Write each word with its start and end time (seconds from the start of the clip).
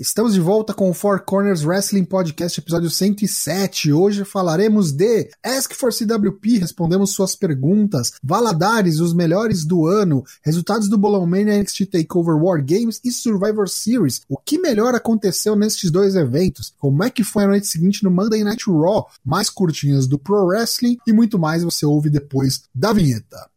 Estamos 0.00 0.32
de 0.32 0.40
volta 0.40 0.72
com 0.72 0.88
o 0.88 0.94
Four 0.94 1.26
Corners 1.26 1.62
Wrestling 1.62 2.06
Podcast, 2.06 2.58
episódio 2.58 2.88
107. 2.88 3.92
Hoje 3.92 4.24
falaremos 4.24 4.92
de 4.92 5.28
Ask 5.44 5.74
for 5.74 5.92
CWP, 5.92 6.56
respondemos 6.56 7.10
suas 7.10 7.36
perguntas, 7.36 8.12
Valadares, 8.22 8.98
os 8.98 9.12
melhores 9.12 9.62
do 9.62 9.86
ano, 9.86 10.24
resultados 10.42 10.88
do 10.88 10.96
Bolão 10.96 11.26
Mania 11.26 11.60
NXT 11.60 11.84
TakeOver 11.84 12.42
War 12.42 12.64
Games 12.64 12.98
e 13.04 13.12
Survivor 13.12 13.68
Series. 13.68 14.22
O 14.26 14.38
que 14.38 14.58
melhor 14.58 14.94
aconteceu 14.94 15.54
nestes 15.54 15.90
dois 15.90 16.14
eventos? 16.14 16.72
Como 16.78 17.04
é 17.04 17.10
que 17.10 17.22
foi 17.22 17.44
a 17.44 17.48
noite 17.48 17.66
seguinte 17.66 18.02
no 18.02 18.10
Monday 18.10 18.42
Night 18.42 18.64
Raw? 18.70 19.06
Mais 19.22 19.50
curtinhas 19.50 20.06
do 20.06 20.18
Pro 20.18 20.46
Wrestling 20.46 20.96
e 21.06 21.12
muito 21.12 21.38
mais 21.38 21.62
você 21.62 21.84
ouve 21.84 22.08
depois 22.08 22.62
da 22.74 22.94
vinheta. 22.94 23.49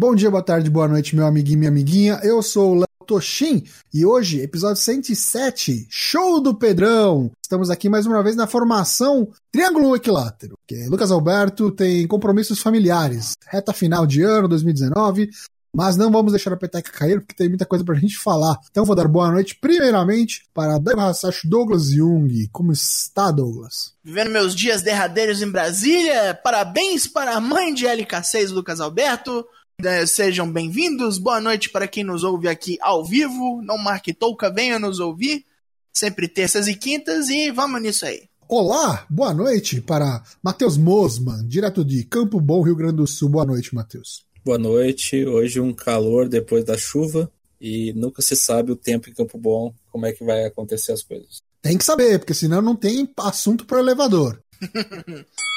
Bom 0.00 0.14
dia, 0.14 0.30
boa 0.30 0.44
tarde, 0.44 0.70
boa 0.70 0.86
noite, 0.86 1.16
meu 1.16 1.26
amiguinho 1.26 1.56
e 1.56 1.58
minha 1.58 1.70
amiguinha. 1.70 2.20
Eu 2.22 2.40
sou 2.40 2.70
o 2.70 2.74
Léo 2.76 2.86
Toshin 3.04 3.64
e 3.92 4.06
hoje, 4.06 4.40
episódio 4.40 4.80
107, 4.80 5.88
Show 5.90 6.40
do 6.40 6.54
Pedrão. 6.54 7.32
Estamos 7.42 7.68
aqui 7.68 7.88
mais 7.88 8.06
uma 8.06 8.22
vez 8.22 8.36
na 8.36 8.46
formação 8.46 9.28
Triângulo 9.50 9.96
Equilátero, 9.96 10.56
que 10.68 10.86
Lucas 10.86 11.10
Alberto 11.10 11.72
tem 11.72 12.06
compromissos 12.06 12.60
familiares. 12.60 13.32
Reta 13.48 13.72
final 13.72 14.06
de 14.06 14.22
ano, 14.22 14.46
2019. 14.46 15.30
Mas 15.74 15.96
não 15.96 16.12
vamos 16.12 16.32
deixar 16.32 16.52
a 16.52 16.56
peteca 16.56 16.92
cair, 16.92 17.20
porque 17.20 17.34
tem 17.34 17.48
muita 17.48 17.66
coisa 17.66 17.84
pra 17.84 17.94
gente 17.96 18.16
falar. 18.16 18.56
Então 18.70 18.84
vou 18.84 18.96
dar 18.96 19.08
boa 19.08 19.32
noite, 19.32 19.58
primeiramente, 19.60 20.44
para 20.54 20.78
Daigo 20.78 21.00
Hasashi 21.00 21.48
Douglas 21.48 21.90
Jung. 21.90 22.48
Como 22.52 22.72
está, 22.72 23.32
Douglas? 23.32 23.92
Vivendo 24.02 24.30
meus 24.30 24.54
dias 24.54 24.80
derradeiros 24.80 25.42
em 25.42 25.50
Brasília. 25.50 26.38
Parabéns 26.42 27.08
para 27.08 27.34
a 27.34 27.40
mãe 27.40 27.74
de 27.74 27.84
LK6, 27.84 28.50
Lucas 28.50 28.80
Alberto. 28.80 29.44
É, 29.84 30.04
sejam 30.06 30.50
bem-vindos, 30.50 31.18
boa 31.18 31.40
noite 31.40 31.70
para 31.70 31.86
quem 31.86 32.02
nos 32.02 32.24
ouve 32.24 32.48
aqui 32.48 32.76
ao 32.80 33.04
vivo. 33.04 33.62
Não 33.62 33.78
marque 33.78 34.12
touca, 34.12 34.52
venha 34.52 34.76
nos 34.76 34.98
ouvir. 34.98 35.44
Sempre 35.92 36.26
terças 36.26 36.66
e 36.66 36.74
quintas 36.74 37.28
e 37.28 37.52
vamos 37.52 37.80
nisso 37.80 38.04
aí. 38.04 38.24
Olá, 38.48 39.06
boa 39.08 39.32
noite 39.32 39.80
para 39.80 40.20
Matheus 40.42 40.76
Mosman, 40.76 41.46
direto 41.46 41.84
de 41.84 42.02
Campo 42.02 42.40
Bom, 42.40 42.60
Rio 42.62 42.74
Grande 42.74 42.96
do 42.96 43.06
Sul. 43.06 43.28
Boa 43.28 43.46
noite, 43.46 43.72
Matheus. 43.72 44.26
Boa 44.44 44.58
noite. 44.58 45.24
Hoje 45.24 45.60
um 45.60 45.72
calor 45.72 46.28
depois 46.28 46.64
da 46.64 46.76
chuva 46.76 47.30
e 47.60 47.92
nunca 47.92 48.20
se 48.20 48.34
sabe 48.34 48.72
o 48.72 48.76
tempo 48.76 49.08
em 49.08 49.14
Campo 49.14 49.38
Bom, 49.38 49.72
como 49.92 50.06
é 50.06 50.12
que 50.12 50.24
vai 50.24 50.44
acontecer 50.44 50.90
as 50.90 51.04
coisas. 51.04 51.40
Tem 51.62 51.78
que 51.78 51.84
saber, 51.84 52.18
porque 52.18 52.34
senão 52.34 52.60
não 52.60 52.74
tem 52.74 53.08
assunto 53.18 53.64
para 53.64 53.76
o 53.76 53.80
elevador. 53.80 54.42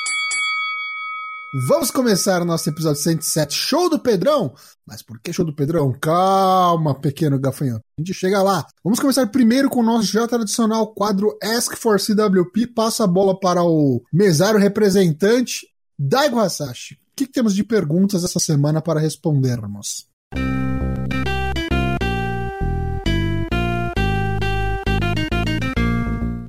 Vamos 1.53 1.91
começar 1.91 2.41
o 2.41 2.45
nosso 2.45 2.69
episódio 2.69 3.01
107, 3.01 3.53
Show 3.53 3.89
do 3.89 3.99
Pedrão. 3.99 4.53
Mas 4.87 5.01
por 5.01 5.19
que 5.19 5.33
Show 5.33 5.43
do 5.43 5.53
Pedrão? 5.53 5.91
Calma, 5.91 6.95
pequeno 6.95 7.37
gafanhoto. 7.37 7.83
A 7.97 8.01
gente 8.01 8.13
chega 8.13 8.41
lá. 8.41 8.65
Vamos 8.81 9.01
começar 9.01 9.27
primeiro 9.27 9.69
com 9.69 9.81
o 9.81 9.83
nosso 9.83 10.05
já 10.05 10.25
tradicional 10.25 10.93
quadro 10.93 11.37
Ask 11.43 11.75
for 11.75 11.99
CWP. 11.99 12.67
Passa 12.67 13.03
a 13.03 13.07
bola 13.07 13.37
para 13.37 13.61
o 13.63 14.01
mesário 14.13 14.61
representante, 14.61 15.67
Daigo 15.99 16.39
Hasashi. 16.39 16.93
O 16.93 16.97
que, 17.17 17.25
que 17.25 17.33
temos 17.33 17.53
de 17.53 17.65
perguntas 17.65 18.23
essa 18.23 18.39
semana 18.39 18.81
para 18.81 19.01
respondermos? 19.01 20.07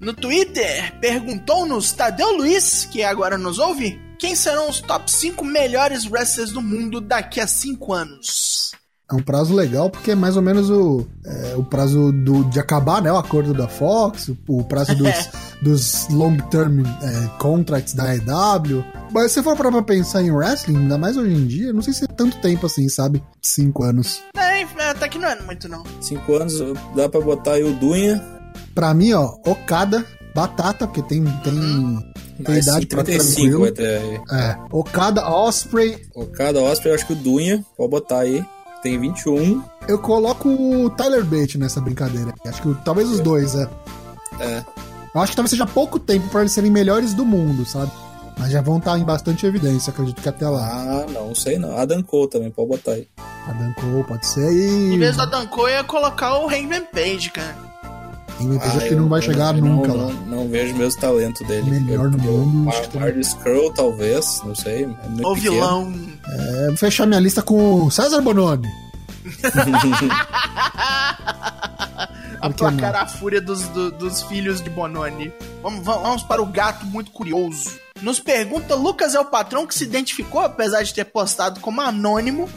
No 0.03 0.13
Twitter, 0.13 0.93
perguntou-nos 1.01 1.93
Tadeu 1.93 2.37
Luiz, 2.37 2.85
que 2.87 3.05
agora 3.05 3.39
nos 3.39 3.61
ouve, 3.61 4.01
quem 4.19 4.35
serão 4.35 4.69
os 4.69 4.81
top 4.81 5.09
5 5.09 5.45
melhores 5.45 6.11
wrestlers 6.11 6.51
do 6.51 6.61
mundo 6.61 7.01
daqui 7.01 7.39
a 7.39 7.47
5 7.47 7.93
anos. 7.93 8.73
É 9.09 9.15
um 9.15 9.23
prazo 9.23 9.55
legal 9.55 9.89
porque 9.89 10.11
é 10.11 10.15
mais 10.17 10.37
ou 10.37 10.43
menos 10.43 10.69
o, 10.71 11.07
é, 11.25 11.55
o 11.55 11.63
prazo 11.63 12.11
do, 12.11 12.43
de 12.51 12.59
acabar 12.59 13.01
né, 13.01 13.13
o 13.13 13.17
acordo 13.17 13.55
da 13.55 13.69
Fox, 13.69 14.27
o, 14.27 14.37
o 14.49 14.65
prazo 14.65 14.93
dos, 14.97 15.29
dos 15.63 16.09
long-term 16.09 16.81
é, 16.81 17.39
contracts 17.39 17.95
da 17.95 18.13
EW. 18.17 18.85
Mas 19.13 19.31
se 19.31 19.41
for 19.41 19.57
pra 19.57 19.71
pensar 19.83 20.21
em 20.21 20.33
wrestling, 20.33 20.79
ainda 20.79 20.99
mais 20.99 21.17
hoje 21.17 21.33
em 21.33 21.47
dia, 21.47 21.73
não 21.73 21.81
sei 21.81 21.93
se 21.95 22.07
é 22.07 22.09
tanto 22.09 22.41
tempo 22.41 22.67
assim, 22.67 22.89
sabe? 22.89 23.23
Cinco 23.41 23.85
anos. 23.85 24.21
É, 24.37 24.63
até 24.91 25.09
que 25.09 25.19
não 25.19 25.29
é 25.29 25.41
muito 25.43 25.69
não. 25.69 25.85
Cinco 26.01 26.35
anos 26.35 26.55
dá 26.97 27.09
pra 27.09 27.21
botar 27.21 27.53
aí 27.53 27.63
o 27.63 27.73
Dunha. 27.75 28.42
Pra 28.75 28.93
mim, 28.95 29.13
ó, 29.13 29.35
Okada, 29.47 30.05
Batata, 30.35 30.87
porque 30.87 31.03
tem, 31.03 31.25
tem, 31.45 32.13
tem 32.45 32.59
idade 32.59 32.87
pra 32.87 33.05
35 33.05 33.35
tranquilo. 33.35 33.65
até. 33.67 34.37
É, 34.37 34.59
Okada, 34.71 35.29
Osprey. 35.29 35.99
Okada, 36.15 36.61
Osprey, 36.61 36.91
eu 36.91 36.95
acho 36.95 37.07
que 37.07 37.13
o 37.13 37.17
Dunha, 37.17 37.65
pode 37.77 37.91
botar 37.91 38.21
aí. 38.21 38.45
Tem 38.83 38.99
21. 38.99 39.63
Eu 39.87 39.99
coloco 39.99 40.49
o 40.49 40.91
Tyler 40.91 41.25
Bate 41.25 41.57
nessa 41.57 41.81
brincadeira. 41.81 42.35
Acho 42.45 42.63
que 42.63 42.75
talvez 42.85 43.09
os 43.09 43.21
dois, 43.21 43.55
é. 43.55 43.69
É. 44.41 44.65
Eu 45.15 45.21
acho 45.21 45.33
que 45.33 45.37
talvez 45.37 45.51
seja 45.51 45.67
pouco 45.67 45.99
tempo 46.01 46.29
pra 46.29 46.41
eles 46.41 46.53
serem 46.53 46.71
melhores 46.71 47.15
do 47.15 47.25
mundo, 47.25 47.65
sabe? 47.65 47.93
Mas 48.39 48.51
já 48.51 48.61
vão 48.63 48.79
estar 48.79 48.99
em 48.99 49.05
bastante 49.05 49.47
evidência, 49.47 49.91
acredito 49.91 50.21
que 50.21 50.29
até 50.29 50.49
lá. 50.49 50.67
Ah, 50.67 51.07
não 51.13 51.35
sei 51.35 51.59
não. 51.59 51.77
Adam 51.77 52.03
Cole 52.03 52.31
também, 52.31 52.51
pode 52.51 52.71
botar 52.71 52.93
aí. 52.93 53.07
Adam 53.47 53.73
Cole 53.75 54.05
pode 54.05 54.27
ser 54.27 54.51
e. 54.53 54.95
Em 54.95 54.99
vez 54.99 55.17
da 55.17 55.27
Danko, 55.27 55.61
eu 55.63 55.69
ia 55.69 55.85
colocar 55.85 56.39
o 56.39 56.49
Hangman 56.49 56.87
Page, 56.93 57.31
cara. 57.31 57.55
Em 58.43 58.57
Ah, 58.59 58.89
que 58.89 58.95
não 58.95 59.09
vai 59.09 59.23
chegar 59.23 59.57
eu 59.57 59.65
nunca 59.65 59.89
não, 59.89 59.97
lá. 59.97 60.13
Não, 60.13 60.27
não 60.43 60.49
vejo 60.49 60.75
mesmo 60.77 61.01
talento 61.01 61.43
dele. 61.45 61.81
Melhor 61.81 62.11
no 62.11 62.19
Eu- 62.25 62.33
mundo, 62.39 62.59
Mar- 62.65 62.75
acho 62.75 62.89
que 62.91 63.21
Skrull, 63.21 63.73
talvez, 63.73 64.41
não 64.45 64.55
sei. 64.55 64.85
É 64.85 65.27
O 65.27 65.35
vilão. 65.35 65.93
É, 66.27 66.67
vou 66.69 66.77
fechar 66.77 67.07
minha 67.07 67.21
lista 67.21 67.43
com 67.43 67.85
o 67.85 67.91
César 67.91 68.21
Bononi. 68.21 68.69
Aplacar 72.41 72.97
a 72.97 73.07
fúria 73.07 73.41
dos, 73.41 73.63
do- 73.69 73.93
dos 73.93 74.23
filhos 74.23 74.61
de 74.61 74.69
Bononi. 74.69 75.33
Vamos, 75.63 75.85
vamos, 75.85 76.03
vamos 76.03 76.23
para 76.25 76.43
o 76.43 76.47
gato 76.47 76.85
muito 76.87 77.11
curioso. 77.13 77.79
Nos 78.01 78.19
pergunta 78.19 78.75
Lucas 78.75 79.15
é 79.15 79.21
o 79.21 79.25
patrão 79.25 79.67
que 79.67 79.75
se 79.75 79.85
identificou, 79.85 80.41
apesar 80.41 80.83
de 80.83 80.93
ter 80.93 81.05
postado 81.05 81.61
como 81.61 81.81
anônimo. 81.81 82.49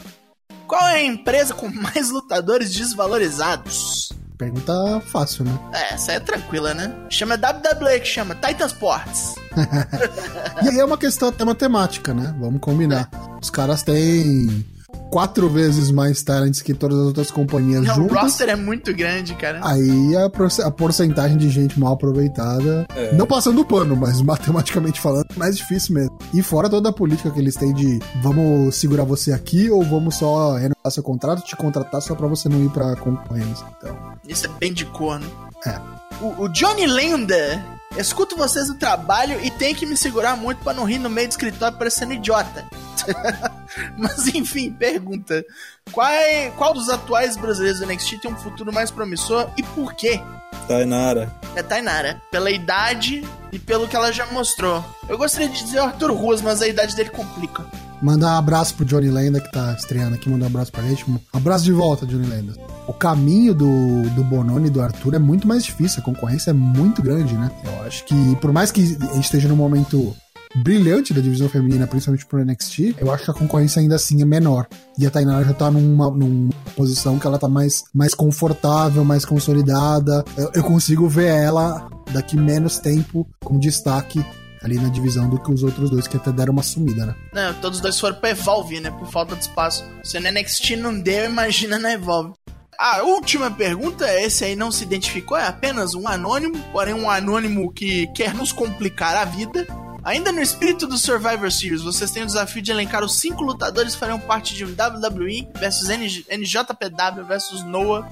Qual 0.66 0.80
é 0.88 0.96
a 0.96 1.04
empresa 1.04 1.54
com 1.54 1.68
mais 1.68 2.10
lutadores 2.10 2.74
desvalorizados? 2.74 4.08
Pergunta 4.36 5.00
fácil, 5.06 5.44
né? 5.44 5.58
É, 5.72 5.94
essa 5.94 6.12
é 6.12 6.20
tranquila, 6.20 6.74
né? 6.74 6.94
Chama 7.08 7.34
WWE 7.36 8.00
que 8.00 8.06
chama 8.06 8.34
Titan 8.34 8.66
Sports. 8.66 9.34
E 10.62 10.68
aí 10.68 10.78
é 10.78 10.84
uma 10.84 10.98
questão 10.98 11.28
até 11.28 11.44
matemática, 11.44 12.12
né? 12.14 12.34
Vamos 12.38 12.60
combinar. 12.60 13.10
Os 13.40 13.50
caras 13.50 13.82
têm 13.82 14.64
quatro 15.10 15.48
vezes 15.48 15.90
mais 15.90 16.22
talents 16.22 16.60
que 16.62 16.74
todas 16.74 16.98
as 16.98 17.06
outras 17.06 17.30
companhias 17.30 17.84
Não, 17.84 17.92
o 17.94 17.96
juntas. 17.96 18.18
roster 18.22 18.48
é 18.48 18.56
muito 18.56 18.94
grande, 18.94 19.34
cara. 19.34 19.60
Aí 19.62 20.14
a, 20.16 20.26
a 20.66 20.70
porcentagem 20.70 21.36
de 21.36 21.48
gente 21.50 21.78
mal 21.78 21.92
aproveitada, 21.94 22.86
É. 22.94 23.12
não 23.14 23.26
passando 23.26 23.60
o 23.60 23.64
pano, 23.64 23.96
mas 23.96 24.20
matematicamente 24.22 25.00
falando, 25.00 25.26
é 25.34 25.38
mais 25.38 25.56
difícil 25.56 25.94
mesmo. 25.94 26.16
E 26.34 26.42
fora 26.42 26.68
toda 26.68 26.88
a 26.88 26.92
política 26.92 27.30
que 27.30 27.38
eles 27.38 27.54
têm 27.54 27.72
de 27.72 27.98
vamos 28.22 28.74
segurar 28.76 29.04
você 29.04 29.32
aqui 29.32 29.70
ou 29.70 29.82
vamos 29.82 30.16
só 30.16 30.54
renovar 30.54 30.90
seu 30.90 31.02
contrato, 31.02 31.42
te 31.44 31.56
contratar 31.56 32.00
só 32.02 32.14
pra 32.14 32.26
você 32.26 32.48
não 32.48 32.62
ir 32.64 32.70
pra 32.70 32.94
concorrência. 32.96 33.64
Então, 33.78 33.96
Isso 34.28 34.46
é 34.46 34.50
bem 34.58 34.72
de 34.72 34.84
corno. 34.86 35.26
É. 35.64 35.78
O, 36.20 36.44
o 36.44 36.48
Johnny 36.48 36.86
Lenda. 36.86 37.64
Escuto 37.96 38.36
vocês 38.36 38.68
no 38.68 38.74
trabalho 38.74 39.40
e 39.44 39.50
tenho 39.50 39.74
que 39.74 39.86
me 39.86 39.96
segurar 39.96 40.36
muito 40.36 40.62
pra 40.62 40.74
não 40.74 40.84
rir 40.84 40.98
no 40.98 41.08
meio 41.08 41.28
do 41.28 41.30
escritório 41.32 41.76
parecendo 41.78 42.12
idiota. 42.12 42.64
Mas 43.96 44.26
enfim, 44.28 44.70
pergunta. 44.72 45.44
Qual, 45.92 46.06
é- 46.06 46.50
qual 46.50 46.74
dos 46.74 46.88
atuais 46.88 47.36
brasileiros 47.36 47.80
do 47.80 47.86
NXT 47.86 48.18
tem 48.20 48.30
um 48.30 48.36
futuro 48.36 48.72
mais 48.72 48.90
promissor 48.90 49.48
e 49.56 49.62
por 49.62 49.94
quê? 49.94 50.20
Tainara. 50.68 51.32
É 51.54 51.62
Tainara. 51.62 52.20
Pela 52.30 52.50
idade 52.50 53.26
e 53.52 53.58
pelo 53.58 53.86
que 53.88 53.96
ela 53.96 54.12
já 54.12 54.26
mostrou. 54.26 54.84
Eu 55.08 55.16
gostaria 55.16 55.48
de 55.48 55.62
dizer 55.62 55.80
o 55.80 55.84
Arthur 55.84 56.12
Ruas, 56.12 56.42
mas 56.42 56.60
a 56.60 56.66
idade 56.68 56.94
dele 56.96 57.10
complica. 57.10 57.64
Mandar 58.02 58.34
um 58.34 58.38
abraço 58.38 58.74
pro 58.74 58.84
Johnny 58.84 59.10
Lenda 59.10 59.40
que 59.40 59.50
tá 59.50 59.72
estreando 59.72 60.14
aqui, 60.14 60.28
mandar 60.28 60.46
um 60.46 60.48
abraço 60.48 60.72
pra 60.72 60.82
gente. 60.82 61.08
Um 61.10 61.18
abraço 61.32 61.64
de 61.64 61.72
volta, 61.72 62.06
Johnny 62.06 62.26
Lenda. 62.26 62.54
O 62.86 62.92
caminho 62.92 63.54
do, 63.54 64.02
do 64.14 64.24
Bononi 64.24 64.68
e 64.68 64.70
do 64.70 64.80
Arthur 64.80 65.14
é 65.14 65.18
muito 65.18 65.46
mais 65.46 65.64
difícil, 65.64 66.00
a 66.00 66.04
concorrência 66.04 66.50
é 66.50 66.54
muito 66.54 67.02
grande, 67.02 67.34
né? 67.34 67.50
Eu 67.64 67.86
acho 67.86 68.04
que, 68.04 68.36
por 68.36 68.52
mais 68.52 68.70
que 68.70 68.80
a 68.80 69.14
gente 69.14 69.24
esteja 69.24 69.48
num 69.48 69.56
momento 69.56 70.14
brilhante 70.62 71.12
da 71.12 71.20
divisão 71.20 71.48
feminina, 71.48 71.86
principalmente 71.86 72.24
pro 72.26 72.42
NXT, 72.44 72.96
eu 72.98 73.12
acho 73.12 73.24
que 73.24 73.30
a 73.30 73.34
concorrência 73.34 73.80
ainda 73.80 73.96
assim 73.96 74.22
é 74.22 74.24
menor. 74.24 74.66
E 74.98 75.06
a 75.06 75.10
Tainara 75.10 75.44
já 75.44 75.52
tá 75.52 75.70
numa, 75.70 76.10
numa 76.10 76.50
posição 76.74 77.18
que 77.18 77.26
ela 77.26 77.38
tá 77.38 77.48
mais, 77.48 77.84
mais 77.92 78.14
confortável, 78.14 79.04
mais 79.04 79.24
consolidada. 79.24 80.24
Eu, 80.36 80.50
eu 80.54 80.64
consigo 80.64 81.08
ver 81.08 81.26
ela 81.26 81.88
daqui 82.12 82.36
menos 82.36 82.78
tempo 82.78 83.26
como 83.44 83.60
destaque 83.60 84.24
ali 84.66 84.76
na 84.76 84.88
divisão 84.88 85.28
do 85.28 85.38
que 85.38 85.50
os 85.50 85.62
outros 85.62 85.88
dois 85.88 86.06
que 86.06 86.16
até 86.16 86.30
deram 86.32 86.52
uma 86.52 86.62
sumida, 86.62 87.06
né? 87.06 87.14
Não, 87.32 87.54
todos 87.54 87.78
os 87.78 87.82
dois 87.82 87.98
foram 87.98 88.16
pra 88.16 88.30
Evolve, 88.30 88.80
né? 88.80 88.90
Por 88.90 89.06
falta 89.10 89.34
de 89.34 89.42
espaço. 89.42 89.84
Se 90.02 90.18
no 90.20 90.30
NXT 90.30 90.76
não 90.76 90.98
deu, 90.98 91.24
imagina 91.24 91.78
na 91.78 91.92
Evolve. 91.92 92.32
A 92.78 93.02
última 93.04 93.50
pergunta, 93.50 94.06
esse 94.20 94.44
aí 94.44 94.54
não 94.54 94.70
se 94.70 94.84
identificou, 94.84 95.36
é 95.38 95.46
apenas 95.46 95.94
um 95.94 96.06
anônimo, 96.06 96.62
porém 96.72 96.92
um 96.92 97.08
anônimo 97.08 97.72
que 97.72 98.06
quer 98.08 98.34
nos 98.34 98.52
complicar 98.52 99.16
a 99.16 99.24
vida. 99.24 99.66
Ainda 100.04 100.30
no 100.30 100.40
espírito 100.42 100.86
do 100.86 100.98
Survivor 100.98 101.50
Series, 101.50 101.82
vocês 101.82 102.10
têm 102.10 102.22
o 102.22 102.26
desafio 102.26 102.60
de 102.60 102.70
elencar 102.70 103.02
os 103.02 103.16
cinco 103.18 103.42
lutadores 103.42 103.94
que 103.94 104.00
farão 104.00 104.20
parte 104.20 104.54
de 104.54 104.64
um 104.64 104.68
WWE 104.68 105.48
versus 105.58 105.88
NJ 105.88 106.26
NJPW 106.30 107.24
versus 107.26 107.64
Noah 107.64 108.06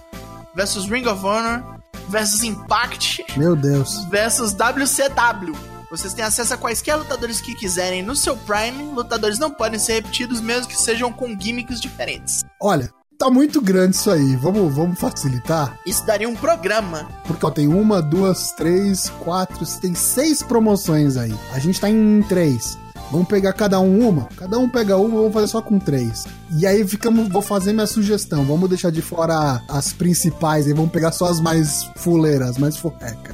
versus 0.55 0.87
Ring 0.87 1.07
of 1.07 1.25
Honor 1.25 1.62
versus 2.09 2.43
Impact 2.43 3.25
Meu 3.37 3.55
Deus. 3.55 4.05
versus 4.07 4.53
WCW. 4.55 5.74
Vocês 5.96 6.12
têm 6.12 6.25
acesso 6.25 6.52
a 6.52 6.56
quaisquer 6.56 6.96
lutadores 6.96 7.41
que 7.41 7.55
quiserem 7.55 8.02
no 8.02 8.17
seu 8.17 8.37
Prime. 8.37 8.93
Lutadores 8.93 9.38
não 9.38 9.49
podem 9.49 9.79
ser 9.79 9.93
repetidos, 9.93 10.41
mesmo 10.41 10.67
que 10.67 10.76
sejam 10.76 11.12
com 11.12 11.38
gimmicks 11.38 11.81
diferentes. 11.81 12.44
Olha, 12.61 12.91
tá 13.17 13.31
muito 13.31 13.61
grande 13.61 13.94
isso 13.94 14.11
aí. 14.11 14.35
Vamos, 14.35 14.75
vamos 14.75 14.99
facilitar? 14.99 15.79
Isso 15.87 16.05
daria 16.05 16.29
um 16.29 16.35
programa. 16.35 17.08
Porque 17.25 17.46
ó, 17.46 17.50
tem 17.50 17.69
uma, 17.69 18.02
duas, 18.02 18.50
três, 18.56 19.08
quatro, 19.20 19.64
tem 19.81 19.94
seis 19.94 20.43
promoções 20.43 21.17
aí. 21.17 21.32
A 21.52 21.61
gente 21.61 21.81
tá 21.81 21.88
em 21.88 22.25
três. 22.29 22.76
Vamos 23.12 23.29
pegar 23.29 23.52
cada 23.52 23.79
um 23.79 24.08
uma? 24.08 24.29
Cada 24.37 24.58
um 24.58 24.69
pega 24.69 24.97
uma, 24.97 25.14
vamos 25.14 25.32
fazer 25.32 25.47
só 25.47 25.62
com 25.62 25.79
três. 25.79 26.26
E 26.58 26.67
aí 26.67 26.85
ficamos, 26.85 27.29
vou 27.29 27.40
fazer 27.40 27.73
minha 27.73 27.87
sugestão. 27.87 28.44
Vamos 28.44 28.69
deixar 28.69 28.90
de 28.90 29.00
fora 29.00 29.62
as 29.69 29.93
principais 29.93 30.67
e 30.67 30.73
vamos 30.73 30.90
pegar 30.90 31.12
só 31.12 31.26
as 31.26 31.38
mais 31.38 31.88
fuleiras, 31.94 32.58
mais 32.58 32.76
forreca. 32.76 33.34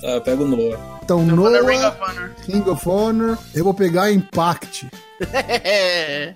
Tá, 0.00 0.08
eu 0.08 0.20
pego 0.20 0.44
o 0.44 0.48
Noah. 0.48 0.78
Então, 1.02 1.20
Eu 1.20 1.36
na 1.36 1.60
Ring 1.60 1.78
Noah, 1.78 1.88
of 1.90 2.00
Honor. 2.02 2.30
King 2.44 2.70
of 2.70 2.88
Honor, 2.88 3.38
eu 3.54 3.64
vou 3.64 3.74
pegar 3.74 4.10
Impact. 4.10 4.88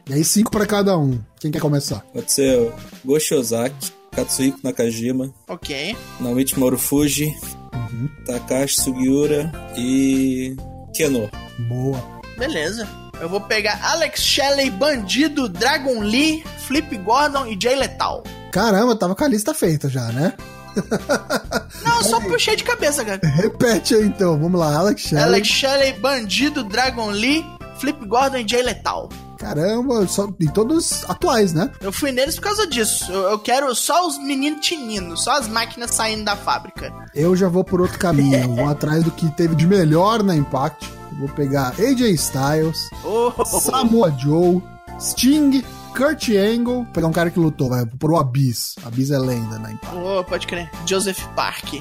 E 0.08 0.14
aí 0.14 0.24
cinco 0.24 0.50
pra 0.50 0.64
cada 0.66 0.96
um. 0.96 1.18
Quem 1.40 1.50
quer 1.50 1.60
começar? 1.60 2.00
Pode 2.12 2.30
ser 2.30 2.58
o 2.58 2.72
Goshi 3.04 3.34
Ozaki, 3.34 3.92
Katsuhiko 4.12 4.60
Nakajima, 4.62 5.32
ok. 5.48 5.96
Naomichi 6.20 6.58
Marufuji, 6.58 7.26
Uhum. 7.74 8.08
Takashi 8.26 8.80
Sugiura 8.80 9.50
e 9.76 10.56
Keno. 10.94 11.28
Boa. 11.68 12.02
Beleza. 12.38 12.86
Eu 13.20 13.28
vou 13.28 13.40
pegar 13.40 13.80
Alex 13.82 14.20
Shelley, 14.22 14.70
Bandido, 14.70 15.48
Dragon 15.48 16.00
Lee, 16.00 16.42
Flip 16.66 16.96
Gordon 16.98 17.46
e 17.46 17.58
Jay 17.60 17.74
Lethal. 17.76 18.22
Caramba, 18.52 18.94
tava 18.96 19.14
com 19.14 19.24
a 19.24 19.28
lista 19.28 19.52
feita 19.52 19.88
já, 19.88 20.06
né? 20.12 20.32
Não, 21.84 22.02
só 22.02 22.20
puxei 22.20 22.56
de 22.56 22.64
cabeça, 22.64 23.04
cara. 23.04 23.20
Repete 23.22 23.94
aí 23.94 24.04
então, 24.04 24.38
vamos 24.38 24.58
lá, 24.58 24.76
Alex 24.76 25.02
Shelley. 25.02 25.24
Alex 25.24 25.46
Shelley, 25.48 25.92
Bandido, 25.94 26.64
Dragon 26.64 27.10
Lee, 27.10 27.44
Flip 27.78 28.06
Gordon 28.06 28.38
e 28.38 28.48
Jay 28.48 28.62
Lethal. 28.62 29.08
Caramba, 29.38 30.04
só, 30.08 30.28
e 30.40 30.48
todos 30.48 31.08
atuais, 31.08 31.52
né? 31.52 31.70
Eu 31.80 31.92
fui 31.92 32.10
neles 32.10 32.34
por 32.34 32.42
causa 32.42 32.66
disso. 32.66 33.10
Eu, 33.10 33.30
eu 33.30 33.38
quero 33.38 33.72
só 33.74 34.06
os 34.06 34.18
meninos 34.18 34.66
tininos, 34.66 35.22
só 35.22 35.38
as 35.38 35.46
máquinas 35.46 35.92
saindo 35.92 36.24
da 36.24 36.34
fábrica. 36.34 36.92
Eu 37.14 37.36
já 37.36 37.48
vou 37.48 37.62
por 37.62 37.80
outro 37.80 37.98
caminho, 37.98 38.48
vou 38.56 38.68
atrás 38.68 39.04
do 39.04 39.12
que 39.12 39.30
teve 39.36 39.54
de 39.54 39.66
melhor 39.66 40.24
na 40.24 40.34
Impact. 40.34 40.90
Eu 41.12 41.18
Vou 41.18 41.28
pegar 41.28 41.72
AJ 41.78 42.00
Styles, 42.14 42.78
Oh, 43.04 43.32
Samoa 43.44 44.10
Joe, 44.18 44.60
Sting, 45.00 45.62
Kurt 45.98 46.28
Angle, 46.28 46.74
vou 46.76 46.84
pegar 46.86 47.08
um 47.08 47.12
cara 47.12 47.28
que 47.28 47.40
lutou, 47.40 47.68
vai, 47.70 47.84
por 47.84 48.12
o 48.12 48.16
Abyss. 48.18 48.76
Abyss 48.84 49.10
é 49.10 49.18
lenda 49.18 49.58
na 49.58 49.72
Impact. 49.72 49.96
oh, 49.96 50.22
pode 50.22 50.46
crer. 50.46 50.70
Joseph 50.86 51.18
Park. 51.34 51.74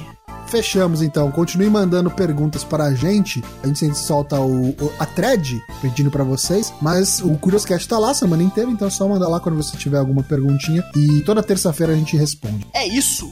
Fechamos 0.48 1.02
então. 1.02 1.30
Continue 1.30 1.70
mandando 1.70 2.10
perguntas 2.10 2.64
para 2.64 2.84
a 2.86 2.94
gente. 2.94 3.40
A 3.62 3.66
gente 3.68 3.78
sempre 3.78 3.96
solta 3.96 4.40
o, 4.40 4.70
o- 4.70 4.92
a 4.98 5.06
thread 5.06 5.62
pedindo 5.80 6.10
para 6.10 6.24
vocês. 6.24 6.72
Mas 6.82 7.20
o 7.20 7.36
Curioscast 7.38 7.86
tá 7.86 7.96
lá 7.96 8.10
a 8.10 8.14
semana 8.14 8.42
inteira, 8.42 8.68
então 8.68 8.88
é 8.88 8.90
só 8.90 9.06
mandar 9.06 9.28
lá 9.28 9.38
quando 9.38 9.54
você 9.56 9.76
tiver 9.76 9.98
alguma 9.98 10.24
perguntinha. 10.24 10.82
E 10.96 11.20
toda 11.20 11.40
terça-feira 11.40 11.92
a 11.92 11.96
gente 11.96 12.16
responde. 12.16 12.66
É 12.74 12.84
isso. 12.88 13.30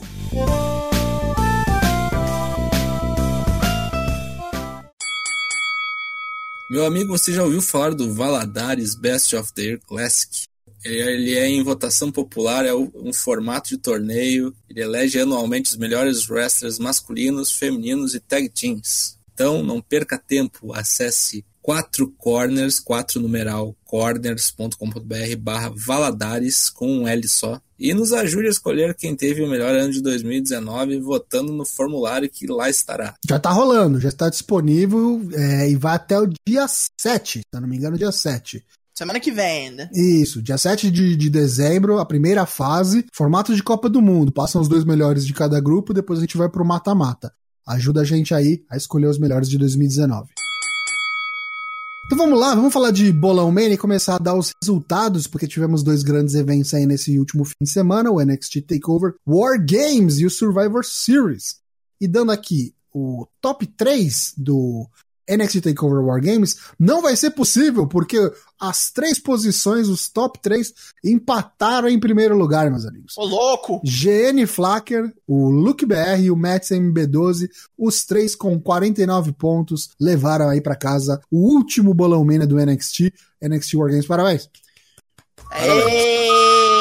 Meu 6.69 6.85
amigo, 6.85 7.17
você 7.17 7.33
já 7.33 7.45
ouviu 7.45 7.63
falar 7.63 7.95
do 7.95 8.13
Valadares 8.13 8.95
Best 8.97 9.35
of 9.37 9.53
the 9.53 9.63
Year 9.63 9.81
Classic? 9.87 10.47
Ele 10.87 11.35
é 11.35 11.49
em 11.49 11.63
votação 11.63 12.13
popular, 12.13 12.65
é 12.65 12.75
um 12.75 13.13
formato 13.13 13.71
de 13.71 13.79
torneio. 13.79 14.55
Ele 14.69 14.83
elege 14.83 15.19
anualmente 15.19 15.71
os 15.71 15.77
melhores 15.77 16.29
wrestlers 16.29 16.79
masculinos, 16.79 17.53
femininos 17.53 18.15
e 18.15 18.21
tag 18.21 18.49
teams. 18.49 19.19
Então, 19.35 19.63
não 19.63 19.83
perca 19.83 20.17
tempo, 20.17 20.73
acesse 20.73 21.45
4 21.61 22.09
corners, 22.17 22.79
4 22.79 23.21
numeral, 23.21 23.75
corners.com.br 23.85 25.37
barra 25.37 25.73
Valadares 25.75 26.71
com 26.71 27.01
um 27.01 27.09
L 27.09 27.29
só. 27.29 27.61
E 27.77 27.93
nos 27.93 28.13
ajude 28.13 28.47
a 28.47 28.51
escolher 28.51 28.95
quem 28.95 29.17
teve 29.17 29.43
o 29.43 29.51
melhor 29.51 29.75
ano 29.75 29.93
de 29.93 30.01
2019 30.01 31.01
votando 31.01 31.53
no 31.53 31.67
formulário 31.67 32.31
que 32.31 32.47
lá 32.47 32.71
estará. 32.71 33.15
Já 33.29 33.39
tá 33.39 33.51
rolando, 33.51 34.01
já 34.01 34.09
está 34.09 34.31
disponível 34.31 35.21
é, 35.35 35.69
e 35.69 35.77
vai 35.77 35.97
até 35.97 36.19
o 36.19 36.31
dia 36.49 36.67
7, 36.69 37.41
se 37.41 37.45
eu 37.53 37.61
não 37.61 37.69
me 37.69 37.77
engano, 37.77 37.99
dia 37.99 38.13
7. 38.13 38.65
Semana 38.97 39.21
que 39.21 39.31
vem 39.31 39.69
ainda. 39.69 39.91
Isso, 39.93 40.41
dia 40.41 40.57
7 40.57 40.91
de, 40.91 41.15
de 41.17 41.29
dezembro, 41.29 41.99
a 41.99 42.07
primeira 42.07 42.47
fase, 42.47 43.05
formato 43.13 43.55
de 43.55 43.63
Copa 43.63 43.91
do 43.91 44.01
Mundo. 44.01 44.33
Passam 44.33 44.59
os 44.59 44.69
dois 44.69 44.87
melhores 44.87 45.27
de 45.27 45.35
cada 45.35 45.61
grupo, 45.61 45.93
depois 45.93 46.19
a 46.19 46.23
gente 46.23 46.39
vai 46.39 46.49
pro 46.49 46.65
mata-mata. 46.65 47.31
Ajuda 47.69 48.01
a 48.01 48.05
gente 48.05 48.33
aí 48.33 48.65
a 48.71 48.77
escolher 48.77 49.09
os 49.09 49.19
melhores 49.19 49.51
de 49.51 49.59
2019. 49.59 50.31
Então 52.07 52.17
vamos 52.17 52.41
lá, 52.41 52.55
vamos 52.55 52.73
falar 52.73 52.91
de 52.91 53.13
Bolão 53.13 53.53
Mania 53.53 53.75
e 53.75 53.77
começar 53.77 54.15
a 54.15 54.19
dar 54.19 54.35
os 54.35 54.53
resultados, 54.63 55.27
porque 55.27 55.47
tivemos 55.47 55.83
dois 55.83 56.03
grandes 56.03 56.35
eventos 56.35 56.73
aí 56.73 56.87
nesse 56.87 57.19
último 57.19 57.45
fim 57.45 57.53
de 57.61 57.71
semana, 57.71 58.11
o 58.11 58.25
NXT 58.25 58.63
TakeOver 58.63 59.17
War 59.27 59.59
Games 59.59 60.21
e 60.21 60.25
o 60.25 60.31
Survivor 60.31 60.83
Series. 60.83 61.57
E 62.01 62.09
dando 62.09 62.33
aqui 62.33 62.75
o 62.95 63.27
top 63.43 63.67
3 63.67 64.33
do 64.39 64.89
NXT 65.29 65.61
TakeOver 65.61 66.05
War 66.05 66.21
Games, 66.21 66.57
não 66.79 67.03
vai 67.03 67.17
ser 67.17 67.31
possível, 67.31 67.87
porque 67.87 68.19
as 68.61 68.91
três 68.91 69.19
posições, 69.19 69.89
os 69.89 70.09
top 70.09 70.39
3, 70.41 70.73
empataram 71.05 71.89
em 71.89 71.99
primeiro 71.99 72.37
lugar, 72.37 72.71
meus 72.71 72.87
amigos. 72.87 73.17
Ô, 73.17 73.25
louco! 73.25 73.81
GN 73.85 74.47
Flacker, 74.47 75.13
o 75.27 75.51
Luke 75.51 75.85
BR 75.85 76.21
e 76.21 76.31
o 76.31 76.37
Mets 76.37 76.71
MB12, 76.71 77.49
os 77.77 78.05
três 78.05 78.35
com 78.35 78.59
49 78.61 79.33
pontos, 79.33 79.91
levaram 80.01 80.49
aí 80.49 80.61
pra 80.61 80.77
casa 80.77 81.21
o 81.31 81.39
último 81.39 81.93
bolão 81.93 82.25
mena 82.25 82.47
do 82.47 82.57
NXT, 82.57 83.13
NXT 83.43 83.75
War 83.75 83.91
Games. 83.91 84.07
Parabéns! 84.07 84.49
Ei! 85.55 86.76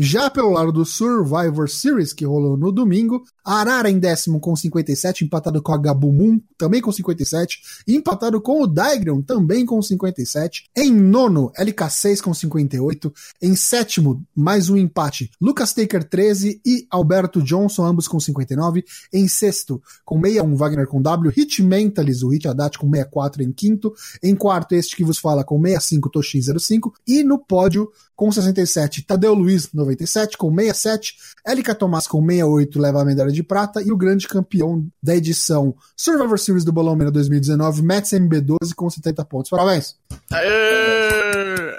Já 0.00 0.30
pelo 0.30 0.50
lado 0.50 0.70
do 0.70 0.84
Survivor 0.84 1.68
Series, 1.68 2.12
que 2.12 2.24
rolou 2.24 2.56
no 2.56 2.70
domingo, 2.70 3.24
Arara 3.44 3.90
em 3.90 3.98
décimo 3.98 4.38
com 4.38 4.54
57, 4.54 5.24
empatado 5.24 5.60
com 5.60 5.72
a 5.72 5.76
Gabumum, 5.76 6.40
também 6.56 6.80
com 6.80 6.92
57, 6.92 7.60
empatado 7.88 8.40
com 8.40 8.62
o 8.62 8.66
Daigron, 8.66 9.20
também 9.22 9.66
com 9.66 9.82
57. 9.82 10.70
Em 10.76 10.92
nono, 10.92 11.50
LK6 11.58 12.20
com 12.20 12.32
58. 12.32 13.12
Em 13.42 13.56
sétimo, 13.56 14.22
mais 14.36 14.68
um 14.68 14.76
empate, 14.76 15.32
Lucas 15.40 15.72
Taker 15.72 16.04
13 16.04 16.60
e 16.64 16.86
Alberto 16.90 17.42
Johnson, 17.42 17.84
ambos 17.84 18.06
com 18.06 18.20
59. 18.20 18.84
Em 19.12 19.26
sexto, 19.26 19.82
com 20.04 20.20
61, 20.20 20.54
Wagner 20.54 20.86
com 20.86 21.02
W, 21.02 21.32
Hit 21.32 21.60
Mentalis, 21.60 22.22
o 22.22 22.28
Hit 22.28 22.46
Haddad 22.46 22.78
com 22.78 22.88
64 22.88 23.42
em 23.42 23.50
quinto. 23.50 23.92
Em 24.22 24.36
quarto, 24.36 24.76
este 24.76 24.94
que 24.94 25.02
vos 25.02 25.18
fala 25.18 25.42
com 25.42 25.60
65, 25.60 26.08
Toshin 26.10 26.40
05. 26.40 26.94
E 27.04 27.24
no 27.24 27.38
pódio, 27.38 27.90
com 28.18 28.32
67, 28.32 29.02
Tadeu 29.02 29.32
Luiz, 29.32 29.72
97, 29.72 30.36
com 30.36 30.52
67, 30.52 31.14
Elika 31.46 31.72
Tomás 31.72 32.08
com 32.08 32.20
68, 32.20 32.76
leva 32.80 33.00
a 33.00 33.04
medalha 33.04 33.30
de 33.30 33.44
prata, 33.44 33.80
e 33.80 33.92
o 33.92 33.96
grande 33.96 34.26
campeão 34.26 34.84
da 35.00 35.14
edição 35.14 35.72
Survivor 35.96 36.36
Series 36.36 36.64
do 36.64 36.72
Bolão 36.72 36.96
Mena 36.96 37.12
2019, 37.12 37.80
Mets 37.80 38.10
MB12, 38.10 38.74
com 38.74 38.90
70 38.90 39.24
pontos. 39.24 39.50
Parabéns! 39.50 39.94
Aê! 40.32 41.78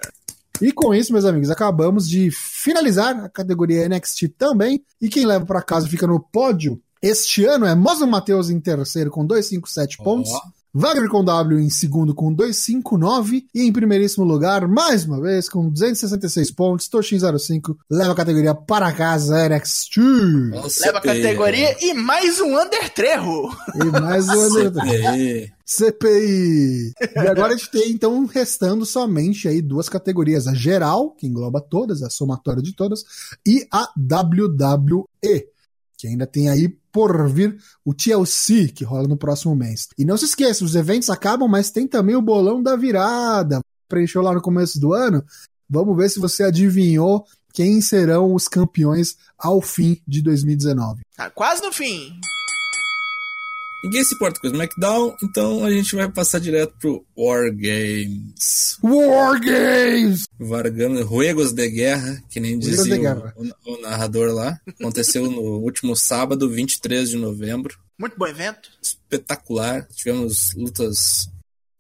E 0.62 0.72
com 0.72 0.96
isso, 0.96 1.12
meus 1.12 1.26
amigos, 1.26 1.50
acabamos 1.50 2.08
de 2.08 2.32
finalizar 2.32 3.18
a 3.26 3.28
categoria 3.28 3.90
NXT 3.90 4.30
também, 4.38 4.82
e 5.02 5.10
quem 5.10 5.26
leva 5.26 5.46
para 5.46 5.62
casa 5.62 5.90
fica 5.90 6.08
no 6.08 6.22
pódio 6.22 6.82
este 7.02 7.46
ano 7.46 7.66
é 7.66 7.74
Mosman 7.74 8.10
Matheus 8.10 8.50
em 8.50 8.60
terceiro 8.60 9.10
com 9.10 9.26
257 9.26 9.98
pontos. 9.98 10.32
Ó. 10.34 10.42
Wagner 10.74 11.10
com 11.10 11.24
W 11.24 11.60
em 11.60 11.70
segundo 11.70 12.14
com 12.14 12.32
259 12.32 13.46
e 13.56 13.62
em 13.64 13.74
primeiríssimo 13.74 14.24
lugar, 14.24 14.68
mais 14.68 15.04
uma 15.04 15.20
vez, 15.20 15.50
com 15.50 15.68
266 15.68 16.52
pontos, 16.52 16.88
Toshin05 16.88 17.76
leva 17.90 18.12
a 18.12 18.16
categoria 18.16 18.54
para 18.54 18.92
casa. 18.92 19.50
Nossa, 20.52 20.86
Leva 20.86 21.00
a 21.00 21.02
categoria 21.02 21.76
e 21.82 21.94
mais 21.96 22.40
um 22.40 22.56
Undertrejo. 22.56 23.50
E 23.76 24.00
mais 24.00 24.30
um 24.30 24.50
CPI. 24.54 25.54
CPI. 25.66 26.94
E 27.16 27.28
agora 27.28 27.54
a 27.54 27.58
gente 27.58 27.72
tem 27.72 27.92
então 27.92 28.26
restando 28.26 28.86
somente 28.86 29.48
aí 29.48 29.62
duas 29.62 29.90
categorias, 29.90 30.48
a 30.48 30.54
geral, 30.54 31.12
que 31.12 31.26
engloba 31.26 31.60
todas, 31.62 32.04
a 32.04 32.10
somatória 32.12 32.62
de 32.62 32.76
todas, 32.76 33.04
e 33.46 33.68
a 33.72 33.90
WWE, 33.98 35.48
que 35.98 36.08
ainda 36.08 36.28
tem 36.28 36.50
aí 36.50 36.76
por 36.92 37.30
vir 37.30 37.58
o 37.84 37.94
TLC, 37.94 38.70
que 38.70 38.84
rola 38.84 39.08
no 39.08 39.18
próximo 39.18 39.56
mês. 39.56 39.88
E 39.98 40.06
não 40.06 40.18
se 40.18 40.26
esqueça, 40.26 40.64
os 40.64 40.76
eventos 40.76 41.10
acabam, 41.10 41.50
mas 41.50 41.72
tem 41.72 41.88
também 41.88 42.16
o 42.16 42.22
bolão 42.22 42.62
da 42.62 42.76
virada. 42.76 43.62
Preencheu 43.88 44.22
lá 44.22 44.34
no 44.34 44.42
começo 44.42 44.80
do 44.80 44.94
ano. 44.94 45.24
Vamos 45.70 45.96
ver 45.96 46.10
se 46.10 46.20
você 46.20 46.44
adivinhou 46.44 47.26
quem 47.54 47.82
serão 47.82 48.34
os 48.34 48.48
campeões 48.48 49.16
ao 49.38 49.62
fim 49.62 50.02
de 50.08 50.22
2019. 50.22 51.02
Tá 51.16 51.30
quase 51.30 51.62
no 51.62 51.72
fim. 51.72 52.20
Ninguém 53.84 54.04
se 54.04 54.14
importa 54.16 54.40
com 54.42 54.48
o 54.48 54.52
SmackDown, 54.52 55.16
então 55.24 55.64
a 55.64 55.72
gente 55.72 55.96
vai 55.96 56.12
passar 56.12 56.40
direto 56.40 56.74
pro 56.80 57.06
War 57.18 57.50
Games. 57.50 58.78
War 58.84 59.40
Games! 59.40 60.24
Vargando 60.38 61.04
Ruegos 61.06 61.54
de 61.54 61.70
Guerra, 61.70 62.22
que 62.30 62.42
nem 62.42 62.60
dizia 62.60 63.00
o- 63.38 63.74
o 63.74 63.82
narrador 63.82 64.34
lá. 64.34 64.60
Aconteceu 64.68 65.32
no 65.32 65.42
último 65.64 65.96
sábado, 65.96 66.50
23 66.50 67.10
de 67.10 67.16
novembro. 67.18 67.78
Muito 67.98 68.18
bom 68.18 68.28
evento. 68.28 68.70
Espetacular. 68.82 69.88
Tivemos 69.96 70.54
lutas 70.56 71.30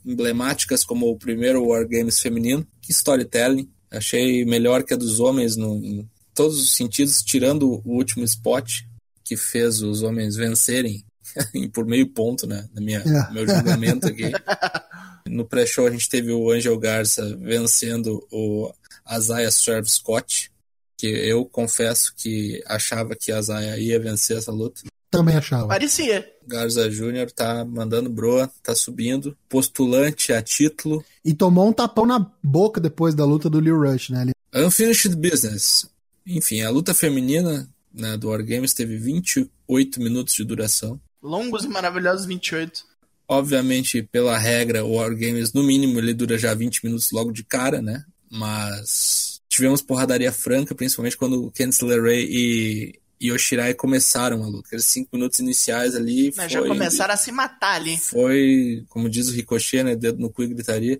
emblemáticas 0.05 0.85
como 0.85 1.09
o 1.09 1.17
primeiro 1.17 1.65
War 1.65 1.85
Games 1.87 2.19
feminino. 2.19 2.65
Que 2.81 2.91
storytelling. 2.91 3.69
Achei 3.91 4.45
melhor 4.45 4.83
que 4.83 4.93
a 4.93 4.97
dos 4.97 5.19
homens 5.19 5.55
no, 5.57 5.75
em 5.83 6.09
todos 6.33 6.59
os 6.61 6.75
sentidos, 6.75 7.21
tirando 7.23 7.81
o 7.85 7.91
último 7.91 8.23
spot 8.23 8.83
que 9.25 9.35
fez 9.35 9.81
os 9.81 10.01
homens 10.01 10.35
vencerem 10.35 11.03
por 11.73 11.85
meio 11.85 12.07
ponto, 12.07 12.45
né? 12.47 12.67
Na 12.73 12.81
minha, 12.81 12.99
É. 12.99 13.27
no 13.27 13.33
meu 13.33 13.47
julgamento 13.47 14.07
aqui. 14.07 14.31
No 15.27 15.45
pré-show 15.45 15.85
a 15.85 15.91
gente 15.91 16.09
teve 16.09 16.31
o 16.31 16.49
Angel 16.49 16.75
Garza 16.79 17.37
vencendo 17.37 18.25
o 18.31 18.71
Isaiah 19.15 19.51
Swerve 19.51 19.87
Scott, 19.87 20.51
que 20.97 21.05
eu 21.05 21.45
confesso 21.45 22.13
que 22.17 22.63
achava 22.65 23.15
que 23.15 23.31
a 23.31 23.37
Isaiah 23.37 23.77
ia 23.77 23.99
vencer 23.99 24.37
essa 24.37 24.51
luta. 24.51 24.81
Também 25.11 25.35
achava. 25.35 25.67
Parecia. 25.67 26.27
Garza 26.47 26.89
Júnior 26.89 27.29
tá 27.31 27.63
mandando 27.63 28.09
broa, 28.09 28.51
tá 28.63 28.73
subindo, 28.73 29.37
postulante 29.47 30.33
a 30.33 30.41
título. 30.41 31.03
E 31.23 31.33
tomou 31.35 31.67
um 31.67 31.73
tapão 31.73 32.07
na 32.07 32.19
boca 32.41 32.81
depois 32.81 33.13
da 33.13 33.23
luta 33.25 33.47
do 33.51 33.59
Lil 33.59 33.77
Rush, 33.79 34.09
né? 34.09 34.21
Ele- 34.23 34.65
Unfinished 34.65 35.15
Business. 35.15 35.87
Enfim, 36.25 36.61
a 36.61 36.71
luta 36.71 36.93
feminina 36.95 37.69
né, 37.93 38.17
do 38.17 38.29
War 38.29 38.43
Games 38.43 38.73
teve 38.73 38.97
28 38.97 40.01
minutos 40.01 40.33
de 40.33 40.43
duração. 40.43 40.99
Longos 41.21 41.65
e 41.65 41.67
maravilhosos 41.67 42.25
28. 42.25 42.83
Obviamente, 43.27 44.01
pela 44.01 44.37
regra, 44.37 44.83
o 44.83 44.95
War 44.95 45.11
Games, 45.11 45.53
no 45.53 45.63
mínimo, 45.63 45.99
ele 45.99 46.13
dura 46.13 46.37
já 46.37 46.53
20 46.53 46.83
minutos 46.83 47.11
logo 47.11 47.31
de 47.31 47.43
cara, 47.43 47.81
né? 47.81 48.03
Mas 48.31 49.41
tivemos 49.47 49.81
porradaria 49.81 50.31
franca, 50.31 50.73
principalmente 50.73 51.17
quando 51.17 51.45
o 51.45 51.51
Candice 51.51 51.85
LeRae 51.85 52.25
e 52.29 52.99
Yoshirai 53.21 53.73
começaram 53.73 54.43
a 54.43 54.47
luta. 54.47 54.67
Aqueles 54.67 54.85
5 54.85 55.09
minutos 55.13 55.39
iniciais 55.39 55.95
ali 55.95 56.27
Né, 56.27 56.31
foi... 56.31 56.49
Já 56.49 56.61
começaram 56.63 57.13
a 57.13 57.17
se 57.17 57.31
matar 57.31 57.75
ali. 57.75 57.97
Foi, 57.97 58.83
como 58.87 59.09
diz 59.09 59.27
o 59.27 59.33
Ricochet, 59.33 59.83
né? 59.83 59.95
Dedo 59.95 60.19
no 60.19 60.29
cu 60.29 60.43
e 60.43 60.47
gritaria. 60.47 60.99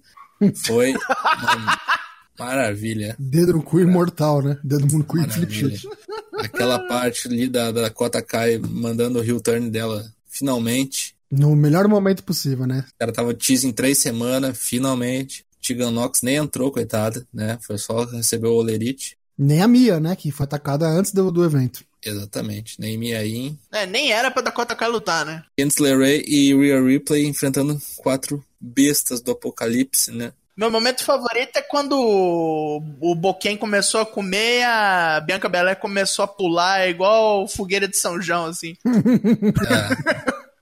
Foi 0.66 0.94
uma 0.94 1.78
maravilha. 2.40 3.16
Dedo 3.20 3.54
no 3.54 3.64
cu 3.64 3.80
imortal, 3.80 4.42
né? 4.42 4.58
Dedo 4.64 4.86
no 4.98 5.04
cu 5.04 5.18
e 5.20 5.22
flip 5.30 5.38
Maravilha. 5.52 5.78
chute. 5.78 5.90
Aquela 6.38 6.80
parte 6.88 7.28
ali 7.28 7.48
da, 7.50 7.72
da 7.72 7.90
Kota 7.90 8.22
Kai 8.22 8.58
mandando 8.58 9.20
o 9.20 9.24
heel 9.24 9.42
turn 9.42 9.70
dela, 9.70 10.06
finalmente. 10.28 11.16
No 11.32 11.56
melhor 11.56 11.88
momento 11.88 12.24
possível, 12.24 12.66
né? 12.66 12.86
O 12.88 13.00
cara 13.00 13.12
tava 13.12 13.34
teasing 13.34 13.72
três 13.72 13.98
semanas, 14.00 14.58
finalmente. 14.58 15.46
Tegan 15.62 15.92
Nox 15.92 16.22
nem 16.24 16.36
entrou, 16.38 16.72
coitada, 16.72 17.28
né? 17.34 17.60
Foi 17.62 17.78
só 17.78 18.06
receber 18.06 18.48
o 18.48 18.56
Olerite. 18.56 19.18
Nem 19.38 19.62
a 19.62 19.68
Mia, 19.68 20.00
né? 20.00 20.16
Que 20.16 20.32
foi 20.32 20.46
atacada 20.46 20.88
antes 20.88 21.12
do, 21.14 21.30
do 21.32 21.44
evento. 21.46 21.84
Exatamente. 22.04 22.80
Naomi 22.80 23.14
Ain, 23.14 23.60
É, 23.72 23.86
nem 23.86 24.12
era 24.12 24.32
pra 24.32 24.42
Dakota 24.42 24.74
Kai 24.76 24.90
lutar, 24.90 25.26
né? 25.26 25.44
Candice 25.58 25.82
LeRae 25.82 26.24
e 26.26 26.56
Rhea 26.56 26.82
Ripley 26.82 27.26
enfrentando 27.28 27.78
quatro 27.98 28.44
bestas 28.60 29.22
do 29.22 29.32
apocalipse, 29.32 30.12
né? 30.12 30.32
Meu 30.60 30.70
momento 30.70 31.06
favorito 31.06 31.56
é 31.56 31.62
quando 31.62 31.94
o 31.98 33.16
Boquen 33.16 33.56
começou 33.56 34.02
a 34.02 34.06
comer, 34.06 34.64
a 34.66 35.22
Bianca 35.22 35.48
Belair 35.48 35.80
começou 35.80 36.26
a 36.26 36.28
pular, 36.28 36.86
igual 36.90 37.48
fogueira 37.48 37.88
de 37.88 37.96
São 37.96 38.22
João, 38.22 38.48
assim. 38.48 38.76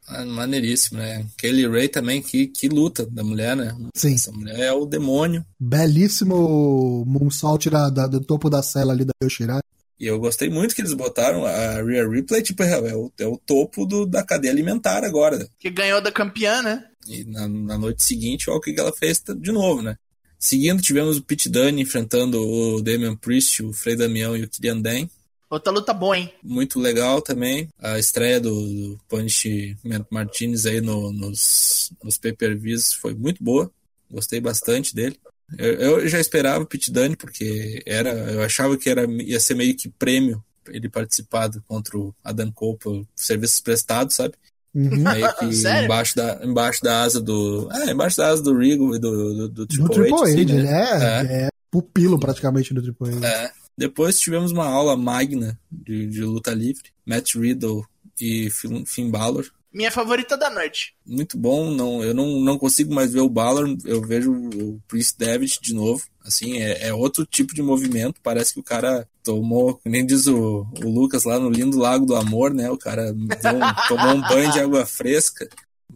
É, 0.09 0.23
maneiríssimo, 0.23 0.99
né? 0.99 1.25
Kelly 1.35 1.67
Ray 1.67 1.89
também, 1.89 2.21
que, 2.21 2.45
que 2.45 2.69
luta 2.69 3.07
da 3.07 3.23
mulher, 3.23 3.55
né? 3.55 3.75
Sim. 3.95 4.13
Essa 4.13 4.31
mulher 4.31 4.59
é 4.59 4.71
o 4.71 4.85
demônio. 4.85 5.43
Belíssimo 5.59 7.03
moonsault 7.07 7.67
da, 7.67 7.89
da- 7.89 8.05
do 8.07 8.21
topo 8.21 8.51
da 8.51 8.61
cela 8.61 8.93
ali 8.93 9.03
da 9.03 9.13
Yoshirai. 9.23 9.61
E 9.99 10.05
eu 10.05 10.19
gostei 10.19 10.49
muito 10.49 10.75
que 10.75 10.81
eles 10.81 10.93
botaram 10.93 11.45
a 11.45 11.81
Rhea 11.81 12.07
Ripley, 12.07 12.43
tipo, 12.43 12.61
é, 12.63 12.71
é 12.89 12.95
o, 12.95 13.11
é 13.19 13.25
o 13.27 13.37
topo 13.37 13.85
do, 13.85 14.05
da 14.05 14.23
cadeia 14.23 14.53
alimentar 14.53 15.03
agora. 15.03 15.47
Que 15.59 15.69
ganhou 15.71 15.99
da 16.01 16.11
campeã, 16.11 16.61
né? 16.61 16.85
E 17.07 17.23
na, 17.23 17.47
na 17.47 17.77
noite 17.77 18.03
seguinte, 18.03 18.49
olha 18.49 18.57
o 18.59 18.61
que 18.61 18.75
ela 18.79 18.93
fez 18.93 19.23
de 19.39 19.51
novo, 19.51 19.81
né? 19.81 19.97
Seguindo, 20.39 20.83
tivemos 20.83 21.17
o 21.17 21.23
Pete 21.23 21.49
Dunne 21.49 21.81
enfrentando 21.81 22.39
o 22.39 22.79
Damian 22.81 23.15
Priest, 23.15 23.63
o 23.63 23.73
Frei 23.73 23.95
Damião 23.95 24.37
e 24.37 24.43
o 24.43 24.49
Kilian 24.49 24.79
Dan. 24.79 25.07
Outra 25.49 25.71
luta 25.71 25.93
boa, 25.93 26.15
hein? 26.17 26.31
Muito 26.43 26.79
legal 26.79 27.21
também. 27.21 27.69
A 27.79 27.97
estreia 27.97 28.39
do, 28.39 28.51
do 28.51 28.99
Punishment 29.07 30.05
Martinez 30.11 30.65
aí 30.65 30.81
no- 30.81 31.11
nos, 31.11 31.91
nos 32.03 32.17
pay-per-views 32.17 32.93
foi 32.93 33.15
muito 33.15 33.43
boa. 33.43 33.71
Gostei 34.11 34.39
bastante 34.39 34.93
dele. 34.93 35.17
Eu, 35.57 35.73
eu 35.73 36.07
já 36.07 36.19
esperava 36.19 36.63
o 36.63 36.67
Pete 36.67 36.91
Dunne, 36.91 37.15
porque 37.15 37.81
era, 37.85 38.09
eu 38.09 38.43
achava 38.43 38.77
que 38.77 38.89
era, 38.89 39.05
ia 39.05 39.39
ser 39.39 39.55
meio 39.55 39.75
que 39.75 39.89
prêmio 39.89 40.43
ele 40.67 40.89
participado 40.89 41.63
contra 41.67 41.97
o 41.97 42.13
Adam 42.23 42.51
Cole 42.51 42.77
por 42.77 43.07
serviços 43.15 43.61
prestados, 43.61 44.15
sabe? 44.15 44.33
Uhum. 44.75 44.97
Meio 44.97 45.33
que 45.39 45.53
Sério? 45.53 45.85
embaixo 45.85 46.15
da, 46.15 46.39
embaixo 46.43 46.83
da 46.83 47.03
asa 47.03 47.21
do. 47.21 47.69
É, 47.71 47.91
embaixo 47.91 48.17
da 48.17 48.29
asa 48.29 48.43
do 48.43 48.57
Regal 48.57 48.95
e 48.95 48.99
do, 48.99 49.33
do, 49.33 49.49
do 49.49 49.67
Triple, 49.67 49.87
Do 49.87 49.93
Triple 49.93 50.13
H, 50.13 50.21
H, 50.21 50.23
assim, 50.23 50.45
né? 50.45 51.41
é, 51.41 51.43
é 51.45 51.49
pupilo 51.71 52.19
praticamente 52.19 52.73
do 52.73 52.81
Triple 52.81 53.15
H. 53.15 53.27
É. 53.27 53.51
Depois 53.77 54.19
tivemos 54.19 54.51
uma 54.51 54.65
aula 54.65 54.97
magna 54.97 55.57
de, 55.71 56.07
de 56.07 56.21
luta 56.21 56.51
livre. 56.51 56.89
Matt 57.05 57.35
Riddle 57.35 57.85
e 58.19 58.49
Finn 58.49 59.11
Balor. 59.11 59.45
Minha 59.73 59.91
favorita 59.91 60.37
da 60.37 60.49
noite. 60.49 60.95
Muito 61.05 61.37
bom. 61.37 61.69
Não, 61.71 62.03
eu 62.03 62.13
não, 62.13 62.39
não 62.39 62.57
consigo 62.57 62.93
mais 62.93 63.11
ver 63.11 63.19
o 63.19 63.29
Balor. 63.29 63.77
Eu 63.85 64.01
vejo 64.01 64.31
o 64.33 64.79
Prince 64.87 65.13
Devitt 65.17 65.59
de 65.61 65.73
novo. 65.73 66.03
Assim, 66.25 66.57
é, 66.57 66.87
é 66.87 66.93
outro 66.93 67.25
tipo 67.25 67.53
de 67.53 67.61
movimento. 67.61 68.19
Parece 68.23 68.53
que 68.53 68.59
o 68.59 68.63
cara 68.63 69.07
tomou, 69.23 69.79
nem 69.85 70.05
diz 70.05 70.25
o, 70.27 70.65
o 70.83 70.89
Lucas 70.89 71.25
lá 71.25 71.37
no 71.39 71.49
lindo 71.49 71.77
Lago 71.77 72.05
do 72.05 72.15
Amor, 72.15 72.53
né? 72.53 72.69
O 72.71 72.77
cara 72.77 73.13
um- 73.13 73.27
tomou 73.87 74.15
um 74.15 74.21
banho 74.21 74.51
de 74.51 74.59
água 74.59 74.85
fresca. 74.85 75.47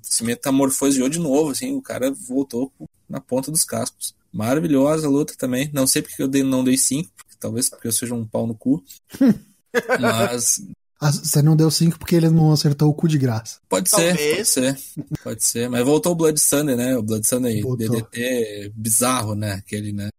Se 0.01 0.23
metamorfoseou 0.23 1.09
de 1.09 1.19
novo, 1.19 1.51
assim. 1.51 1.73
O 1.75 1.81
cara 1.81 2.11
voltou 2.11 2.71
na 3.09 3.19
ponta 3.19 3.51
dos 3.51 3.63
cascos. 3.63 4.13
Maravilhosa 4.31 5.07
a 5.07 5.09
luta 5.09 5.33
também. 5.37 5.69
Não 5.73 5.87
sei 5.87 6.01
porque 6.01 6.21
eu 6.21 6.27
dei- 6.27 6.43
não 6.43 6.63
dei 6.63 6.77
cinco, 6.77 7.09
talvez 7.39 7.69
porque 7.69 7.87
eu 7.87 7.91
seja 7.91 8.13
um 8.13 8.25
pau 8.25 8.45
no 8.45 8.53
cu. 8.55 8.83
Mas 9.99 10.61
Você 11.01 11.41
não 11.41 11.55
deu 11.55 11.71
5 11.71 11.97
porque 11.97 12.15
ele 12.15 12.29
não 12.29 12.51
acertou 12.51 12.87
o 12.87 12.93
cu 12.93 13.07
de 13.07 13.17
graça. 13.17 13.59
Pode 13.67 13.89
ser, 13.89 14.15
Talvez. 14.15 14.35
pode 14.35 14.47
ser. 14.47 14.79
Pode 15.23 15.43
ser. 15.43 15.69
Mas 15.69 15.83
voltou 15.83 16.11
o 16.11 16.15
Blood 16.15 16.39
Sunday, 16.39 16.75
né? 16.75 16.95
O 16.95 17.01
Blood 17.01 17.27
Sunday 17.27 17.59
Voltou. 17.61 17.89
DDT 17.89 18.71
bizarro, 18.75 19.33
né? 19.33 19.53
Aquele, 19.53 19.91
né? 19.91 20.09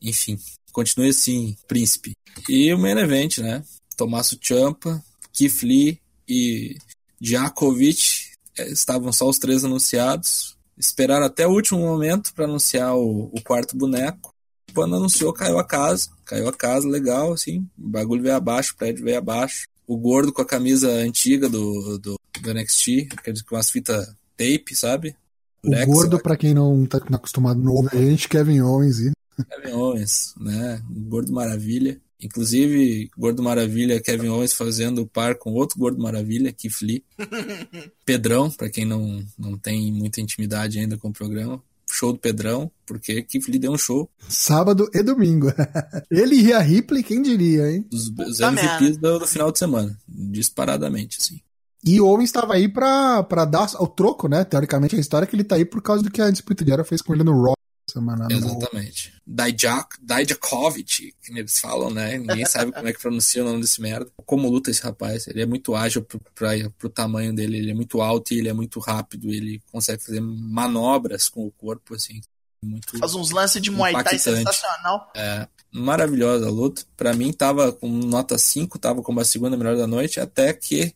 Enfim, 0.00 0.38
continue 0.72 1.10
assim, 1.10 1.54
príncipe. 1.68 2.12
E 2.48 2.72
o 2.72 2.78
main 2.78 2.96
event, 2.96 3.38
né? 3.38 3.62
Tommaso 3.96 4.38
Ciampa, 4.42 5.02
Keith 5.30 5.62
Lee 5.62 6.00
e 6.26 6.78
Djakovic 7.20 8.30
eh, 8.56 8.70
estavam 8.70 9.12
só 9.12 9.28
os 9.28 9.38
três 9.38 9.62
anunciados. 9.62 10.56
Esperaram 10.78 11.26
até 11.26 11.46
o 11.46 11.50
último 11.50 11.80
momento 11.80 12.32
para 12.32 12.46
anunciar 12.46 12.96
o, 12.96 13.30
o 13.30 13.42
quarto 13.42 13.76
boneco. 13.76 14.32
Quando 14.72 14.96
anunciou, 14.96 15.34
caiu 15.34 15.58
a 15.58 15.64
casa. 15.64 16.08
Caiu 16.24 16.48
a 16.48 16.52
casa, 16.52 16.88
legal, 16.88 17.34
assim. 17.34 17.68
O 17.78 17.88
bagulho 17.90 18.22
veio 18.22 18.36
abaixo, 18.36 18.72
o 18.72 18.76
prédio 18.76 19.04
veio 19.04 19.18
abaixo. 19.18 19.68
O 19.90 19.96
gordo 19.96 20.32
com 20.32 20.40
a 20.40 20.46
camisa 20.46 20.88
antiga 20.88 21.48
do, 21.48 21.98
do, 21.98 22.14
do 22.40 22.54
NXT, 22.54 23.08
aqueles 23.16 23.42
com 23.42 23.56
as 23.56 23.68
fitas 23.68 24.06
tape, 24.36 24.72
sabe? 24.72 25.16
O 25.64 25.68
Durex, 25.68 25.86
gordo, 25.92 26.14
ó, 26.14 26.20
pra 26.20 26.36
quem 26.36 26.54
não 26.54 26.86
tá 26.86 26.98
acostumado 27.10 27.58
no 27.58 27.72
ouvir 27.72 27.96
a 27.96 28.00
gente, 28.00 28.28
Kevin 28.28 28.60
Owens. 28.60 29.00
E... 29.00 29.10
Kevin 29.48 29.72
Owens, 29.72 30.32
né? 30.38 30.80
O 30.88 31.00
Gordo 31.00 31.32
Maravilha. 31.32 32.00
Inclusive, 32.22 33.10
Gordo 33.18 33.42
Maravilha, 33.42 34.00
Kevin 34.00 34.28
Owens 34.28 34.52
fazendo 34.52 35.04
par 35.08 35.34
com 35.34 35.54
outro 35.54 35.76
Gordo 35.76 36.00
Maravilha, 36.00 36.52
Keith 36.52 36.82
Lee. 36.82 37.02
Pedrão, 38.06 38.48
pra 38.48 38.70
quem 38.70 38.84
não, 38.84 39.26
não 39.36 39.58
tem 39.58 39.90
muita 39.90 40.20
intimidade 40.20 40.78
ainda 40.78 40.96
com 40.96 41.08
o 41.08 41.12
programa. 41.12 41.60
Show 41.94 42.12
do 42.12 42.18
Pedrão, 42.18 42.70
porque 42.86 43.26
Lee 43.48 43.58
deu 43.58 43.72
um 43.72 43.78
show 43.78 44.10
Sábado 44.28 44.88
e 44.94 45.02
domingo. 45.02 45.52
ele 46.10 46.36
e 46.36 46.52
a 46.52 46.60
Ripley, 46.60 47.02
quem 47.02 47.22
diria, 47.22 47.70
hein? 47.70 47.86
dos, 47.90 48.10
dos 48.10 48.38
Puta 48.38 48.52
MVPs 48.52 48.96
do, 48.98 49.18
do 49.18 49.26
final 49.26 49.50
de 49.52 49.58
semana. 49.58 49.98
Disparadamente, 50.08 51.18
assim. 51.20 51.40
E 51.84 52.00
o 52.00 52.06
Owens 52.06 52.28
estava 52.28 52.54
aí 52.54 52.68
pra, 52.68 53.22
pra 53.22 53.44
dar 53.44 53.70
o 53.80 53.86
troco, 53.86 54.28
né? 54.28 54.44
Teoricamente, 54.44 54.96
a 54.96 55.00
história 55.00 55.24
é 55.24 55.26
que 55.26 55.34
ele 55.34 55.44
tá 55.44 55.56
aí 55.56 55.64
por 55.64 55.80
causa 55.80 56.02
do 56.02 56.10
que 56.10 56.20
a 56.20 56.30
disputa 56.30 56.64
de 56.64 56.72
era 56.72 56.84
fez 56.84 57.00
com 57.00 57.14
ele 57.14 57.24
no 57.24 57.42
Raw 57.42 57.54
semana. 57.90 58.26
no- 58.28 58.36
Exatamente. 58.36 59.12
Dijak, 59.26 59.96
Dijakovic, 60.02 61.14
que 61.22 61.32
eles 61.38 61.58
falam, 61.60 61.90
né? 61.90 62.18
Ninguém 62.18 62.44
sabe 62.46 62.72
como 62.72 62.88
é 62.88 62.92
que 62.92 63.00
pronuncia 63.00 63.42
o 63.42 63.46
nome 63.46 63.60
desse 63.60 63.80
merda. 63.80 64.10
Como 64.24 64.48
luta 64.48 64.70
esse 64.70 64.82
rapaz? 64.82 65.26
Ele 65.26 65.42
é 65.42 65.46
muito 65.46 65.74
ágil 65.74 66.02
pro, 66.02 66.20
pra, 66.34 66.50
pro 66.78 66.88
tamanho 66.88 67.34
dele, 67.34 67.58
ele 67.58 67.70
é 67.70 67.74
muito 67.74 68.00
alto 68.00 68.32
e 68.34 68.38
ele 68.38 68.48
é 68.48 68.52
muito 68.52 68.80
rápido, 68.80 69.30
ele 69.30 69.62
consegue 69.70 70.02
fazer 70.02 70.20
manobras 70.20 71.28
com 71.28 71.46
o 71.46 71.50
corpo, 71.50 71.94
assim. 71.94 72.20
Muito 72.62 72.98
Faz 72.98 73.14
uns 73.14 73.30
lances 73.30 73.60
de 73.62 73.70
Muay 73.70 73.92
Thai 74.04 74.18
sensacional. 74.18 75.10
é, 75.16 75.48
maravilhosa 75.72 76.46
a 76.46 76.50
luta. 76.50 76.82
Pra 76.96 77.14
mim 77.14 77.32
tava 77.32 77.72
com 77.72 77.88
nota 77.88 78.36
5, 78.36 78.78
tava 78.78 79.02
como 79.02 79.18
a 79.20 79.24
segunda 79.24 79.56
melhor 79.56 79.76
da 79.76 79.86
noite, 79.86 80.20
até 80.20 80.52
que 80.52 80.94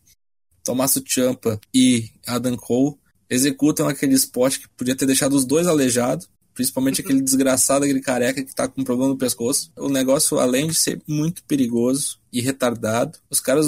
Tommaso 0.63 1.03
Ciampa 1.07 1.59
e 1.73 2.11
Adam 2.27 2.55
Cole 2.55 2.95
executam 3.29 3.87
aquele 3.87 4.13
spot 4.13 4.59
que 4.59 4.67
podia 4.69 4.95
ter 4.95 5.07
deixado 5.07 5.33
os 5.33 5.43
dois 5.45 5.65
aleijados, 5.65 6.29
principalmente 6.55 7.01
aquele 7.01 7.21
desgraçado, 7.21 7.83
aquele 7.83 8.01
careca 8.01 8.43
que 8.43 8.55
tá 8.55 8.67
com 8.67 8.83
problema 8.83 9.11
no 9.11 9.17
pescoço. 9.17 9.71
O 9.77 9.89
negócio, 9.89 10.39
além 10.39 10.67
de 10.67 10.73
ser 10.73 11.01
muito 11.07 11.43
perigoso 11.43 12.17
e 12.31 12.41
retardado, 12.41 13.19
os 13.29 13.39
caras 13.39 13.67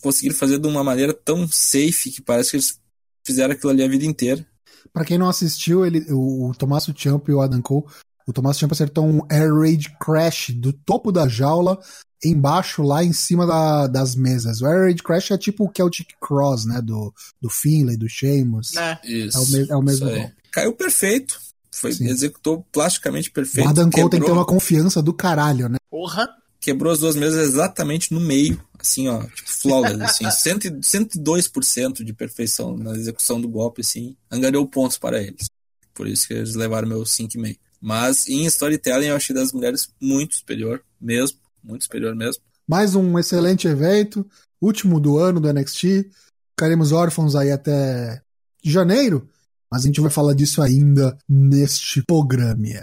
conseguiram 0.00 0.36
fazer 0.36 0.58
de 0.58 0.68
uma 0.68 0.84
maneira 0.84 1.12
tão 1.12 1.46
safe 1.48 2.10
que 2.10 2.22
parece 2.22 2.50
que 2.50 2.56
eles 2.56 2.80
fizeram 3.26 3.52
aquilo 3.52 3.70
ali 3.70 3.82
a 3.82 3.88
vida 3.88 4.06
inteira. 4.06 4.46
Para 4.92 5.04
quem 5.04 5.18
não 5.18 5.28
assistiu, 5.28 5.84
ele, 5.84 6.06
o, 6.10 6.48
o 6.48 6.54
Tommaso 6.54 6.94
Ciampa 6.96 7.30
e 7.30 7.34
o 7.34 7.40
Adam 7.40 7.60
Cole, 7.60 7.84
o 8.26 8.32
Tommaso 8.32 8.60
Ciampa 8.60 8.74
acertou 8.74 9.04
um 9.04 9.20
Air 9.28 9.52
Raid 9.52 9.96
Crash 10.00 10.50
do 10.50 10.72
topo 10.72 11.10
da 11.10 11.26
jaula 11.26 11.78
embaixo, 12.24 12.82
lá 12.82 13.04
em 13.04 13.12
cima 13.12 13.46
da, 13.46 13.86
das 13.86 14.14
mesas. 14.14 14.60
O 14.60 14.66
Air 14.66 14.84
Raid 14.84 15.02
Crash 15.02 15.32
é 15.32 15.38
tipo 15.38 15.64
o 15.64 15.72
Celtic 15.74 16.08
Cross, 16.20 16.66
né? 16.66 16.80
Do, 16.80 17.12
do 17.40 17.50
Finlay, 17.50 17.96
do 17.96 18.08
Sheamus. 18.08 18.76
É. 18.76 18.98
Isso, 19.04 19.36
É 19.36 19.40
o, 19.40 19.46
me, 19.46 19.70
é 19.70 19.76
o 19.76 19.82
mesmo 19.82 20.08
golpe. 20.08 20.34
Caiu 20.52 20.72
perfeito. 20.72 21.40
Foi, 21.78 21.92
Sim. 21.92 22.08
executou 22.08 22.66
plasticamente 22.72 23.30
perfeito. 23.30 23.66
O 23.66 23.70
Adam 23.70 23.90
Cole 23.90 24.10
tem 24.10 24.20
que 24.20 24.26
ter 24.26 24.32
uma 24.32 24.44
confiança 24.44 25.00
do 25.02 25.12
caralho, 25.12 25.68
né? 25.68 25.78
Porra. 25.90 26.28
quebrou 26.60 26.92
as 26.92 26.98
duas 26.98 27.14
mesas 27.14 27.48
exatamente 27.48 28.12
no 28.12 28.20
meio, 28.20 28.60
assim, 28.78 29.08
ó, 29.08 29.22
tipo 29.22 29.48
flawless, 29.50 30.02
assim, 30.02 30.28
100, 30.80 30.80
102% 30.80 32.04
de 32.04 32.12
perfeição 32.12 32.76
na 32.76 32.92
execução 32.92 33.40
do 33.40 33.48
golpe, 33.48 33.80
assim, 33.80 34.16
angariou 34.30 34.66
pontos 34.66 34.98
para 34.98 35.22
eles. 35.22 35.46
Por 35.94 36.06
isso 36.06 36.26
que 36.26 36.34
eles 36.34 36.54
levaram 36.54 36.88
meu 36.88 37.02
5,5. 37.02 37.58
Mas 37.80 38.28
em 38.28 38.44
storytelling 38.46 39.06
eu 39.06 39.16
achei 39.16 39.34
das 39.34 39.52
mulheres 39.52 39.88
muito 40.00 40.36
superior, 40.36 40.82
mesmo, 41.00 41.38
muito 41.62 41.84
superior 41.84 42.14
mesmo. 42.14 42.42
Mais 42.66 42.94
um 42.94 43.18
excelente 43.18 43.68
evento, 43.68 44.28
último 44.60 44.98
do 45.00 45.16
ano 45.16 45.40
do 45.40 45.52
NXT. 45.52 46.10
Ficaremos 46.50 46.90
órfãos 46.90 47.36
aí 47.36 47.52
até 47.52 48.20
janeiro, 48.62 49.28
mas 49.70 49.82
a 49.82 49.86
gente 49.86 50.00
vai 50.00 50.10
falar 50.10 50.34
disso 50.34 50.62
ainda 50.62 51.16
neste 51.28 52.02
programa. 52.06 52.80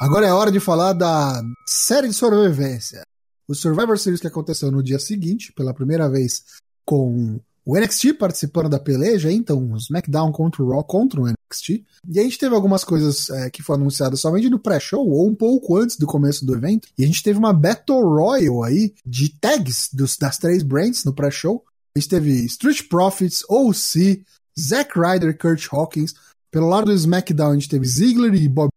Agora 0.00 0.26
é 0.26 0.32
hora 0.32 0.52
de 0.52 0.60
falar 0.60 0.92
da 0.92 1.42
série 1.66 2.08
de 2.08 2.14
sobrevivência. 2.14 3.02
O 3.48 3.54
Survivor 3.54 3.98
Series 3.98 4.20
que 4.20 4.26
aconteceu 4.26 4.70
no 4.70 4.82
dia 4.82 4.98
seguinte, 4.98 5.52
pela 5.52 5.72
primeira 5.72 6.08
vez, 6.10 6.44
com 6.84 7.40
o 7.64 7.76
NXT 7.76 8.14
participando 8.14 8.68
da 8.68 8.78
peleja, 8.78 9.32
então 9.32 9.72
o 9.72 9.76
SmackDown 9.76 10.30
contra 10.30 10.62
o 10.62 10.70
Raw 10.70 10.84
contra 10.84 11.20
o 11.20 11.26
NXT. 11.26 11.84
E 12.08 12.20
a 12.20 12.22
gente 12.22 12.38
teve 12.38 12.54
algumas 12.54 12.84
coisas 12.84 13.28
é, 13.30 13.50
que 13.50 13.62
foram 13.62 13.82
anunciadas 13.82 14.20
somente 14.20 14.48
no 14.48 14.58
pré-show 14.58 15.04
ou 15.08 15.26
um 15.26 15.34
pouco 15.34 15.76
antes 15.76 15.96
do 15.96 16.06
começo 16.06 16.46
do 16.46 16.54
evento. 16.54 16.88
E 16.96 17.02
a 17.02 17.06
gente 17.06 17.22
teve 17.24 17.38
uma 17.38 17.52
Battle 17.52 18.00
Royal 18.02 18.62
aí 18.62 18.94
de 19.04 19.30
tags 19.30 19.88
dos, 19.92 20.16
das 20.16 20.38
três 20.38 20.62
brands 20.62 21.04
no 21.04 21.12
pré-show. 21.12 21.64
A 21.96 21.98
gente 21.98 22.08
teve 22.08 22.44
Street 22.44 22.88
Profits, 22.88 23.42
OC, 23.48 24.22
Zack 24.58 24.98
Ryder 24.98 25.30
e 25.30 25.34
Kurt 25.34 25.66
Hawkins. 25.72 26.14
Pelo 26.50 26.68
lado 26.68 26.86
do 26.86 26.92
SmackDown, 26.94 27.50
a 27.50 27.54
gente 27.54 27.68
teve 27.68 27.86
Ziggler 27.86 28.34
e 28.34 28.48
Bob 28.48 28.70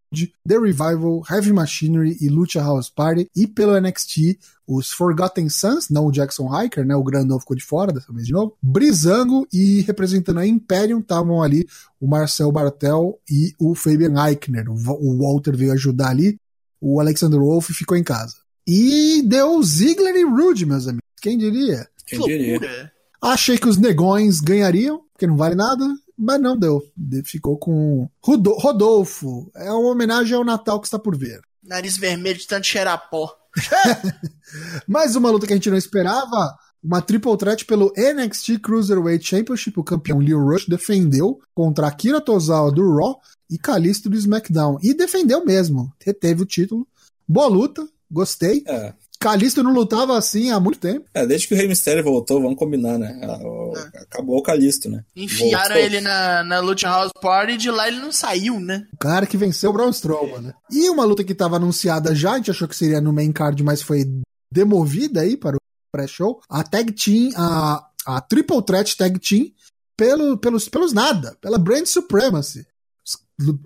The 0.45 0.57
Revival, 0.57 1.23
Heavy 1.29 1.53
Machinery 1.53 2.17
e 2.19 2.27
Lucha 2.27 2.59
House 2.59 2.89
Party. 2.89 3.27
E 3.35 3.45
pelo 3.47 3.79
NXT, 3.79 4.37
os 4.67 4.91
Forgotten 4.91 5.47
Sons, 5.49 5.87
não 5.89 6.07
o 6.07 6.11
Jackson 6.11 6.49
Hiker, 6.53 6.85
né? 6.85 6.95
O 6.95 7.03
grandão 7.03 7.39
ficou 7.39 7.55
de 7.55 7.63
fora 7.63 7.93
dessa 7.93 8.11
vez 8.11 8.25
de 8.25 8.33
novo. 8.33 8.57
Brizango 8.61 9.47
e 9.53 9.81
representando 9.81 10.39
a 10.39 10.47
Imperium 10.47 10.99
estavam 10.99 11.41
ali 11.41 11.65
o 12.01 12.07
Marcel 12.07 12.51
Bartel 12.51 13.17
e 13.29 13.53
o 13.59 13.75
Fabian 13.75 14.15
Eichner. 14.27 14.65
O 14.69 15.17
Walter 15.19 15.55
veio 15.55 15.71
ajudar 15.73 16.09
ali. 16.09 16.37
O 16.81 16.99
Alexander 16.99 17.39
Wolf 17.39 17.69
ficou 17.69 17.95
em 17.95 18.03
casa. 18.03 18.35
E 18.67 19.21
deu 19.25 19.61
Ziggler 19.63 20.15
e 20.15 20.23
Rude, 20.25 20.65
meus 20.65 20.85
amigos. 20.87 21.03
Quem 21.21 21.37
diria? 21.37 21.87
Quem 22.05 22.19
Que 22.19 22.25
diria? 22.25 22.51
loucura. 22.53 22.91
Achei 23.21 23.57
que 23.57 23.67
os 23.67 23.77
negões 23.77 24.39
ganhariam, 24.39 25.01
porque 25.19 25.27
não 25.27 25.35
vale 25.35 25.53
nada, 25.53 25.85
mas 26.17 26.39
não 26.39 26.57
deu. 26.57 26.81
De- 26.95 27.21
Ficou 27.23 27.57
com 27.57 28.09
Rodo- 28.23 28.53
Rodolfo. 28.53 29.51
É 29.53 29.69
uma 29.69 29.89
homenagem 29.91 30.33
ao 30.37 30.45
Natal 30.45 30.79
que 30.79 30.87
está 30.87 30.97
por 30.97 31.17
vir. 31.17 31.41
Nariz 31.61 31.97
vermelho 31.97 32.39
de 32.39 32.47
tanto 32.47 32.65
cheirar 32.65 33.09
pó. 33.09 33.29
Mais 34.87 35.15
uma 35.17 35.29
luta 35.29 35.45
que 35.45 35.51
a 35.51 35.55
gente 35.57 35.69
não 35.69 35.77
esperava. 35.77 36.55
Uma 36.81 37.01
triple 37.01 37.35
threat 37.37 37.65
pelo 37.65 37.91
NXT 37.97 38.59
Cruiserweight 38.61 39.25
Championship. 39.27 39.77
O 39.77 39.83
campeão 39.83 40.19
Leo 40.19 40.39
Rush 40.41 40.65
defendeu 40.67 41.39
contra 41.53 41.87
Akira 41.87 42.21
Tozawa 42.21 42.71
do 42.71 42.95
Raw 42.95 43.19
e 43.49 43.57
Kalisto 43.57 44.09
do 44.09 44.15
SmackDown. 44.15 44.77
E 44.81 44.93
defendeu 44.93 45.43
mesmo. 45.45 45.91
Reteve 46.01 46.43
o 46.43 46.45
título. 46.45 46.87
Boa 47.27 47.47
luta. 47.47 47.85
Gostei. 48.09 48.63
É, 48.65 48.93
Kalisto 49.19 49.61
não 49.61 49.73
lutava 49.73 50.17
assim 50.17 50.49
há 50.49 50.59
muito 50.59 50.79
tempo. 50.79 51.05
é, 51.13 51.25
desde 51.25 51.47
que 51.47 51.53
o 51.53 51.57
Rey 51.57 51.67
Mysterio 51.67 52.03
voltou, 52.03 52.41
vamos 52.41 52.57
combinar, 52.57 52.97
né? 52.97 53.19
Ah, 53.23 53.37
o- 53.43 53.73
Acabou 54.01 54.37
o 54.37 54.41
Calisto, 54.41 54.89
né? 54.89 55.03
Enfiaram 55.15 55.75
Voltou. 55.75 55.77
ele 55.83 55.99
na, 56.01 56.43
na 56.43 56.59
Lucha 56.61 56.87
House 56.87 57.11
Party 57.21 57.53
e 57.53 57.57
de 57.57 57.69
lá 57.69 57.87
ele 57.89 57.99
não 57.99 58.11
saiu, 58.13 58.59
né? 58.59 58.87
O 58.93 58.97
cara 58.97 59.25
que 59.27 59.35
venceu 59.35 59.71
o 59.71 59.73
Braun 59.73 59.89
Strowman, 59.89 60.39
né? 60.41 60.53
E 60.71 60.89
uma 60.89 61.03
luta 61.03 61.23
que 61.23 61.33
estava 61.33 61.57
anunciada 61.57 62.15
já, 62.15 62.31
a 62.31 62.37
gente 62.37 62.49
achou 62.51 62.67
que 62.67 62.75
seria 62.75 63.01
no 63.01 63.11
main 63.11 63.31
card, 63.31 63.61
mas 63.63 63.81
foi 63.81 64.05
demovida 64.51 65.21
aí 65.21 65.35
para 65.35 65.57
o 65.57 65.59
pré-show. 65.91 66.41
A 66.49 66.63
tag 66.63 66.91
team, 66.93 67.31
a, 67.35 67.85
a 68.05 68.21
triple 68.21 68.61
threat 68.63 68.95
tag 68.95 69.19
team, 69.19 69.51
pelo, 69.97 70.37
pelos, 70.37 70.69
pelos 70.69 70.93
nada, 70.93 71.35
pela 71.41 71.57
Brand 71.59 71.85
Supremacy. 71.85 72.65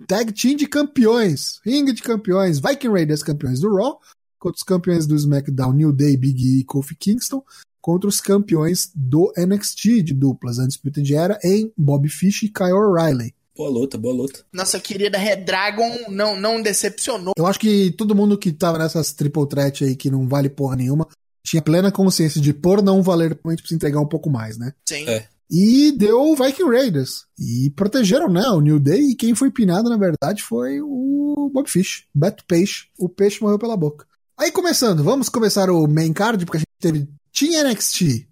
Tag 0.06 0.32
team 0.32 0.56
de 0.56 0.66
campeões, 0.66 1.60
ringue 1.64 1.92
de 1.92 2.02
campeões, 2.02 2.58
Viking 2.60 2.88
Raiders 2.90 3.22
campeões 3.22 3.60
do 3.60 3.74
Raw, 3.74 4.00
contra 4.44 4.58
os 4.58 4.62
campeões 4.62 5.06
do 5.06 5.16
SmackDown, 5.16 5.72
New 5.72 5.90
Day, 5.90 6.18
Big 6.18 6.42
E 6.42 6.60
e 6.60 6.64
Kofi 6.64 6.94
Kingston, 6.94 7.42
contra 7.80 8.06
os 8.06 8.20
campeões 8.20 8.90
do 8.94 9.32
NXT 9.38 10.02
de 10.02 10.12
duplas, 10.12 10.58
Undisputed 10.58 11.14
Era, 11.14 11.38
em 11.42 11.72
Bob 11.74 12.06
Fish 12.10 12.42
e 12.42 12.48
Kyle 12.48 12.72
O'Reilly. 12.72 13.34
Boa 13.56 13.70
luta, 13.70 13.96
boa 13.96 14.14
luta. 14.14 14.44
Nossa 14.52 14.78
querida 14.78 15.16
Red 15.16 15.36
Dragon 15.36 16.10
não, 16.10 16.38
não 16.38 16.60
decepcionou. 16.60 17.32
Eu 17.38 17.46
acho 17.46 17.58
que 17.58 17.92
todo 17.92 18.14
mundo 18.14 18.36
que 18.36 18.52
tava 18.52 18.78
nessas 18.78 19.12
triple 19.12 19.48
threat 19.48 19.84
aí 19.84 19.96
que 19.96 20.10
não 20.10 20.28
vale 20.28 20.50
porra 20.50 20.76
nenhuma 20.76 21.08
tinha 21.44 21.62
plena 21.62 21.92
consciência 21.92 22.40
de 22.40 22.52
por 22.52 22.82
não 22.82 23.02
valer, 23.02 23.38
a 23.44 23.50
gente 23.50 23.60
precisa 23.60 23.76
entregar 23.76 24.00
um 24.00 24.08
pouco 24.08 24.30
mais, 24.30 24.58
né? 24.58 24.72
Sim. 24.88 25.06
É. 25.06 25.28
E 25.50 25.92
deu 25.92 26.20
o 26.20 26.34
Viking 26.34 26.68
Raiders. 26.68 27.26
E 27.38 27.70
protegeram, 27.76 28.28
né? 28.28 28.48
O 28.48 28.60
New 28.60 28.80
Day. 28.80 29.10
E 29.10 29.14
quem 29.14 29.34
foi 29.34 29.50
pinado, 29.50 29.90
na 29.90 29.96
verdade, 29.96 30.42
foi 30.42 30.80
o 30.80 31.50
Bob 31.52 31.68
Fish. 31.68 32.06
Beto 32.14 32.44
Peixe. 32.46 32.86
O 32.98 33.08
peixe 33.08 33.42
morreu 33.42 33.58
pela 33.58 33.76
boca. 33.76 34.06
Aí 34.36 34.50
começando, 34.50 35.04
vamos 35.04 35.28
começar 35.28 35.70
o 35.70 35.86
main 35.86 36.12
card, 36.12 36.44
porque 36.44 36.56
a 36.56 36.60
gente 36.60 36.68
teve 36.80 37.08
Team 37.32 37.68
NXT 37.68 38.26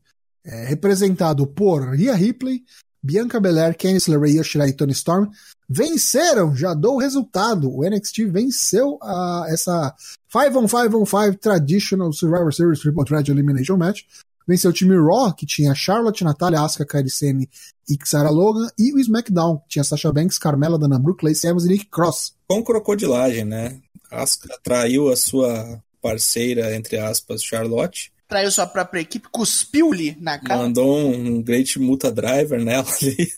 é, 0.45 0.65
representado 0.65 1.47
por 1.47 1.91
Rhea 1.91 2.15
Ripley, 2.15 2.65
Bianca 3.01 3.41
Belair, 3.41 3.77
Candice 3.77 4.11
LeRae, 4.11 4.37
Io 4.37 4.45
Shirai 4.45 4.71
e 4.71 4.73
Tony 4.73 4.93
Storm. 4.93 5.29
Venceram, 5.69 6.55
já 6.55 6.75
dou 6.75 6.97
o 6.97 6.99
resultado. 6.99 7.73
O 7.73 7.89
NXT 7.89 8.27
venceu 8.27 8.99
a, 9.01 9.47
essa 9.49 9.95
5 10.29 10.59
on 10.59 10.69
5 10.69 10.97
on 10.99 11.07
5 11.07 11.39
Traditional 11.39 12.13
Survivor 12.13 12.53
Series 12.53 12.81
Triple 12.81 13.05
Threat 13.05 13.31
Elimination 13.31 13.77
Match. 13.77 14.03
Venceu 14.47 14.71
o 14.71 14.75
time 14.75 14.97
Raw, 14.97 15.33
que 15.33 15.47
tinha 15.47 15.75
Charlotte, 15.75 16.25
Natália, 16.25 16.61
Asuka, 16.61 16.85
Kairi 16.85 17.09
e 17.89 17.99
Sarah 18.05 18.31
Logan. 18.31 18.69
E 18.77 18.93
o 18.93 18.99
SmackDown, 18.99 19.59
que 19.59 19.69
tinha 19.69 19.85
Sasha 19.85 20.13
Banks, 20.13 20.37
Carmela, 20.37 20.79
Dana 20.79 20.99
Brooke, 20.99 21.25
Lacey 21.25 21.49
Evans 21.49 21.65
e 21.65 21.69
Nick 21.69 21.87
Cross. 21.87 22.35
Com 22.49 22.63
crocodilagem, 22.63 23.45
né? 23.45 23.81
Asuka 24.11 24.59
traiu 24.63 25.11
a 25.11 25.17
sua 25.17 25.81
parceira, 26.03 26.75
entre 26.77 26.99
aspas, 26.99 27.43
Charlotte. 27.43 28.13
Traiu 28.29 28.51
sua 28.51 28.67
própria 28.67 29.01
equipe, 29.01 29.29
cuspiu-lhe 29.31 30.17
na 30.21 30.39
cara. 30.39 30.63
Mandou 30.63 30.99
um 31.15 31.41
great 31.43 31.79
muta 31.79 32.11
driver 32.11 32.63
nela 32.63 32.87
ali. 33.01 33.29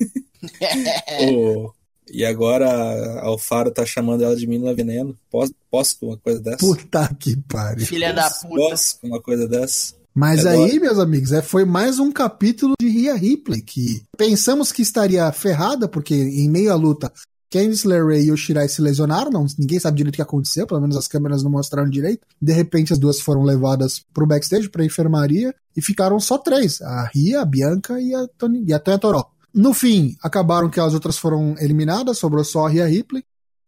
O- 1.33 1.73
E 2.11 2.25
agora 2.25 2.69
a 2.71 3.25
Alfaro 3.25 3.71
tá 3.71 3.85
chamando 3.87 4.23
ela 4.25 4.37
de 4.37 4.47
menina 4.47 4.75
veneno. 4.75 5.17
Posso, 5.31 5.55
posso 5.71 5.99
com 5.99 6.07
uma 6.09 6.19
coisa 6.19 6.39
dessa? 6.41 6.59
Puta 6.59 7.17
que 7.19 7.35
pariu. 7.49 7.87
Filha 7.87 8.13
da 8.13 8.29
puta. 8.31 8.55
Posso 8.57 9.01
com 9.01 9.07
uma 9.09 9.21
coisa 9.23 9.49
dessa? 9.49 9.95
Mas 10.15 10.45
É 10.45 10.51
aí, 10.51 10.79
meus 10.79 10.99
amigos, 10.99 11.33
é, 11.33 11.43
foi 11.43 11.65
mais 11.65 11.99
um 11.99 12.13
capítulo 12.13 12.75
de 12.81 12.89
Rhea 12.89 13.15
Ripley, 13.15 13.63
que 13.63 14.03
pensamos 14.17 14.71
que 14.71 14.81
estaria 14.83 15.33
ferrada, 15.33 15.89
porque 15.89 16.15
em 16.15 16.49
meio 16.49 16.71
à 16.71 16.77
luta, 16.77 17.11
Candice 17.55 17.87
LeRae 17.87 18.25
e 18.25 18.33
o 18.33 18.37
Shirai 18.37 18.69
se 18.69 18.83
lesionaram, 18.83 19.31
não, 19.31 19.47
ninguém 19.57 19.79
sabe 19.79 19.97
direito 19.97 20.15
o 20.15 20.17
que 20.17 20.23
aconteceu, 20.23 20.67
pelo 20.67 20.81
menos 20.81 20.97
as 20.97 21.07
câmeras 21.07 21.41
não 21.45 21.51
mostraram 21.53 21.89
direito. 21.89 22.27
De 22.43 22.53
repente, 22.53 22.93
as 22.93 22.99
duas 22.99 23.21
foram 23.21 23.43
levadas 23.45 24.03
pro 24.13 24.27
backstage, 24.27 24.69
pra 24.69 24.85
enfermaria, 24.85 25.55
e 25.77 25.81
ficaram 25.81 26.19
só 26.19 26.37
três, 26.37 26.83
a 26.83 27.09
Rhea, 27.15 27.41
a 27.41 27.45
Bianca 27.45 28.01
e 28.01 28.13
a, 28.13 28.27
Tony, 28.37 28.65
e 28.67 28.73
a 28.73 28.79
Tonha 28.81 28.99
Toró. 28.99 29.31
No 29.55 29.73
fim, 29.73 30.17
acabaram 30.21 30.69
que 30.69 30.81
as 30.81 30.95
outras 30.95 31.17
foram 31.17 31.55
eliminadas, 31.61 32.19
sobrou 32.19 32.43
só 32.45 32.67
a 32.67 32.69
Rhea 32.69 32.87
Ripley, 32.87 33.23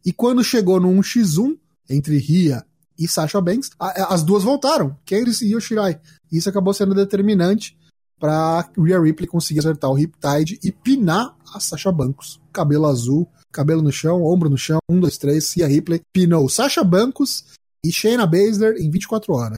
e 0.04 0.12
quando 0.12 0.42
chegou 0.42 0.80
no 0.80 0.88
1x1, 0.88 1.56
entre 1.88 2.18
Rhea 2.18 2.64
e 2.98 3.06
Sasha 3.06 3.40
Banks, 3.40 3.70
a- 3.78 4.12
as 4.12 4.24
duas 4.24 4.42
voltaram, 4.42 4.96
Candice 5.06 5.46
e 5.46 5.52
Yoshirai. 5.54 6.00
Isso 6.32 6.48
acabou 6.48 6.74
sendo 6.74 6.92
determinante 6.92 7.76
para 8.18 8.68
Rhea 8.76 9.00
Ripley 9.00 9.28
conseguir 9.28 9.60
acertar 9.60 9.90
o 9.90 9.94
Riptide 9.94 10.58
e 10.64 10.72
pinar 10.72 11.36
a 11.54 11.60
Sasha 11.60 11.92
Banks. 11.92 12.40
Cabelo 12.52 12.86
azul, 12.86 13.28
cabelo 13.56 13.82
no 13.82 13.90
chão, 13.90 14.22
ombro 14.22 14.50
no 14.50 14.58
chão, 14.58 14.78
um, 14.88 15.00
dois, 15.00 15.16
três, 15.16 15.52
Rhea 15.54 15.66
Ripley 15.66 16.00
pinou 16.12 16.48
Sasha 16.48 16.84
Banks 16.84 17.44
e 17.84 17.90
Shayna 17.90 18.26
Baszler 18.26 18.76
em 18.78 18.90
24 18.90 19.32
horas. 19.32 19.56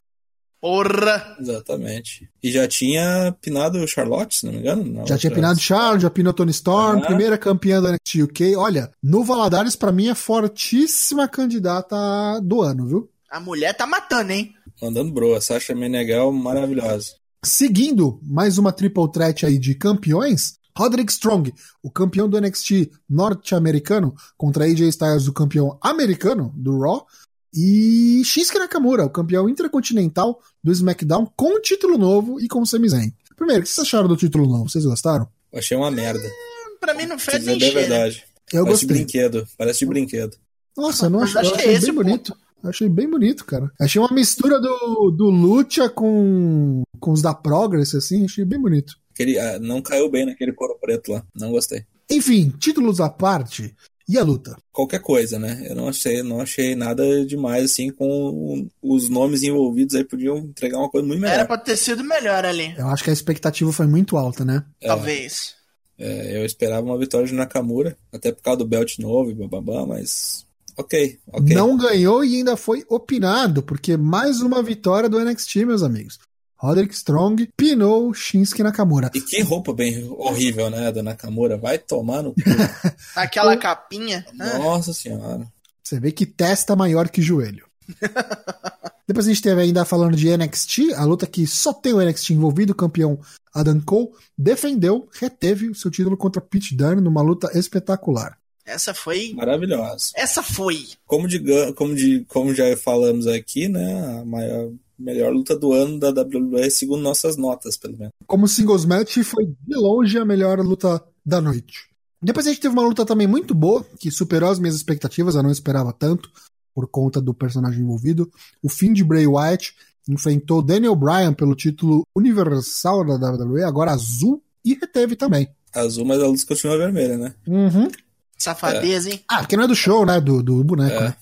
Porra! 0.61 1.37
Exatamente. 1.39 2.29
E 2.43 2.51
já 2.51 2.67
tinha 2.67 3.35
pinado 3.41 3.79
o 3.79 3.87
Charlotte, 3.87 4.35
se 4.35 4.47
não 4.47 4.53
me 4.53 4.59
engano. 4.59 4.95
Já 4.95 5.01
outra... 5.01 5.19
tinha 5.19 5.31
pinado 5.33 5.61
Charlotte, 5.61 6.03
já 6.03 6.11
pinou 6.11 6.33
Tony 6.33 6.51
Storm, 6.51 7.01
primeira 7.01 7.39
campeã 7.39 7.81
do 7.81 7.93
NXT 7.93 8.23
UK. 8.23 8.57
Olha, 8.57 8.91
no 9.03 9.23
Valadares, 9.23 9.77
para 9.77 9.93
mim, 9.93 10.09
é 10.09 10.15
fortíssima 10.15 11.29
candidata 11.29 11.97
do 12.43 12.61
ano, 12.61 12.87
viu? 12.87 13.11
A 13.31 13.39
mulher 13.39 13.77
tá 13.77 13.87
matando, 13.87 14.33
hein? 14.33 14.53
Mandando 14.83 15.13
broa. 15.13 15.41
Sasha 15.41 15.75
Meneghel, 15.75 16.33
maravilhosa. 16.33 17.13
Seguindo 17.45 18.19
mais 18.23 18.59
uma 18.59 18.73
triple 18.73 19.11
threat 19.13 19.47
aí 19.47 19.59
de 19.59 19.75
campeões, 19.75 20.58
Roderick 20.79 21.11
Strong, 21.11 21.53
o 21.83 21.91
campeão 21.91 22.29
do 22.29 22.41
NXT 22.41 22.89
norte-americano, 23.11 24.15
contra 24.37 24.65
AJ 24.65 24.83
Styles, 24.89 25.27
o 25.27 25.33
campeão 25.33 25.77
americano 25.83 26.53
do 26.57 26.79
Raw, 26.79 27.05
e 27.53 28.23
Shinsuke 28.25 28.59
Nakamura, 28.59 29.05
o 29.05 29.11
campeão 29.11 29.49
intercontinental 29.49 30.41
do 30.63 30.71
SmackDown, 30.71 31.27
com 31.37 31.61
título 31.61 31.99
novo 31.99 32.41
e 32.41 32.47
com 32.47 32.65
Sami 32.65 32.89
Zayn. 32.89 33.13
Primeiro, 33.37 33.63
o 33.63 33.65
que 33.65 33.71
vocês 33.71 33.87
acharam 33.87 34.07
do 34.07 34.17
título 34.17 34.47
novo? 34.47 34.69
Vocês 34.69 34.85
gostaram? 34.85 35.29
Eu 35.53 35.59
achei 35.59 35.77
uma 35.77 35.91
merda. 35.91 36.27
Hum, 36.27 36.77
pra 36.79 36.95
mim 36.95 37.07
não 37.07 37.19
fez 37.19 37.45
nem 37.45 37.59
cheiro. 37.59 37.75
verdade. 37.75 38.25
Eu 38.53 38.65
Parece 38.65 38.87
gostei. 38.87 38.89
de 38.89 38.95
brinquedo. 38.95 39.49
Parece 39.57 39.79
de 39.81 39.87
brinquedo. 39.87 40.37
Nossa, 40.77 41.07
eu 41.07 41.11
não 41.11 41.21
achei, 41.21 41.41
eu 41.43 41.51
achei 41.51 41.79
bem 41.81 41.93
bonito. 41.93 42.37
Eu 42.63 42.71
achei 42.71 42.89
bem 42.89 43.09
bonito, 43.09 43.45
cara. 43.45 43.71
Achei 43.81 44.01
uma 44.01 44.13
mistura 44.13 44.61
do, 44.61 45.11
do 45.11 45.31
Lucha 45.31 45.89
com, 45.89 46.83
com 47.01 47.13
os 47.13 47.23
da 47.23 47.33
Progress, 47.33 47.97
assim, 47.97 48.25
achei 48.25 48.45
bem 48.45 48.61
bonito. 48.61 48.95
Aquele, 49.19 49.37
ah, 49.37 49.59
não 49.59 49.83
caiu 49.83 50.09
bem 50.09 50.25
naquele 50.25 50.53
couro 50.53 50.79
preto 50.81 51.11
lá. 51.11 51.25
Não 51.35 51.51
gostei. 51.51 51.85
Enfim, 52.09 52.51
títulos 52.57 53.01
à 53.01 53.11
parte. 53.11 53.75
E 54.09 54.17
a 54.17 54.23
luta? 54.23 54.57
Qualquer 54.73 55.01
coisa, 55.01 55.41
né? 55.41 55.67
Eu 55.69 55.75
não 55.75 55.89
achei, 55.89 56.23
não 56.23 56.41
achei 56.41 56.77
nada 56.77 57.27
demais, 57.27 57.65
assim, 57.65 57.91
com 57.91 58.67
os 58.81 59.09
nomes 59.09 59.43
envolvidos 59.43 59.97
aí 59.97 60.05
podiam 60.05 60.39
entregar 60.39 60.79
uma 60.79 60.89
coisa 60.89 61.05
muito 61.07 61.21
melhor. 61.21 61.35
Era 61.35 61.45
pra 61.45 61.59
ter 61.59 61.77
sido 61.77 62.05
melhor 62.05 62.45
ali. 62.45 62.75
Eu 62.79 62.87
acho 62.87 63.03
que 63.03 63.11
a 63.11 63.13
expectativa 63.13 63.73
foi 63.73 63.89
muito 63.89 64.17
alta, 64.17 64.45
né? 64.45 64.65
É, 64.81 64.87
Talvez. 64.87 65.57
É, 65.99 66.39
eu 66.39 66.45
esperava 66.47 66.87
uma 66.87 66.97
vitória 66.97 67.27
de 67.27 67.35
Nakamura, 67.35 67.99
até 68.13 68.31
por 68.31 68.41
causa 68.41 68.59
do 68.59 68.67
belt 68.67 68.99
novo 69.01 69.33
e 69.33 69.35
bababá, 69.35 69.85
mas 69.85 70.47
ok, 70.77 71.19
ok. 71.27 71.57
Não 71.57 71.77
ganhou 71.77 72.25
e 72.25 72.37
ainda 72.37 72.57
foi 72.57 72.85
opinado, 72.89 73.65
porque 73.65 73.97
mais 73.97 74.41
uma 74.41 74.63
vitória 74.63 75.09
do 75.09 75.19
NXT, 75.19 75.65
meus 75.67 75.83
amigos. 75.83 76.21
Roderick 76.59 76.93
Strong 76.93 77.51
pinou 77.57 78.13
Shinsuke 78.13 78.65
Nakamura. 78.65 79.11
E 79.15 79.21
que 79.21 79.41
roupa 79.43 79.73
bem 79.73 80.05
horrível, 80.11 80.69
né, 80.69 80.91
da 80.91 81.03
Nakamura. 81.03 81.57
Vai 81.57 81.79
tomar 81.79 82.23
no 82.23 82.35
cu. 82.35 82.41
Aquela 83.15 83.57
capinha. 83.57 84.27
Nossa 84.35 84.93
senhora. 84.93 85.47
Você 85.83 86.01
vê 86.01 86.11
que 86.11 86.27
testa 86.27 86.75
maior 86.75 87.09
que 87.09 87.23
joelho. 87.23 87.67
Depois 89.07 89.25
a 89.27 89.31
gente 89.31 89.41
teve 89.41 89.63
ainda 89.63 89.87
falando 89.87 90.17
de 90.17 90.37
NXT, 90.37 90.93
a 90.95 91.05
luta 91.05 91.27
que 91.27 91.47
só 91.47 91.73
tem 91.73 91.95
o 91.95 92.03
NXT 92.03 92.31
envolvido, 92.31 92.73
o 92.73 92.77
campeão 92.77 93.19
Adam 93.55 93.81
Cole 93.81 94.11
defendeu, 94.37 95.09
reteve 95.19 95.71
o 95.71 95.75
seu 95.75 95.91
título 95.91 96.15
contra 96.17 96.43
Pete 96.43 96.77
Dunne 96.77 97.01
numa 97.01 97.23
luta 97.23 97.51
espetacular. 97.59 98.37
Essa 98.67 98.93
foi 98.93 99.33
maravilhosa. 99.35 100.11
Essa 100.15 100.43
foi. 100.43 100.89
Como 101.07 101.27
de, 101.27 101.41
como 101.73 101.95
de 101.95 102.27
como 102.29 102.55
já 102.55 102.77
falamos 102.77 103.27
aqui, 103.27 103.67
né, 103.67 104.21
a 104.21 104.25
maior 104.27 104.71
melhor 104.99 105.33
luta 105.33 105.57
do 105.57 105.73
ano 105.73 105.99
da 105.99 106.11
WWE, 106.11 106.71
segundo 106.71 107.03
nossas 107.03 107.37
notas, 107.37 107.77
pelo 107.77 107.97
menos. 107.97 108.13
Como 108.27 108.49
singles 108.49 108.85
match, 108.85 109.19
foi 109.23 109.47
de 109.47 109.77
longe 109.77 110.19
a 110.19 110.25
melhor 110.25 110.59
luta 110.61 111.03
da 111.25 111.41
noite. 111.41 111.89
Depois 112.21 112.47
a 112.47 112.51
gente 112.51 112.61
teve 112.61 112.75
uma 112.75 112.83
luta 112.83 113.07
também 113.07 113.27
muito 113.27 113.55
boa, 113.55 113.87
que 113.99 114.11
superou 114.11 114.51
as 114.51 114.59
minhas 114.59 114.75
expectativas, 114.75 115.37
eu 115.37 115.43
não 115.43 115.53
esperava 115.53 115.93
tanto, 115.93 116.31
por 116.75 116.89
conta 116.89 117.21
do 117.21 117.33
personagem 117.33 117.81
envolvido. 117.81 118.31
O 118.63 118.69
fim 118.69 118.93
de 118.93 119.05
Bray 119.05 119.27
Wyatt 119.27 119.75
enfrentou 120.09 120.63
Daniel 120.63 120.97
Bryan 120.97 121.33
pelo 121.33 121.55
título 121.55 122.07
universal 122.15 123.05
da 123.05 123.31
WWE, 123.31 123.63
agora 123.63 123.93
azul, 123.93 124.43
e 124.65 124.75
reteve 124.75 125.15
também. 125.15 125.49
Azul, 125.73 126.05
mas 126.05 126.21
a 126.21 126.27
luz 126.27 126.45
continua 126.45 126.79
vermelha, 126.79 127.17
né? 127.17 127.35
Uhum. 127.47 127.89
Safadeza, 128.37 129.11
é. 129.11 129.13
hein? 129.13 129.25
Ah, 129.29 129.39
porque 129.41 129.57
não 129.57 129.65
é 129.65 129.69
do 129.69 129.75
show, 129.75 130.05
né? 130.07 130.21
Do, 130.21 130.43
do 130.43 130.65
boneco, 130.65 130.97
é. 130.97 131.01
né? 131.09 131.17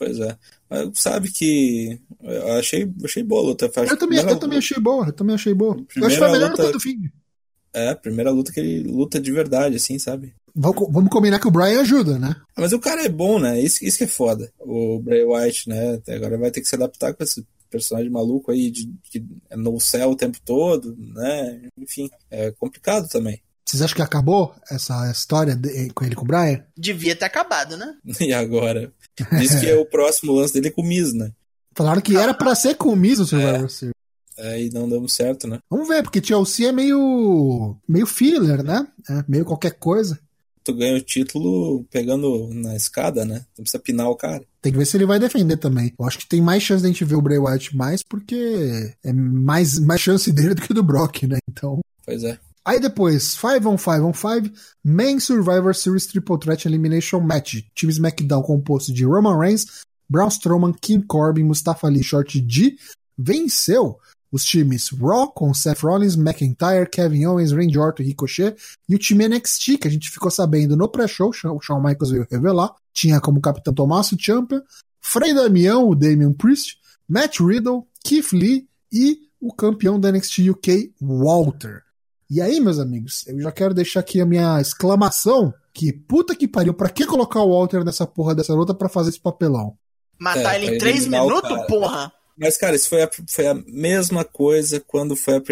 Pois 0.00 0.18
é. 0.18 0.34
Mas 0.70 0.98
sabe 0.98 1.30
que 1.30 2.00
eu 2.22 2.52
achei, 2.54 2.90
achei 3.04 3.22
boa 3.22 3.42
a 3.42 3.44
luta. 3.44 3.66
Eu 3.66 3.98
também, 3.98 4.18
eu 4.18 4.38
também 4.38 4.58
achei 4.58 4.80
boa, 4.80 5.06
eu 5.08 5.12
também 5.12 5.34
achei 5.34 5.52
boa. 5.52 5.76
Eu 5.94 6.06
acho 6.06 6.14
que 6.14 6.18
foi 6.18 6.28
a 6.28 6.32
melhor 6.32 6.50
luta, 6.52 6.62
luta 6.62 6.72
do 6.72 6.80
fim. 6.80 7.02
É, 7.70 7.90
a 7.90 7.94
primeira 7.94 8.30
luta 8.30 8.50
que 8.50 8.60
ele 8.60 8.90
luta 8.90 9.20
de 9.20 9.30
verdade, 9.30 9.76
assim, 9.76 9.98
sabe? 9.98 10.34
Vamos, 10.54 11.10
combinar 11.10 11.38
que 11.38 11.46
o 11.46 11.50
Brian 11.50 11.82
ajuda, 11.82 12.18
né? 12.18 12.34
Mas 12.56 12.72
o 12.72 12.80
cara 12.80 13.04
é 13.04 13.10
bom, 13.10 13.38
né? 13.38 13.60
Isso, 13.60 13.84
isso 13.84 13.98
que 13.98 14.04
é 14.04 14.06
foda. 14.06 14.50
O 14.58 14.98
Bray 15.00 15.22
White, 15.22 15.68
né? 15.68 16.00
Agora 16.08 16.38
vai 16.38 16.50
ter 16.50 16.62
que 16.62 16.68
se 16.68 16.76
adaptar 16.76 17.12
com 17.12 17.22
esse 17.22 17.46
personagem 17.68 18.10
maluco 18.10 18.50
aí 18.50 18.70
de, 18.70 18.90
que 19.10 19.22
é 19.50 19.56
no 19.56 19.78
céu 19.78 20.12
o 20.12 20.16
tempo 20.16 20.38
todo, 20.42 20.96
né? 20.96 21.60
Enfim, 21.76 22.08
é 22.30 22.50
complicado 22.52 23.06
também. 23.06 23.42
Vocês 23.70 23.82
acham 23.82 23.94
que 23.94 24.02
acabou 24.02 24.52
essa 24.68 25.08
história 25.12 25.54
de, 25.54 25.90
com 25.90 26.04
ele 26.04 26.16
com 26.16 26.24
o 26.24 26.26
Brian? 26.26 26.64
Devia 26.76 27.14
ter 27.14 27.26
acabado, 27.26 27.76
né? 27.76 27.94
E 28.20 28.32
agora? 28.32 28.92
Diz 29.38 29.60
que 29.60 29.68
é 29.68 29.76
o 29.76 29.86
próximo 29.86 30.32
lance 30.32 30.54
dele 30.54 30.72
com 30.72 30.82
o 30.82 30.84
Miz, 30.84 31.12
né? 31.12 31.30
Falaram 31.76 32.00
que 32.00 32.16
era 32.16 32.34
para 32.34 32.52
ser 32.56 32.74
com 32.74 32.88
o 32.88 32.96
Miz 32.96 33.20
o 33.20 33.26
Survivor 33.26 33.66
é. 33.66 33.68
Series. 33.68 33.94
É, 34.36 34.60
e 34.60 34.70
não 34.70 34.88
demos 34.88 35.12
certo, 35.12 35.46
né? 35.46 35.60
Vamos 35.70 35.86
ver, 35.86 36.02
porque 36.02 36.20
TLC 36.20 36.66
é 36.66 36.72
meio. 36.72 37.76
meio 37.86 38.06
filler, 38.06 38.64
né? 38.64 38.88
É 39.08 39.24
meio 39.28 39.44
qualquer 39.44 39.74
coisa. 39.74 40.18
Tu 40.64 40.74
ganha 40.74 40.96
o 40.96 41.00
título 41.00 41.84
pegando 41.90 42.48
na 42.52 42.74
escada, 42.74 43.24
né? 43.24 43.44
Tu 43.54 43.62
precisa 43.62 43.80
pinar 43.80 44.08
o 44.08 44.16
cara. 44.16 44.42
Tem 44.60 44.72
que 44.72 44.78
ver 44.78 44.84
se 44.84 44.96
ele 44.96 45.06
vai 45.06 45.20
defender 45.20 45.58
também. 45.58 45.92
Eu 45.96 46.06
acho 46.06 46.18
que 46.18 46.26
tem 46.26 46.40
mais 46.40 46.62
chance 46.62 46.82
de 46.82 46.88
a 46.88 46.90
gente 46.90 47.04
ver 47.04 47.14
o 47.14 47.22
Bray 47.22 47.38
Wyatt 47.38 47.76
mais, 47.76 48.02
porque 48.02 48.94
é 49.04 49.12
mais, 49.12 49.78
mais 49.78 50.00
chance 50.00 50.30
dele 50.32 50.54
do 50.54 50.62
que 50.62 50.74
do 50.74 50.82
Brock, 50.82 51.22
né? 51.24 51.38
Então. 51.48 51.78
Pois 52.04 52.24
é. 52.24 52.36
Aí 52.64 52.78
depois, 52.78 53.22
5 53.24 53.68
on 53.68 53.78
5 53.78 54.06
on 54.06 54.12
5, 54.12 54.50
Main 54.84 55.18
Survivor 55.18 55.74
Series 55.74 56.06
Triple 56.06 56.38
Threat 56.38 56.66
Elimination 56.66 57.20
Match. 57.20 57.62
Time 57.74 57.92
SmackDown 57.92 58.42
composto 58.42 58.92
de 58.92 59.04
Roman 59.04 59.38
Reigns, 59.38 59.82
Braun 60.08 60.28
Strowman, 60.28 60.72
King 60.72 61.06
Corbin, 61.06 61.44
Mustafa 61.44 61.86
Ali, 61.86 62.02
Short 62.02 62.44
G, 62.46 62.76
venceu 63.16 63.98
os 64.32 64.44
times 64.44 64.90
Raw 64.90 65.28
com 65.32 65.52
Seth 65.52 65.80
Rollins, 65.80 66.16
McIntyre, 66.16 66.88
Kevin 66.88 67.26
Owens, 67.26 67.52
Randy 67.52 67.78
Orton 67.78 68.02
e 68.02 68.06
Ricochet, 68.06 68.54
e 68.88 68.94
o 68.94 68.98
time 68.98 69.28
NXT, 69.28 69.78
que 69.78 69.88
a 69.88 69.90
gente 69.90 70.10
ficou 70.10 70.30
sabendo 70.30 70.76
no 70.76 70.88
pré-show, 70.88 71.30
o 71.30 71.60
Shawn 71.60 71.82
Michaels 71.82 72.10
veio 72.10 72.26
revelar, 72.30 72.74
tinha 72.92 73.20
como 73.20 73.40
capitão 73.40 73.74
Tommaso 73.74 74.16
Ciampa, 74.20 74.62
Frei 75.00 75.34
Damião, 75.34 75.88
o 75.88 75.94
Damian 75.94 76.32
Priest, 76.32 76.78
Matt 77.08 77.40
Riddle, 77.40 77.86
Keith 78.04 78.32
Lee 78.32 78.68
e 78.92 79.18
o 79.40 79.52
campeão 79.52 79.98
da 79.98 80.12
NXT 80.12 80.50
UK, 80.50 80.94
Walter. 81.00 81.82
E 82.30 82.40
aí, 82.40 82.60
meus 82.60 82.78
amigos, 82.78 83.26
eu 83.26 83.40
já 83.40 83.50
quero 83.50 83.74
deixar 83.74 83.98
aqui 83.98 84.20
a 84.20 84.24
minha 84.24 84.60
exclamação 84.60 85.52
que 85.74 85.92
puta 85.92 86.36
que 86.36 86.46
pariu, 86.46 86.72
pra 86.72 86.88
que 86.88 87.04
colocar 87.04 87.40
o 87.40 87.50
Walter 87.50 87.84
nessa 87.84 88.06
porra 88.06 88.36
dessa 88.36 88.54
luta 88.54 88.72
para 88.72 88.88
fazer 88.88 89.10
esse 89.10 89.20
papelão? 89.20 89.76
Matar 90.16 90.54
é, 90.54 90.62
ele 90.62 90.76
em 90.76 90.78
3 90.78 91.08
minutos, 91.08 91.66
porra? 91.66 92.12
Mas, 92.40 92.56
cara, 92.56 92.74
isso 92.74 92.88
foi 92.88 93.02
a, 93.02 93.10
foi 93.28 93.46
a 93.46 93.54
mesma 93.66 94.24
coisa 94.24 94.82
quando 94.86 95.14
foi 95.14 95.36
a 95.36 95.42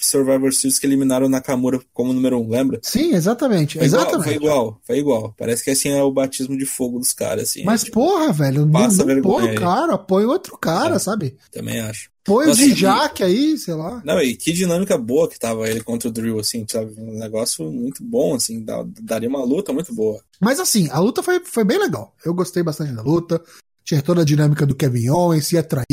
Survivor 0.00 0.50
Series 0.54 0.78
que 0.78 0.86
eliminaram 0.86 1.26
o 1.26 1.28
Nakamura 1.28 1.78
como 1.92 2.14
número 2.14 2.38
1, 2.38 2.42
um, 2.42 2.48
lembra? 2.48 2.80
Sim, 2.82 3.14
exatamente. 3.14 3.76
Foi 3.76 3.86
exatamente. 3.86 4.36
Igual, 4.36 4.40
foi 4.40 4.48
igual, 4.48 4.80
foi 4.86 4.98
igual. 4.98 5.34
Parece 5.36 5.62
que 5.62 5.70
assim 5.70 5.90
é 5.90 6.02
o 6.02 6.10
batismo 6.10 6.56
de 6.56 6.64
fogo 6.64 6.98
dos 6.98 7.12
caras, 7.12 7.50
assim. 7.50 7.62
Mas, 7.62 7.84
tipo, 7.84 8.00
porra, 8.00 8.32
velho, 8.32 8.66
passa 8.70 9.04
não, 9.04 9.16
não 9.16 9.22
põe 9.22 9.52
o 9.52 9.54
cara, 9.54 9.98
põe 9.98 10.24
outro 10.24 10.56
cara, 10.56 10.96
é, 10.96 10.98
sabe? 10.98 11.36
Também 11.52 11.78
acho. 11.78 12.08
Põe 12.24 12.48
o 12.48 12.54
Dijak 12.54 13.22
aí, 13.22 13.58
sei 13.58 13.74
lá. 13.74 14.00
Não, 14.02 14.20
e 14.20 14.34
que 14.34 14.52
dinâmica 14.52 14.96
boa 14.96 15.28
que 15.28 15.38
tava 15.38 15.68
ele 15.68 15.82
contra 15.82 16.08
o 16.08 16.12
Drill, 16.12 16.38
assim, 16.38 16.64
sabe? 16.66 16.94
Um 16.96 17.18
negócio 17.18 17.70
muito 17.70 18.02
bom, 18.02 18.34
assim, 18.34 18.64
daria 19.00 19.28
uma 19.28 19.44
luta 19.44 19.72
muito 19.72 19.94
boa. 19.94 20.22
Mas 20.40 20.58
assim, 20.58 20.88
a 20.90 21.00
luta 21.00 21.22
foi, 21.22 21.40
foi 21.44 21.64
bem 21.64 21.78
legal. 21.78 22.14
Eu 22.24 22.32
gostei 22.32 22.62
bastante 22.62 22.92
da 22.92 23.02
luta. 23.02 23.42
Tinha 23.90 24.00
toda 24.00 24.22
a 24.22 24.24
dinâmica 24.24 24.64
do 24.64 24.72
Kevin 24.72 25.08
Owens, 25.08 25.50
ia 25.50 25.64
trair, 25.64 25.84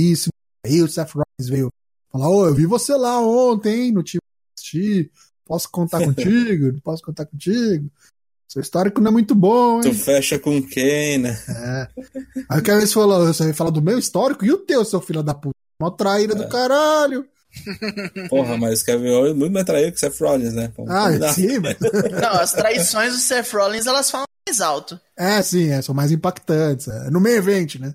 Aí 0.64 0.84
o 0.84 0.88
Seth 0.88 1.14
Rollins 1.14 1.50
veio 1.50 1.74
falar: 2.12 2.30
Ô, 2.30 2.46
eu 2.46 2.54
vi 2.54 2.68
você 2.68 2.94
lá 2.94 3.20
ontem 3.20 3.92
no 3.92 4.04
time 4.04 4.22
assistir. 4.56 5.10
Posso 5.44 5.68
contar 5.72 6.02
contigo? 6.06 6.74
Não 6.74 6.80
posso 6.80 7.02
contar 7.02 7.26
contigo? 7.26 7.90
Seu 8.48 8.62
histórico 8.62 9.02
não 9.02 9.10
é 9.10 9.12
muito 9.14 9.34
bom, 9.34 9.78
hein? 9.78 9.90
Tu 9.90 9.96
fecha 9.96 10.38
com 10.38 10.62
quem, 10.62 11.18
né? 11.18 11.44
É. 11.50 11.88
Aí 12.48 12.60
o 12.60 12.64
Kevin 12.64 12.86
falou: 12.86 13.26
você 13.26 13.46
vai 13.46 13.54
falar 13.54 13.72
do 13.72 13.82
meu 13.82 13.98
histórico 13.98 14.46
e 14.46 14.52
o 14.52 14.60
teu, 14.60 14.86
seu 14.86 15.02
filho 15.02 15.24
da 15.24 15.34
puta. 15.34 15.56
Uma 15.82 15.90
traíra 15.90 16.34
é. 16.34 16.36
do 16.36 16.48
caralho. 16.48 17.26
Porra, 18.30 18.60
mas 18.60 18.84
Kevin 18.84 19.10
Owens 19.10 19.32
é 19.32 19.34
muito 19.34 19.54
mais 19.54 19.66
traído 19.66 19.94
que 19.94 20.00
Seth 20.00 20.20
Rollins, 20.22 20.54
né? 20.54 20.72
Vamos 20.78 20.92
ah, 20.92 21.06
combinar. 21.06 21.34
sim, 21.34 21.58
mas... 21.58 21.78
Não, 21.80 22.42
as 22.42 22.54
traições 22.54 23.14
do 23.14 23.20
Seth 23.20 23.52
Rollins, 23.54 23.88
elas 23.88 24.12
falam 24.12 24.28
mais 24.48 24.62
alto. 24.62 25.00
É, 25.16 25.42
sim, 25.42 25.70
é, 25.70 25.82
são 25.82 25.94
mais 25.94 26.12
impactantes. 26.12 26.88
É, 26.88 27.10
no 27.10 27.20
meio 27.20 27.38
evento, 27.38 27.80
né? 27.80 27.94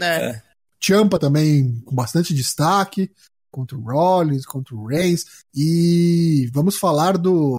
É. 0.00 0.30
é. 0.30 0.42
Champa 0.80 1.18
também 1.18 1.80
com 1.84 1.94
bastante 1.94 2.32
destaque 2.32 3.10
contra 3.50 3.76
o 3.76 3.82
Rollins, 3.82 4.46
contra 4.46 4.74
o 4.74 4.86
Reigns. 4.86 5.24
E 5.54 6.48
vamos 6.52 6.76
falar 6.76 7.18
do. 7.18 7.56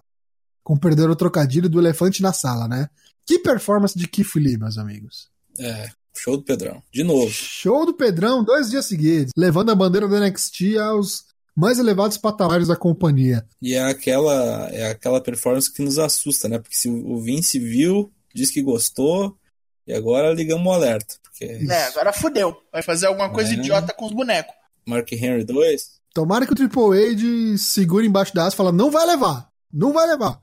Com 0.62 0.76
perder 0.76 1.10
o 1.10 1.16
trocadilho 1.16 1.68
do 1.68 1.80
elefante 1.80 2.22
na 2.22 2.32
sala, 2.32 2.68
né? 2.68 2.88
Que 3.26 3.38
performance 3.38 3.98
de 3.98 4.06
Keith 4.06 4.34
Lee, 4.36 4.56
meus 4.56 4.78
amigos. 4.78 5.28
É, 5.58 5.90
Show 6.16 6.36
do 6.36 6.42
Pedrão. 6.42 6.82
De 6.92 7.02
novo. 7.02 7.30
Show 7.30 7.86
do 7.86 7.94
Pedrão, 7.94 8.44
dois 8.44 8.70
dias 8.70 8.86
seguidos, 8.86 9.32
levando 9.36 9.70
a 9.70 9.74
bandeira 9.74 10.06
do 10.06 10.18
NXT 10.18 10.76
aos 10.78 11.24
mais 11.56 11.78
elevados 11.78 12.16
patamares 12.16 12.68
da 12.68 12.76
companhia. 12.76 13.44
E 13.60 13.74
é 13.74 13.82
aquela, 13.82 14.68
é 14.70 14.90
aquela 14.90 15.20
performance 15.20 15.72
que 15.72 15.82
nos 15.82 15.98
assusta, 15.98 16.48
né? 16.48 16.58
Porque 16.58 16.76
se 16.76 16.88
o 16.88 17.18
Vince 17.20 17.58
viu, 17.58 18.12
disse 18.34 18.52
que 18.52 18.62
gostou, 18.62 19.36
e 19.86 19.92
agora 19.92 20.32
ligamos 20.32 20.66
o 20.66 20.70
alerta. 20.72 21.14
Porque... 21.22 21.44
É, 21.44 21.84
agora 21.86 22.12
fudeu. 22.12 22.56
Vai 22.72 22.82
fazer 22.82 23.06
alguma 23.06 23.30
coisa 23.30 23.50
É. 23.52 23.54
idiota 23.54 23.92
com 23.92 24.06
os 24.06 24.12
bonecos. 24.12 24.54
Mark 24.86 25.10
Henry 25.12 25.44
2. 25.44 26.00
Tomara 26.12 26.46
que 26.46 26.52
o 26.52 26.56
Triple 26.56 27.54
H 27.54 27.58
segure 27.58 28.06
embaixo 28.06 28.34
da 28.34 28.44
asa 28.44 28.54
e 28.54 28.56
fala, 28.56 28.72
não 28.72 28.90
vai 28.90 29.06
levar, 29.06 29.48
não 29.72 29.92
vai 29.92 30.06
levar. 30.06 30.40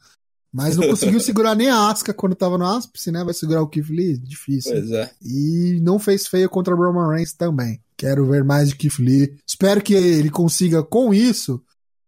Mas 0.51 0.77
não 0.77 0.87
conseguiu 0.87 1.19
segurar 1.19 1.55
nem 1.55 1.69
a 1.69 1.89
Asuka 1.89 2.13
quando 2.13 2.33
tava 2.35 2.57
no 2.57 2.65
ápice, 2.65 3.11
né? 3.11 3.23
Vai 3.23 3.33
segurar 3.33 3.61
o 3.61 3.67
Keith 3.67 3.89
Lee? 3.89 4.17
Difícil. 4.17 4.71
Pois 4.71 4.91
é. 4.91 5.11
E 5.21 5.79
não 5.81 5.99
fez 5.99 6.25
feio 6.25 6.49
contra 6.49 6.73
o 6.73 6.77
Roman 6.77 7.09
Reigns 7.09 7.33
também. 7.33 7.81
Quero 7.97 8.25
ver 8.25 8.43
mais 8.43 8.69
de 8.69 8.75
Keith 8.75 8.97
Lee. 8.99 9.37
Espero 9.45 9.81
que 9.81 9.93
ele 9.93 10.29
consiga, 10.29 10.81
com 10.83 11.13
isso, 11.13 11.61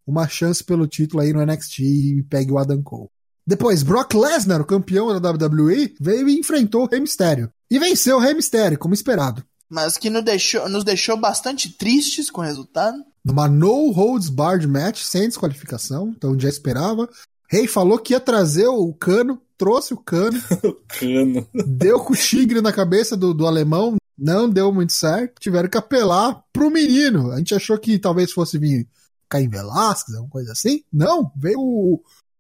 uma 0.07 0.27
chance 0.27 0.63
pelo 0.63 0.87
título 0.87 1.21
aí 1.21 1.33
no 1.33 1.45
NXT 1.45 1.79
e 1.81 2.23
pegue 2.23 2.51
o 2.51 2.57
Adam 2.57 2.81
Cole. 2.81 3.09
Depois, 3.49 3.81
Brock 3.81 4.13
Lesnar, 4.13 4.61
o 4.61 4.65
campeão 4.65 5.19
da 5.19 5.31
WWE, 5.31 5.95
veio 5.99 6.29
e 6.29 6.37
enfrentou 6.37 6.83
o 6.83 6.85
Rey 6.85 6.99
Mysterio. 6.99 7.49
E 7.67 7.79
venceu 7.79 8.17
o 8.17 8.19
Rey 8.19 8.35
Mysterio, 8.35 8.77
como 8.77 8.93
esperado. 8.93 9.43
Mas 9.67 9.97
que 9.97 10.07
nos 10.07 10.23
deixou, 10.23 10.69
nos 10.69 10.83
deixou 10.83 11.17
bastante 11.17 11.71
tristes 11.75 12.29
com 12.29 12.41
o 12.41 12.43
resultado. 12.43 13.03
Numa 13.25 13.47
no 13.47 13.89
holds 13.89 14.29
barred 14.29 14.67
match, 14.67 15.01
sem 15.01 15.27
desqualificação, 15.27 16.13
então 16.15 16.39
já 16.39 16.47
esperava. 16.47 17.09
Rey 17.49 17.65
falou 17.65 17.97
que 17.97 18.13
ia 18.13 18.19
trazer 18.19 18.67
o 18.67 18.93
cano, 18.93 19.41
trouxe 19.57 19.95
o 19.95 19.97
cano, 19.97 20.39
Cano. 20.99 21.47
deu 21.65 21.99
com 22.01 22.13
o 22.13 22.15
tigre 22.15 22.61
na 22.61 22.71
cabeça 22.71 23.17
do, 23.17 23.33
do 23.33 23.47
alemão, 23.47 23.95
não 24.15 24.47
deu 24.47 24.71
muito 24.71 24.93
certo. 24.93 25.39
Tiveram 25.39 25.67
que 25.67 25.77
apelar 25.77 26.39
pro 26.53 26.69
menino. 26.69 27.31
A 27.31 27.39
gente 27.39 27.55
achou 27.55 27.79
que 27.79 27.97
talvez 27.97 28.31
fosse 28.31 28.59
vir 28.59 28.87
Caim 29.27 29.49
Velasquez, 29.49 30.15
alguma 30.15 30.31
coisa 30.31 30.51
assim. 30.51 30.83
Não, 30.93 31.31
veio 31.35 31.59
o, 31.59 31.99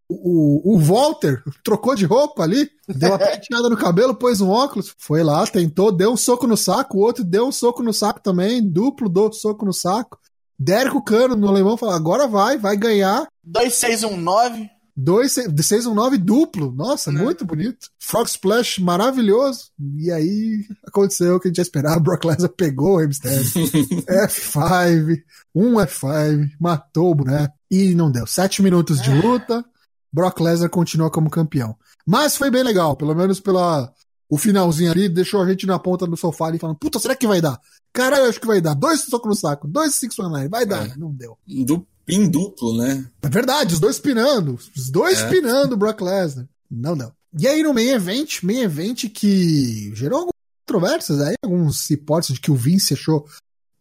o, 0.09 0.73
o 0.75 0.79
Walter, 0.79 1.43
trocou 1.63 1.93
de 1.93 2.05
roupa 2.05 2.41
ali, 2.43 2.69
deu 2.87 3.09
uma 3.09 3.19
penteada 3.19 3.69
no 3.69 3.77
cabelo, 3.77 4.15
pôs 4.15 4.41
um 4.41 4.49
óculos, 4.49 4.93
foi 4.97 5.23
lá, 5.23 5.45
tentou, 5.45 5.91
deu 5.91 6.11
um 6.11 6.17
soco 6.17 6.47
no 6.47 6.57
saco, 6.57 6.97
o 6.97 7.01
outro 7.01 7.23
deu 7.23 7.47
um 7.47 7.51
soco 7.51 7.83
no 7.83 7.93
saco 7.93 8.19
também, 8.19 8.67
duplo, 8.67 9.07
deu 9.07 9.31
soco 9.31 9.65
no 9.65 9.73
saco. 9.73 10.17
Deram 10.57 10.91
com 10.91 10.97
o 10.97 11.03
cano 11.03 11.35
no 11.37 11.47
alemão, 11.47 11.77
falou, 11.77 11.95
agora 11.95 12.27
vai, 12.27 12.57
vai 12.57 12.75
ganhar. 12.75 13.27
2619. 13.43 14.69
619 15.55 16.17
duplo. 16.17 16.73
Nossa, 16.73 17.11
Né? 17.11 17.21
muito 17.21 17.45
bonito. 17.45 17.87
Frog 17.97 18.27
Splash 18.27 18.79
maravilhoso. 18.79 19.69
E 19.97 20.11
aí 20.11 20.65
aconteceu 20.85 21.35
o 21.35 21.39
que 21.39 21.47
a 21.47 21.49
gente 21.49 21.59
ia 21.59 21.61
esperar. 21.61 21.97
Brock 22.01 22.25
Lesnar 22.25 22.49
pegou 22.49 22.97
o 22.97 23.07
Mysterio. 23.07 23.39
F5, 24.27 25.17
um 25.55 25.75
F5, 25.75 26.49
matou 26.59 27.11
o 27.11 27.15
boneco. 27.15 27.53
E 27.71 27.95
não 27.95 28.11
deu. 28.11 28.27
Sete 28.27 28.61
minutos 28.61 29.01
de 29.01 29.13
luta. 29.13 29.63
Brock 30.11 30.39
Lesnar 30.39 30.69
continua 30.69 31.09
como 31.09 31.29
campeão. 31.29 31.75
Mas 32.05 32.35
foi 32.35 32.49
bem 32.49 32.63
legal, 32.63 32.95
pelo 32.95 33.13
menos 33.15 33.39
pela 33.39 33.91
o 34.31 34.37
finalzinho 34.37 34.91
ali, 34.91 35.09
deixou 35.09 35.41
a 35.41 35.49
gente 35.49 35.65
na 35.65 35.79
ponta 35.79 36.05
do 36.05 36.15
sofá 36.15 36.45
ali 36.47 36.59
falando, 36.59 36.77
puta, 36.77 36.99
será 36.99 37.15
que 37.15 37.25
vai 37.25 37.41
dar? 37.41 37.59
Caralho, 37.91 38.25
acho 38.29 38.39
que 38.39 38.45
vai 38.45 38.61
dar. 38.61 38.75
Dois 38.75 39.01
socos 39.01 39.27
no 39.27 39.35
saco, 39.35 39.67
dois 39.67 39.95
six 39.95 40.17
one 40.19 40.33
nine, 40.35 40.47
vai 40.49 40.65
dar. 40.67 40.87
É. 40.87 40.95
Não 40.95 41.11
deu. 41.11 41.35
Du 41.65 41.85
pin 42.05 42.29
duplo, 42.29 42.77
né? 42.77 43.09
É 43.23 43.27
verdade, 43.29 43.73
os 43.73 43.79
dois 43.79 43.99
pinando. 43.99 44.53
Os 44.75 44.89
dois 44.91 45.19
É. 45.19 45.29
pinando 45.29 45.73
o 45.73 45.77
Brock 45.77 46.01
Lesnar. 46.01 46.47
Não, 46.69 46.95
não. 46.95 47.11
E 47.39 47.47
aí 47.47 47.63
no 47.63 47.73
main 47.73 47.89
event, 47.89 48.43
main 48.43 48.59
event 48.61 49.09
que 49.11 49.91
gerou 49.95 50.19
algumas 50.19 50.33
controvérsias 50.67 51.21
aí, 51.21 51.33
alguns 51.43 51.89
hipóteses 51.89 52.35
de 52.35 52.41
que 52.41 52.51
o 52.51 52.55
Vince 52.55 52.93
achou 52.93 53.25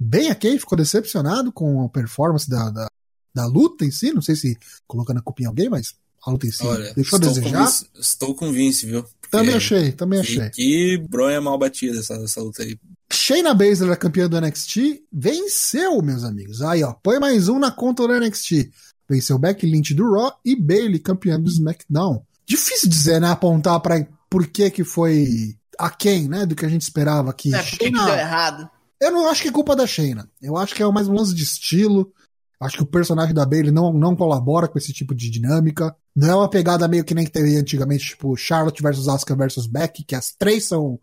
bem 0.01 0.31
aquém, 0.31 0.59
ficou 0.59 0.79
decepcionado 0.79 1.53
com 1.53 1.85
a 1.85 1.89
performance 1.91 2.49
da, 2.49 2.71
da, 2.71 2.89
da 3.35 3.45
luta 3.47 3.85
em 3.85 3.91
si. 3.91 4.13
Não 4.15 4.23
sei 4.23 4.35
se 4.35 4.57
colocando 4.87 5.19
a 5.19 5.23
culpa 5.23 5.43
em 5.43 5.47
alguém, 5.47 5.69
mas 5.69 5.95
a 6.27 6.31
luta 6.31 6.47
em 6.47 6.51
si 6.51 6.67
Olha, 6.67 6.93
deixou 6.95 7.17
a 7.19 7.21
estou, 7.21 7.35
desejar. 7.35 7.59
com 7.59 7.65
Vince, 7.65 7.87
estou 7.99 8.35
com 8.35 8.53
Vince, 8.53 8.87
viu? 8.87 9.03
Porque 9.03 9.31
Também 9.31 9.55
achei, 9.55 9.93
também 9.93 10.21
Que, 10.23 10.41
achei. 10.41 10.51
que 10.51 10.99
bronha 11.09 11.41
mal 11.41 11.59
batida 11.59 11.99
essa, 11.99 12.15
essa 12.15 12.41
luta 12.41 12.63
aí. 12.63 12.79
Shayna 13.13 13.55
Baszler, 13.55 13.91
a 13.93 13.97
campeã 13.97 14.29
do 14.29 14.39
NXT, 14.41 15.03
venceu, 15.13 16.01
meus 16.03 16.25
amigos. 16.25 16.61
Aí, 16.63 16.83
ó, 16.83 16.93
põe 16.93 17.19
mais 17.19 17.49
um 17.49 17.59
na 17.59 17.71
conta 17.71 18.07
do 18.07 18.19
NXT. 18.19 18.71
Venceu 19.09 19.39
Becky 19.39 19.67
Lynch 19.67 19.95
do 19.95 20.11
Raw 20.13 20.33
e 20.45 20.55
Bailey, 20.55 20.99
campeã 20.99 21.41
do 21.41 21.49
SmackDown. 21.49 22.23
Difícil 22.47 22.89
dizer, 22.89 23.21
né, 23.21 23.31
apontar 23.31 23.81
pra 23.81 24.07
por 24.29 24.47
que 24.47 24.71
que 24.71 24.85
foi 24.85 25.57
aquém, 25.79 26.29
né, 26.29 26.45
do 26.45 26.55
que 26.55 26.67
a 26.67 26.69
gente 26.69 26.83
esperava 26.83 27.31
aqui. 27.31 27.55
É, 27.55 27.63
porque 27.63 27.77
que 27.87 27.91
deu 27.91 28.09
errado. 28.15 28.69
Eu 29.01 29.11
não 29.13 29.29
acho 29.31 29.43
que 29.43 29.49
é 29.49 29.53
culpa 29.53 29.77
da 29.77 29.87
Shayna. 29.87 30.29
Eu 30.43 30.57
acho 30.57 30.75
que 30.75 30.83
é 30.83 30.91
mais 30.91 31.09
um 31.09 31.15
lance 31.15 31.35
de 31.35 31.43
estilo. 31.43 32.13
Acho 32.61 32.79
que 32.79 32.83
o 32.83 32.87
personagem 32.87 33.33
da 33.33 33.47
Bailey 33.47 33.71
não, 33.71 33.93
não 33.93 34.17
colabora 34.17 34.67
com 34.67 34.77
esse 34.77 34.93
tipo 34.93 35.15
de 35.15 35.31
dinâmica. 35.31 35.95
Não 36.19 36.31
é 36.31 36.35
uma 36.35 36.51
pegada 36.51 36.89
meio 36.89 37.05
que 37.05 37.15
nem 37.15 37.25
que 37.25 37.31
teve 37.31 37.57
antigamente, 37.57 38.09
tipo 38.09 38.37
Charlotte 38.37 38.83
versus 38.83 39.07
Asuka 39.07 39.37
versus 39.37 39.67
Becky, 39.69 40.03
que 40.03 40.17
as 40.17 40.33
três 40.37 40.65
são 40.65 40.99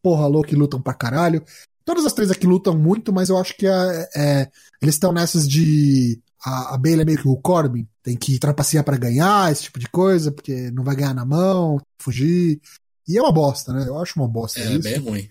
porra 0.00 0.26
louca 0.28 0.52
e 0.52 0.56
lutam 0.56 0.80
pra 0.80 0.94
caralho. 0.94 1.44
Todas 1.84 2.04
as 2.06 2.12
três 2.12 2.30
aqui 2.30 2.46
lutam 2.46 2.78
muito, 2.78 3.12
mas 3.12 3.28
eu 3.28 3.36
acho 3.36 3.56
que 3.56 3.66
é, 3.66 4.08
é, 4.14 4.48
eles 4.80 4.94
estão 4.94 5.12
nessas 5.12 5.48
de. 5.48 6.20
A, 6.44 6.74
a 6.74 6.78
Bailey 6.78 7.02
é 7.02 7.04
meio 7.04 7.18
que 7.20 7.26
o 7.26 7.36
Corbin, 7.36 7.88
tem 8.04 8.16
que 8.16 8.38
trapacear 8.38 8.84
pra 8.84 8.96
ganhar, 8.96 9.50
esse 9.50 9.64
tipo 9.64 9.80
de 9.80 9.88
coisa, 9.88 10.30
porque 10.30 10.70
não 10.70 10.84
vai 10.84 10.94
ganhar 10.94 11.14
na 11.14 11.24
mão, 11.24 11.80
fugir. 12.00 12.60
E 13.08 13.18
é 13.18 13.20
uma 13.20 13.32
bosta, 13.32 13.72
né? 13.72 13.84
Eu 13.88 13.98
acho 13.98 14.14
uma 14.18 14.28
bosta 14.28 14.60
É, 14.60 14.70
isso. 14.72 14.80
bem 14.82 14.98
ruim. 14.98 15.28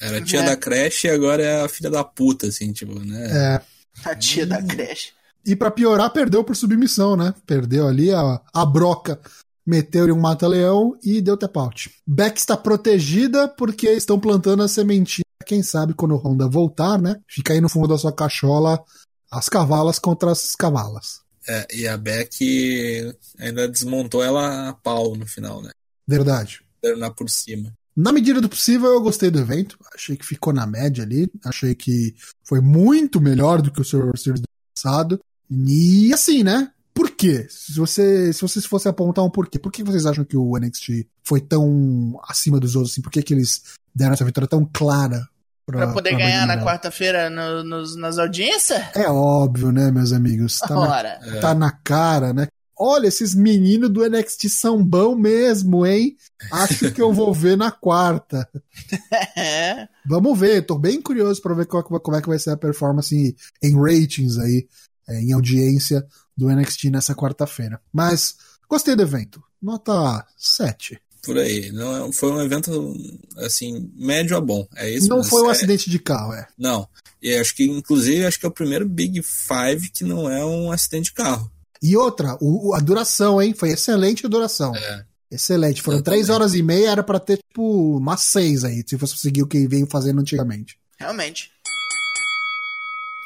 Era 0.00 0.18
a 0.18 0.20
tia 0.20 0.40
É. 0.40 0.44
da 0.46 0.56
creche 0.56 1.06
e 1.06 1.10
agora 1.10 1.42
é 1.44 1.62
a 1.62 1.68
filha 1.68 1.90
da 1.90 2.02
puta, 2.02 2.48
assim, 2.48 2.72
tipo, 2.72 2.98
né? 2.98 3.26
É. 3.54 4.08
A 4.10 4.14
tia 4.16 4.44
da 4.44 4.60
creche. 4.60 5.12
E 5.46 5.54
pra 5.54 5.70
piorar, 5.70 6.12
perdeu 6.12 6.42
por 6.42 6.56
submissão, 6.56 7.16
né? 7.16 7.34
Perdeu 7.46 7.86
ali 7.86 8.12
a, 8.12 8.40
a 8.52 8.64
broca, 8.64 9.20
meteu-lhe 9.66 10.12
um 10.12 10.20
mata-leão 10.20 10.98
e 11.02 11.20
deu 11.20 11.36
tap 11.36 11.56
out. 11.56 11.90
Beck 12.06 12.38
está 12.38 12.56
protegida 12.56 13.48
porque 13.48 13.88
estão 13.90 14.18
plantando 14.18 14.62
a 14.62 14.68
sementinha. 14.68 15.24
Quem 15.46 15.62
sabe 15.62 15.92
quando 15.92 16.14
o 16.14 16.18
Honda 16.18 16.48
voltar, 16.48 16.98
né? 16.98 17.20
Fica 17.28 17.52
aí 17.52 17.60
no 17.60 17.68
fundo 17.68 17.88
da 17.88 17.98
sua 17.98 18.12
cachola 18.12 18.82
as 19.30 19.48
cavalas 19.48 19.98
contra 19.98 20.30
as 20.30 20.54
cavalas. 20.54 21.20
É, 21.46 21.66
e 21.74 21.86
a 21.86 21.96
Beck 21.98 23.14
ainda 23.38 23.68
desmontou 23.68 24.22
ela 24.22 24.70
a 24.70 24.72
pau 24.72 25.14
no 25.14 25.26
final, 25.26 25.62
né? 25.62 25.70
Verdade. 26.06 26.62
Terminar 26.80 27.10
por 27.10 27.28
cima. 27.28 27.72
Na 27.96 28.12
medida 28.12 28.40
do 28.40 28.48
possível, 28.48 28.90
eu 28.90 29.00
gostei 29.00 29.30
do 29.30 29.38
evento. 29.38 29.78
Achei 29.94 30.16
que 30.16 30.24
ficou 30.24 30.52
na 30.52 30.66
média 30.66 31.04
ali. 31.04 31.30
Achei 31.44 31.74
que 31.74 32.14
foi 32.42 32.60
muito 32.60 33.20
melhor 33.20 33.62
do 33.62 33.70
que 33.70 33.80
o 33.80 33.84
Survivor 33.84 34.18
Series 34.18 34.40
do 34.40 34.48
passado. 34.74 35.20
E 35.50 36.12
assim, 36.12 36.42
né? 36.42 36.70
Por 36.92 37.10
quê? 37.10 37.46
Se, 37.50 37.74
você, 37.76 38.32
se 38.32 38.40
vocês 38.40 38.64
fossem 38.66 38.88
apontar 38.90 39.24
um 39.24 39.30
porquê, 39.30 39.58
por 39.58 39.72
que 39.72 39.82
vocês 39.82 40.06
acham 40.06 40.24
que 40.24 40.36
o 40.36 40.56
NXT 40.56 41.06
foi 41.24 41.40
tão 41.40 42.18
acima 42.28 42.60
dos 42.60 42.76
outros? 42.76 42.92
Assim? 42.92 43.02
Por 43.02 43.10
que, 43.10 43.22
que 43.22 43.34
eles 43.34 43.62
deram 43.94 44.12
essa 44.12 44.24
vitória 44.24 44.46
tão 44.48 44.64
clara? 44.72 45.26
Pra 45.66 45.92
poder 45.92 46.10
pra 46.10 46.18
ganhar 46.18 46.46
na 46.46 46.62
quarta-feira 46.62 47.30
no- 47.30 47.64
nos- 47.64 47.96
nas 47.96 48.18
audiências? 48.18 48.80
É 48.94 49.08
óbvio, 49.08 49.72
né, 49.72 49.90
meus 49.90 50.12
amigos? 50.12 50.58
Tá 50.58 50.74
na. 50.74 51.08
É. 51.36 51.40
tá 51.40 51.54
na 51.54 51.70
cara, 51.72 52.32
né? 52.32 52.46
Olha, 52.76 53.06
esses 53.06 53.34
meninos 53.34 53.88
do 53.88 54.04
NXT 54.04 54.48
são 54.50 54.84
bom 54.84 55.14
mesmo, 55.14 55.86
hein? 55.86 56.16
Acho 56.52 56.90
que 56.92 57.00
eu 57.00 57.12
vou 57.12 57.32
ver 57.32 57.56
na 57.56 57.70
quarta. 57.70 58.48
É. 59.36 59.88
Vamos 60.06 60.38
ver, 60.38 60.62
tô 60.66 60.76
bem 60.78 61.00
curioso 61.00 61.40
pra 61.40 61.54
ver 61.54 61.66
como 61.66 62.16
é 62.16 62.20
que 62.20 62.28
vai 62.28 62.38
ser 62.38 62.50
a 62.50 62.56
performance 62.56 63.34
em 63.62 63.74
ratings 63.80 64.36
aí, 64.38 64.66
é, 65.08 65.20
em 65.20 65.32
audiência 65.32 66.04
do 66.36 66.48
NXT 66.50 66.90
nessa 66.90 67.14
quarta-feira. 67.14 67.80
Mas 67.92 68.36
gostei 68.68 68.94
do 68.96 69.02
evento. 69.02 69.42
Nota 69.62 70.26
7. 70.36 71.00
Por 71.22 71.38
aí. 71.38 71.72
Não, 71.72 72.06
é- 72.08 72.12
foi 72.12 72.30
um 72.32 72.40
evento, 72.42 72.94
assim, 73.38 73.90
médio 73.96 74.36
a 74.36 74.40
bom. 74.40 74.66
É 74.76 74.90
isso 74.90 75.08
Não 75.08 75.24
foi 75.24 75.42
um 75.42 75.48
é- 75.48 75.52
acidente 75.52 75.88
de 75.88 75.98
carro, 75.98 76.34
é. 76.34 76.46
Não. 76.58 76.86
E 77.22 77.34
acho 77.36 77.54
que, 77.56 77.64
inclusive, 77.64 78.26
acho 78.26 78.38
que 78.38 78.44
é 78.44 78.48
o 78.48 78.52
primeiro 78.52 78.86
Big 78.86 79.22
Five 79.22 79.88
que 79.90 80.04
não 80.04 80.28
é 80.30 80.44
um 80.44 80.70
acidente 80.70 81.06
de 81.06 81.12
carro. 81.14 81.50
E 81.82 81.96
outra, 81.96 82.36
o- 82.40 82.74
a 82.74 82.80
duração, 82.80 83.40
hein? 83.40 83.54
Foi 83.56 83.70
excelente 83.70 84.26
a 84.26 84.28
duração. 84.28 84.74
É. 84.76 85.04
Excelente. 85.30 85.82
Foram 85.82 85.98
Exatamente. 85.98 86.20
três 86.24 86.28
horas 86.30 86.54
e 86.54 86.62
meia, 86.62 86.90
era 86.90 87.02
pra 87.02 87.18
ter, 87.18 87.38
tipo, 87.38 87.96
umas 87.96 88.20
seis 88.20 88.62
aí, 88.62 88.84
se 88.86 88.96
fosse 88.98 89.16
seguir 89.16 89.42
o 89.42 89.46
que 89.46 89.66
veio 89.66 89.86
fazendo 89.90 90.20
antigamente. 90.20 90.78
Realmente. 90.98 91.50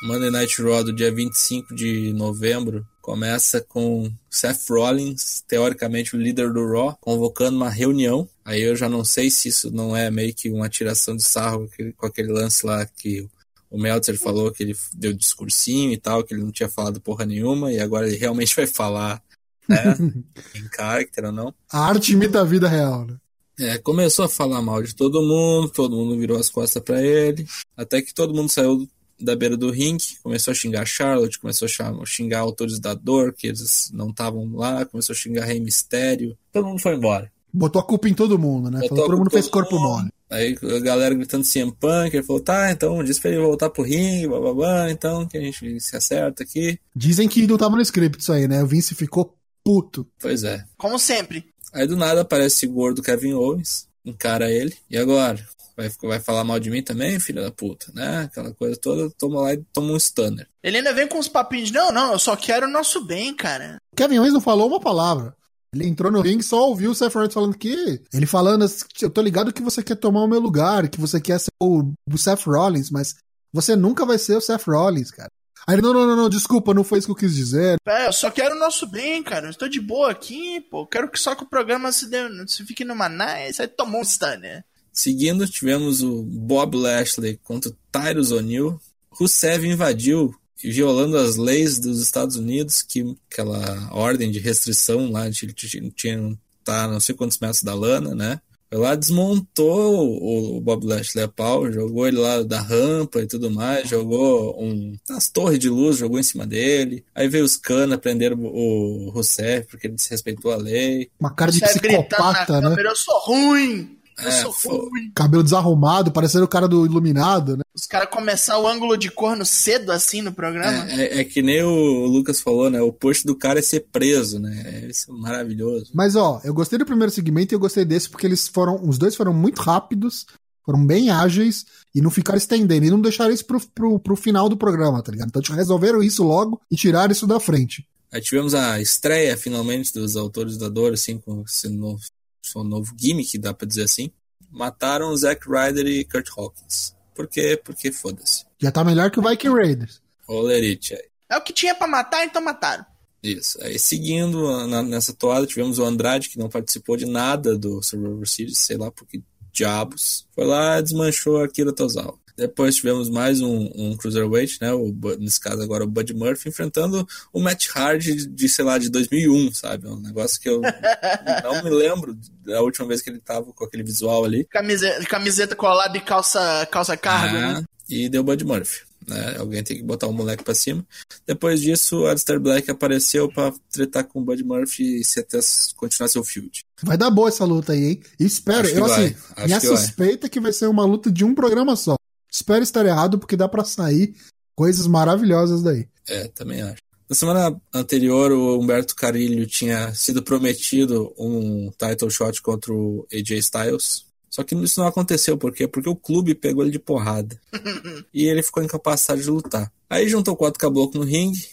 Monday 0.02 0.30
Night 0.30 0.62
Raw 0.62 0.84
do 0.84 0.92
dia 0.92 1.12
25 1.12 1.74
de 1.74 2.12
novembro 2.12 2.86
começa 3.02 3.60
com 3.60 4.12
Seth 4.30 4.68
Rollins, 4.70 5.42
teoricamente 5.48 6.14
o 6.14 6.20
líder 6.20 6.52
do 6.52 6.64
Raw, 6.70 6.96
convocando 7.00 7.56
uma 7.56 7.68
reunião. 7.68 8.28
Aí 8.44 8.62
eu 8.62 8.76
já 8.76 8.88
não 8.88 9.04
sei 9.04 9.30
se 9.30 9.48
isso 9.48 9.70
não 9.72 9.96
é 9.96 10.10
meio 10.10 10.32
que 10.32 10.50
uma 10.50 10.68
tiração 10.68 11.16
de 11.16 11.24
sarro 11.24 11.68
com 11.96 12.06
aquele, 12.06 12.30
lance 12.30 12.64
lá 12.64 12.86
que 12.86 13.26
o 13.70 13.78
Meltzer 13.78 14.16
falou 14.16 14.52
que 14.52 14.62
ele 14.62 14.76
deu 14.94 15.12
discursinho 15.12 15.92
e 15.92 15.96
tal, 15.96 16.22
que 16.22 16.32
ele 16.32 16.42
não 16.42 16.52
tinha 16.52 16.68
falado 16.68 17.00
porra 17.00 17.26
nenhuma, 17.26 17.72
e 17.72 17.80
agora 17.80 18.06
ele 18.06 18.16
realmente 18.16 18.54
vai 18.54 18.66
falar, 18.66 19.22
né? 19.68 19.96
em 20.54 20.68
character 20.74 21.24
ou 21.24 21.32
não. 21.32 21.54
A 21.72 21.86
arte 21.86 22.12
imita 22.12 22.40
a 22.40 22.44
vida 22.44 22.68
real, 22.68 23.04
né? 23.04 23.16
É, 23.58 23.76
começou 23.78 24.24
a 24.24 24.28
falar 24.28 24.62
mal 24.62 24.80
de 24.82 24.94
todo 24.94 25.20
mundo, 25.20 25.68
todo 25.70 25.96
mundo 25.96 26.16
virou 26.16 26.38
as 26.38 26.48
costas 26.48 26.80
para 26.80 27.02
ele, 27.02 27.44
até 27.76 28.00
que 28.00 28.14
todo 28.14 28.32
mundo 28.32 28.48
saiu 28.48 28.88
da 29.20 29.34
beira 29.34 29.56
do 29.56 29.70
ringue, 29.70 30.18
começou 30.22 30.52
a 30.52 30.54
xingar 30.54 30.86
Charlotte, 30.86 31.38
começou 31.38 31.66
a 31.66 32.06
xingar 32.06 32.40
autores 32.40 32.78
da 32.78 32.94
dor, 32.94 33.32
que 33.32 33.46
eles 33.46 33.90
não 33.92 34.10
estavam 34.10 34.54
lá, 34.54 34.84
começou 34.84 35.12
a 35.12 35.16
xingar 35.16 35.44
Rei 35.44 35.60
Mistério, 35.60 36.36
todo 36.52 36.66
mundo 36.66 36.80
foi 36.80 36.94
embora. 36.94 37.30
Botou 37.52 37.80
a 37.80 37.84
culpa 37.84 38.08
em 38.08 38.14
todo 38.14 38.38
mundo, 38.38 38.70
né? 38.70 38.86
Falou, 38.88 39.06
todo 39.06 39.18
mundo 39.18 39.30
fez 39.30 39.48
corpo 39.48 39.78
mole. 39.78 40.10
Aí 40.30 40.56
a 40.62 40.80
galera 40.80 41.14
gritando 41.14 41.42
CM 41.50 41.72
Punk, 41.72 42.14
ele 42.14 42.22
falou, 42.22 42.42
tá, 42.42 42.70
então 42.70 43.02
diz 43.02 43.18
pra 43.18 43.30
ele 43.30 43.40
voltar 43.40 43.70
pro 43.70 43.82
ringue, 43.82 44.28
bababá, 44.28 44.90
então 44.90 45.26
que 45.26 45.38
a 45.38 45.40
gente 45.40 45.80
se 45.80 45.96
acerta 45.96 46.42
aqui. 46.42 46.78
Dizem 46.94 47.26
que 47.26 47.46
não 47.46 47.56
tava 47.56 47.76
no 47.76 47.82
script 47.82 48.20
isso 48.20 48.32
aí, 48.32 48.46
né? 48.46 48.62
O 48.62 48.66
Vince 48.66 48.94
ficou 48.94 49.34
puto. 49.64 50.06
Pois 50.20 50.44
é. 50.44 50.62
Como 50.76 50.98
sempre. 50.98 51.46
Aí 51.72 51.86
do 51.86 51.96
nada 51.96 52.20
aparece 52.20 52.66
o 52.66 52.72
gordo 52.72 53.02
Kevin 53.02 53.32
Owens, 53.32 53.88
encara 54.04 54.50
ele, 54.50 54.74
e 54.90 54.96
agora? 54.98 55.42
Vai, 55.78 55.88
vai 56.02 56.18
falar 56.18 56.42
mal 56.42 56.58
de 56.58 56.70
mim 56.70 56.82
também, 56.82 57.20
filha 57.20 57.40
da 57.40 57.52
puta, 57.52 57.92
né? 57.94 58.22
Aquela 58.22 58.52
coisa 58.52 58.76
toda, 58.76 59.08
toma 59.16 59.42
lá 59.42 59.54
e 59.54 59.58
toma 59.72 59.92
um 59.92 59.96
stunner. 59.96 60.48
Ele 60.60 60.78
ainda 60.78 60.92
vem 60.92 61.06
com 61.06 61.18
uns 61.18 61.28
papinhos 61.28 61.68
de, 61.68 61.74
não, 61.74 61.92
não, 61.92 62.12
eu 62.14 62.18
só 62.18 62.34
quero 62.34 62.66
o 62.66 62.70
nosso 62.70 63.04
bem, 63.04 63.32
cara. 63.32 63.80
Kevin 63.94 64.18
Owens 64.18 64.32
não 64.32 64.40
falou 64.40 64.66
uma 64.66 64.80
palavra. 64.80 65.36
Ele 65.72 65.86
entrou 65.86 66.10
no 66.10 66.20
ringue 66.20 66.42
só 66.42 66.66
ouviu 66.66 66.90
o 66.90 66.94
Seth 66.96 67.14
Rollins 67.14 67.32
falando 67.34 67.56
que. 67.56 68.02
Ele 68.12 68.26
falando 68.26 68.64
assim, 68.64 68.84
eu 69.02 69.10
tô 69.10 69.22
ligado 69.22 69.52
que 69.52 69.62
você 69.62 69.80
quer 69.80 69.94
tomar 69.94 70.24
o 70.24 70.26
meu 70.26 70.40
lugar, 70.40 70.88
que 70.88 71.00
você 71.00 71.20
quer 71.20 71.38
ser 71.38 71.52
o, 71.62 71.92
o 72.12 72.18
Seth 72.18 72.44
Rollins, 72.44 72.90
mas 72.90 73.14
você 73.52 73.76
nunca 73.76 74.04
vai 74.04 74.18
ser 74.18 74.36
o 74.36 74.40
Seth 74.40 74.64
Rollins, 74.66 75.12
cara. 75.12 75.30
Aí 75.64 75.76
ele, 75.76 75.82
não, 75.82 75.92
não, 75.92 76.06
não, 76.06 76.16
não, 76.16 76.28
desculpa, 76.28 76.74
não 76.74 76.82
foi 76.82 76.98
isso 76.98 77.06
que 77.06 77.12
eu 77.12 77.28
quis 77.28 77.36
dizer. 77.36 77.76
É, 77.86 78.08
eu 78.08 78.12
só 78.12 78.30
quero 78.30 78.56
o 78.56 78.58
nosso 78.58 78.84
bem, 78.84 79.22
cara. 79.22 79.46
Eu 79.46 79.50
estou 79.50 79.68
de 79.68 79.80
boa 79.80 80.10
aqui, 80.10 80.60
pô. 80.62 80.86
Quero 80.86 81.08
que 81.08 81.20
só 81.20 81.36
que 81.36 81.44
o 81.44 81.48
programa 81.48 81.92
se, 81.92 82.08
dê, 82.08 82.18
se 82.48 82.64
fique 82.64 82.84
numa 82.84 83.08
nice. 83.08 83.60
Aí 83.60 83.68
tomou 83.68 84.00
um 84.00 84.04
stun, 84.04 84.38
né? 84.38 84.64
Seguindo, 84.98 85.46
tivemos 85.46 86.02
o 86.02 86.24
Bob 86.24 86.76
Lashley 86.76 87.38
contra 87.44 87.70
o 87.70 87.76
Tyrus 87.92 88.32
O'Neill. 88.32 88.80
Rusev 89.08 89.64
invadiu 89.64 90.34
violando 90.60 91.16
as 91.16 91.36
leis 91.36 91.78
dos 91.78 92.02
Estados 92.02 92.34
Unidos, 92.34 92.82
que 92.82 93.16
aquela 93.30 93.90
ordem 93.92 94.28
de 94.28 94.40
restrição 94.40 95.12
lá 95.12 95.28
de 95.28 95.46
tinha 95.94 96.36
tá 96.64 96.88
não 96.88 96.98
sei 96.98 97.14
quantos 97.14 97.38
metros 97.38 97.62
da 97.62 97.74
lana, 97.74 98.12
né? 98.12 98.40
Foi 98.68 98.78
lá, 98.78 98.96
desmontou 98.96 100.56
o, 100.56 100.60
Bob 100.60 100.84
Lashley 100.84 101.22
a 101.22 101.28
pau, 101.28 101.70
jogou 101.70 102.08
ele 102.08 102.18
lá 102.18 102.42
da 102.42 102.60
rampa 102.60 103.20
e 103.20 103.26
tudo 103.28 103.52
mais, 103.52 103.88
jogou 103.88 104.60
um, 104.60 104.98
as 105.10 105.28
torres 105.28 105.60
de 105.60 105.68
luz, 105.68 105.98
jogou 105.98 106.18
em 106.18 106.24
cima 106.24 106.44
dele. 106.44 107.04
Aí 107.14 107.28
veio 107.28 107.44
os 107.44 107.56
canas, 107.56 108.00
prenderam 108.00 108.36
o 108.40 109.10
Rousseff 109.10 109.68
porque 109.68 109.86
ele 109.86 109.94
desrespeitou 109.94 110.50
a 110.50 110.56
lei. 110.56 111.08
Uma 111.20 111.32
cara 111.32 111.52
de 111.52 111.60
psicopata, 111.60 112.60
né? 112.60 112.68
Câmera, 112.68 112.88
eu 112.88 112.96
sou 112.96 113.18
ruim! 113.20 113.97
Eu 114.20 114.28
é, 114.28 114.42
sou 114.42 114.88
ruim. 114.88 115.12
Cabelo 115.14 115.44
desarrumado, 115.44 116.10
parecendo 116.10 116.44
o 116.44 116.48
cara 116.48 116.66
do 116.66 116.84
Iluminado, 116.84 117.56
né? 117.56 117.62
Os 117.74 117.86
caras 117.86 118.08
começar 118.10 118.58
o 118.58 118.66
ângulo 118.66 118.96
de 118.96 119.10
corno 119.10 119.44
cedo 119.46 119.90
assim 119.92 120.20
no 120.20 120.32
programa. 120.32 120.90
É, 120.90 121.18
é, 121.18 121.20
é, 121.20 121.24
que 121.24 121.40
nem 121.40 121.62
o 121.62 122.06
Lucas 122.06 122.40
falou, 122.40 122.68
né? 122.68 122.80
O 122.80 122.92
posto 122.92 123.26
do 123.26 123.36
cara 123.36 123.60
é 123.60 123.62
ser 123.62 123.86
preso, 123.92 124.38
né? 124.38 124.86
Isso 124.88 125.10
é 125.10 125.14
maravilhoso. 125.14 125.90
Mas 125.94 126.16
ó, 126.16 126.40
eu 126.42 126.52
gostei 126.52 126.78
do 126.78 126.86
primeiro 126.86 127.12
segmento 127.12 127.54
e 127.54 127.56
eu 127.56 127.60
gostei 127.60 127.84
desse 127.84 128.08
porque 128.08 128.26
eles 128.26 128.48
foram. 128.48 128.80
Os 128.82 128.98
dois 128.98 129.14
foram 129.14 129.32
muito 129.32 129.62
rápidos, 129.62 130.26
foram 130.64 130.84
bem 130.84 131.10
ágeis 131.10 131.64
e 131.94 132.00
não 132.00 132.10
ficaram 132.10 132.38
estendendo. 132.38 132.86
E 132.86 132.90
não 132.90 133.00
deixaram 133.00 133.32
isso 133.32 133.44
pro, 133.44 133.60
pro, 133.68 133.98
pro 134.00 134.16
final 134.16 134.48
do 134.48 134.56
programa, 134.56 135.02
tá 135.02 135.12
ligado? 135.12 135.28
Então 135.28 135.40
tipo, 135.40 135.56
resolveram 135.56 136.02
isso 136.02 136.24
logo 136.24 136.60
e 136.70 136.76
tiraram 136.76 137.12
isso 137.12 137.26
da 137.26 137.38
frente. 137.38 137.86
Aí 138.10 138.22
tivemos 138.22 138.54
a 138.54 138.80
estreia, 138.80 139.36
finalmente, 139.36 139.92
dos 139.92 140.16
autores 140.16 140.56
da 140.56 140.68
dor, 140.68 140.94
assim, 140.94 141.18
com 141.18 141.42
esse 141.46 141.68
novo, 141.68 142.00
seu 142.48 142.64
novo 142.64 142.94
gimmick, 142.96 143.38
dá 143.38 143.52
pra 143.54 143.66
dizer 143.66 143.84
assim. 143.84 144.10
Mataram 144.50 145.14
Zack 145.16 145.46
Ryder 145.48 145.86
e 145.86 146.04
Kurt 146.04 146.28
Hawkins. 146.36 146.96
Por 147.14 147.26
quê? 147.26 147.60
Porque 147.62 147.92
foda-se. 147.92 148.44
Já 148.58 148.70
tá 148.70 148.84
melhor 148.84 149.10
que 149.10 149.18
o 149.18 149.22
Viking 149.28 149.52
Raiders. 149.52 150.00
Olerite 150.26 150.94
aí. 150.94 151.08
É 151.30 151.36
o 151.36 151.42
que 151.42 151.52
tinha 151.52 151.74
para 151.74 151.86
matar, 151.86 152.24
então 152.24 152.40
mataram. 152.40 152.84
Isso. 153.22 153.62
Aí 153.62 153.78
seguindo 153.78 154.66
na, 154.66 154.82
nessa 154.82 155.12
toada, 155.12 155.46
tivemos 155.46 155.78
o 155.78 155.84
Andrade, 155.84 156.28
que 156.28 156.38
não 156.38 156.48
participou 156.48 156.96
de 156.96 157.06
nada 157.06 157.58
do 157.58 157.82
Survivor 157.82 158.26
Series, 158.26 158.58
sei 158.58 158.76
lá 158.76 158.90
por 158.90 159.06
que 159.06 159.22
diabos. 159.52 160.26
Foi 160.34 160.44
lá 160.44 160.80
desmanchou 160.80 161.42
Akira 161.42 161.72
Tozawa. 161.72 162.18
Depois 162.38 162.76
tivemos 162.76 163.10
mais 163.10 163.40
um, 163.40 163.68
um 163.74 163.96
Cruiserweight, 163.96 164.58
né? 164.60 164.72
O, 164.72 164.94
nesse 165.18 165.40
caso 165.40 165.60
agora 165.60 165.82
o 165.82 165.88
Bud 165.88 166.14
Murphy, 166.14 166.48
enfrentando 166.48 167.06
o 167.32 167.40
Matt 167.40 167.66
Hardy 167.74 168.28
de, 168.28 168.48
sei 168.48 168.64
lá, 168.64 168.78
de 168.78 168.88
2001, 168.88 169.52
sabe? 169.52 169.88
Um 169.88 169.98
negócio 169.98 170.40
que 170.40 170.48
eu 170.48 170.60
não 171.42 171.64
me 171.64 171.70
lembro 171.70 172.16
da 172.46 172.62
última 172.62 172.86
vez 172.86 173.02
que 173.02 173.10
ele 173.10 173.18
tava 173.18 173.52
com 173.52 173.64
aquele 173.64 173.82
visual 173.82 174.24
ali. 174.24 174.44
Camiseta, 174.44 175.04
camiseta 175.06 175.56
colada 175.56 175.98
e 175.98 176.00
calça, 176.00 176.64
calça 176.70 176.96
cargo, 176.96 177.36
ah, 177.36 177.54
né? 177.54 177.64
E 177.90 178.08
deu 178.08 178.22
Bud 178.22 178.44
Murphy. 178.44 178.86
Né? 179.08 179.36
Alguém 179.38 179.64
tem 179.64 179.78
que 179.78 179.82
botar 179.82 180.06
o 180.06 180.12
moleque 180.12 180.44
pra 180.44 180.54
cima. 180.54 180.86
Depois 181.26 181.60
disso, 181.60 182.02
o 182.02 182.06
Alistair 182.06 182.38
Black 182.38 182.70
apareceu 182.70 183.28
pra 183.28 183.52
tretar 183.72 184.04
com 184.04 184.20
o 184.20 184.24
Bud 184.24 184.44
Murphy 184.44 185.00
e 185.00 185.04
se 185.04 185.18
até 185.18 185.40
continuar 185.76 186.08
seu 186.08 186.22
field. 186.22 186.64
Vai 186.84 186.96
dar 186.96 187.10
boa 187.10 187.28
essa 187.28 187.44
luta 187.44 187.72
aí, 187.72 187.84
hein? 187.84 188.00
Espero, 188.20 188.68
eu 188.68 188.84
assim, 188.84 189.14
minha 189.44 189.60
suspeita 189.60 190.26
é 190.26 190.30
que 190.30 190.38
vai 190.38 190.52
ser 190.52 190.68
uma 190.68 190.84
luta 190.84 191.10
de 191.10 191.24
um 191.24 191.34
programa 191.34 191.74
só. 191.74 191.97
Espero 192.30 192.62
estar 192.62 192.84
errado, 192.84 193.18
porque 193.18 193.36
dá 193.36 193.48
para 193.48 193.64
sair 193.64 194.14
coisas 194.54 194.86
maravilhosas 194.86 195.62
daí. 195.62 195.88
É, 196.06 196.28
também 196.28 196.62
acho. 196.62 196.82
Na 197.08 197.16
semana 197.16 197.60
anterior, 197.72 198.32
o 198.32 198.60
Humberto 198.60 198.94
Carilho 198.94 199.46
tinha 199.46 199.94
sido 199.94 200.22
prometido 200.22 201.14
um 201.18 201.70
title 201.70 202.10
shot 202.10 202.42
contra 202.42 202.72
o 202.72 203.06
AJ 203.10 203.38
Styles. 203.38 204.04
Só 204.28 204.44
que 204.44 204.54
isso 204.54 204.78
não 204.78 204.86
aconteceu, 204.86 205.38
por 205.38 205.54
quê? 205.54 205.66
Porque 205.66 205.88
o 205.88 205.96
clube 205.96 206.34
pegou 206.34 206.62
ele 206.62 206.70
de 206.70 206.78
porrada. 206.78 207.40
e 208.12 208.26
ele 208.26 208.42
ficou 208.42 208.62
incapacitado 208.62 209.22
de 209.22 209.30
lutar. 209.30 209.72
Aí 209.88 210.06
juntou 210.06 210.36
quatro 210.36 210.60
caboclos 210.60 211.02
no 211.02 211.10
ringue. 211.10 211.48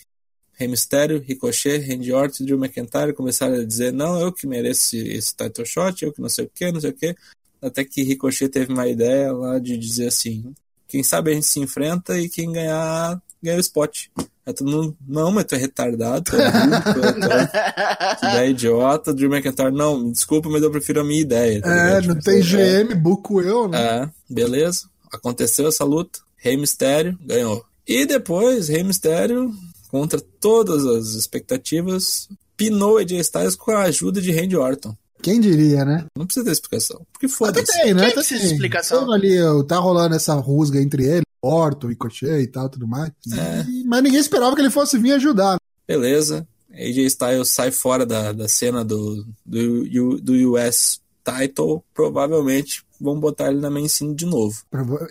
Rey 0.57 0.67
Mysterio, 0.67 1.21
Ricochet, 1.21 1.79
Randy 1.79 2.11
Orton 2.11 2.43
e 2.43 2.45
Drew 2.45 2.57
McIntyre 2.57 3.13
começaram 3.13 3.55
a 3.55 3.65
dizer 3.65 3.91
não, 3.91 4.19
eu 4.19 4.31
que 4.31 4.47
mereço 4.47 4.95
esse, 4.95 5.07
esse 5.09 5.35
title 5.35 5.65
shot, 5.65 6.03
eu 6.03 6.13
que 6.13 6.21
não 6.21 6.29
sei 6.29 6.45
o 6.45 6.49
que, 6.53 6.71
não 6.71 6.81
sei 6.81 6.89
o 6.91 6.93
que. 6.93 7.15
Até 7.61 7.83
que 7.83 8.03
Ricochet 8.03 8.49
teve 8.49 8.71
uma 8.71 8.87
ideia 8.87 9.31
lá 9.31 9.59
de 9.59 9.77
dizer 9.77 10.07
assim, 10.07 10.53
quem 10.95 11.03
sabe 11.03 11.31
a 11.31 11.33
gente 11.33 11.45
se 11.45 11.59
enfrenta 11.59 12.17
e 12.17 12.29
quem 12.29 12.53
ganhar, 12.53 13.21
ganha 13.43 13.57
o 13.57 13.59
spot. 13.59 14.05
Aí 14.45 14.53
todo 14.53 14.71
mundo, 14.71 14.97
não, 15.05 15.29
mas 15.29 15.43
tu 15.43 15.55
é 15.55 15.57
retardado, 15.57 16.23
tu 16.23 16.37
é 16.37 16.51
burro, 16.51 16.83
tu 16.83 16.99
é, 17.01 17.13
tu 17.13 17.25
é, 17.27 18.15
tu 18.15 18.25
é 18.27 18.49
idiota. 18.49 19.13
Drew 19.13 19.29
McIntyre, 19.29 19.71
não, 19.71 20.09
desculpa, 20.09 20.47
mas 20.47 20.63
eu 20.63 20.71
prefiro 20.71 21.01
a 21.01 21.03
minha 21.03 21.19
ideia. 21.19 21.61
Tá 21.61 21.69
é, 21.69 22.01
não 22.01 22.17
tem 22.17 22.39
GM, 22.39 22.93
é. 22.93 22.95
buco 22.95 23.41
eu, 23.41 23.67
né? 23.67 23.77
É, 23.77 24.33
beleza. 24.33 24.87
Aconteceu 25.11 25.67
essa 25.67 25.83
luta. 25.83 26.19
Rei 26.37 26.55
Mistério 26.55 27.19
ganhou. 27.21 27.65
E 27.85 28.05
depois, 28.05 28.69
Rei 28.69 28.83
Mistério, 28.83 29.51
contra 29.89 30.21
todas 30.39 30.85
as 30.85 31.07
expectativas, 31.07 32.29
pinou 32.55 32.99
AJ 32.99 33.19
Styles 33.19 33.55
com 33.55 33.71
a 33.71 33.81
ajuda 33.81 34.21
de 34.21 34.31
Randy 34.31 34.55
Orton. 34.55 34.95
Quem 35.21 35.39
diria, 35.39 35.83
né? 35.85 36.05
Não 36.17 36.25
precisa 36.25 36.45
ter 36.45 36.51
explicação. 36.51 37.05
Porque 37.11 37.27
foda-se. 37.27 37.65
Tem, 37.65 37.93
né? 37.93 38.05
Quem 38.05 38.13
precisa 38.13 38.41
de 38.41 38.53
explicação? 38.53 39.11
ali, 39.11 39.37
tá 39.67 39.77
rolando 39.77 40.15
essa 40.15 40.33
rusga 40.35 40.79
entre 40.79 41.05
ele, 41.05 41.23
Orton, 41.41 41.87
Ricochet 41.87 42.41
e 42.41 42.47
tal, 42.47 42.69
tudo 42.69 42.87
mais. 42.87 43.11
É. 43.33 43.61
E, 43.67 43.83
mas 43.85 44.03
ninguém 44.03 44.19
esperava 44.19 44.55
que 44.55 44.61
ele 44.61 44.69
fosse 44.69 44.97
vir 44.97 45.13
ajudar. 45.13 45.57
Beleza. 45.87 46.47
AJ 46.71 46.97
Styles 47.05 47.49
sai 47.49 47.71
fora 47.71 48.05
da, 48.05 48.33
da 48.33 48.47
cena 48.47 48.83
do, 48.83 49.25
do, 49.45 50.19
do 50.19 50.51
US 50.51 50.99
title, 51.23 51.83
provavelmente 51.93 52.83
vão 52.99 53.19
botar 53.19 53.49
ele 53.49 53.59
na 53.59 53.69
main 53.69 53.87
scene 53.87 54.13
de 54.13 54.25
novo. 54.25 54.55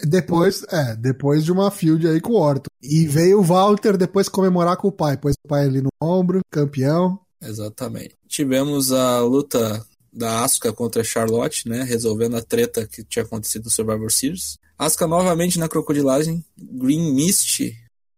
Depois, 0.05 0.65
é, 0.71 0.95
depois 0.97 1.45
de 1.45 1.53
uma 1.53 1.71
field 1.71 2.07
aí 2.07 2.21
com 2.21 2.33
o 2.33 2.41
Orton. 2.41 2.69
E 2.83 3.07
veio 3.07 3.41
o 3.41 3.43
Walter 3.43 3.97
depois 3.97 4.29
comemorar 4.29 4.77
com 4.77 4.89
o 4.89 4.93
pai, 4.93 5.17
pôs 5.17 5.35
o 5.45 5.49
pai 5.49 5.65
ali 5.65 5.83
no 5.83 5.91
ombro, 6.01 6.41
campeão. 6.51 7.19
Exatamente. 7.43 8.15
Tivemos 8.27 8.93
a 8.93 9.21
luta 9.21 9.85
da 10.15 10.45
Asuka 10.45 10.73
contra 10.73 11.03
a 11.03 11.05
Charlotte, 11.05 11.69
né? 11.69 11.83
Resolvendo 11.83 12.37
a 12.37 12.43
treta 12.43 12.87
que 12.87 13.03
tinha 13.05 13.25
acontecido 13.25 13.65
no 13.65 13.71
Survivor 13.71 14.11
Series. 14.11 14.57
Asuka 14.79 15.07
novamente 15.07 15.59
na 15.59 15.69
crocodilagem. 15.69 16.45
Green 16.57 17.13
Mist 17.13 17.75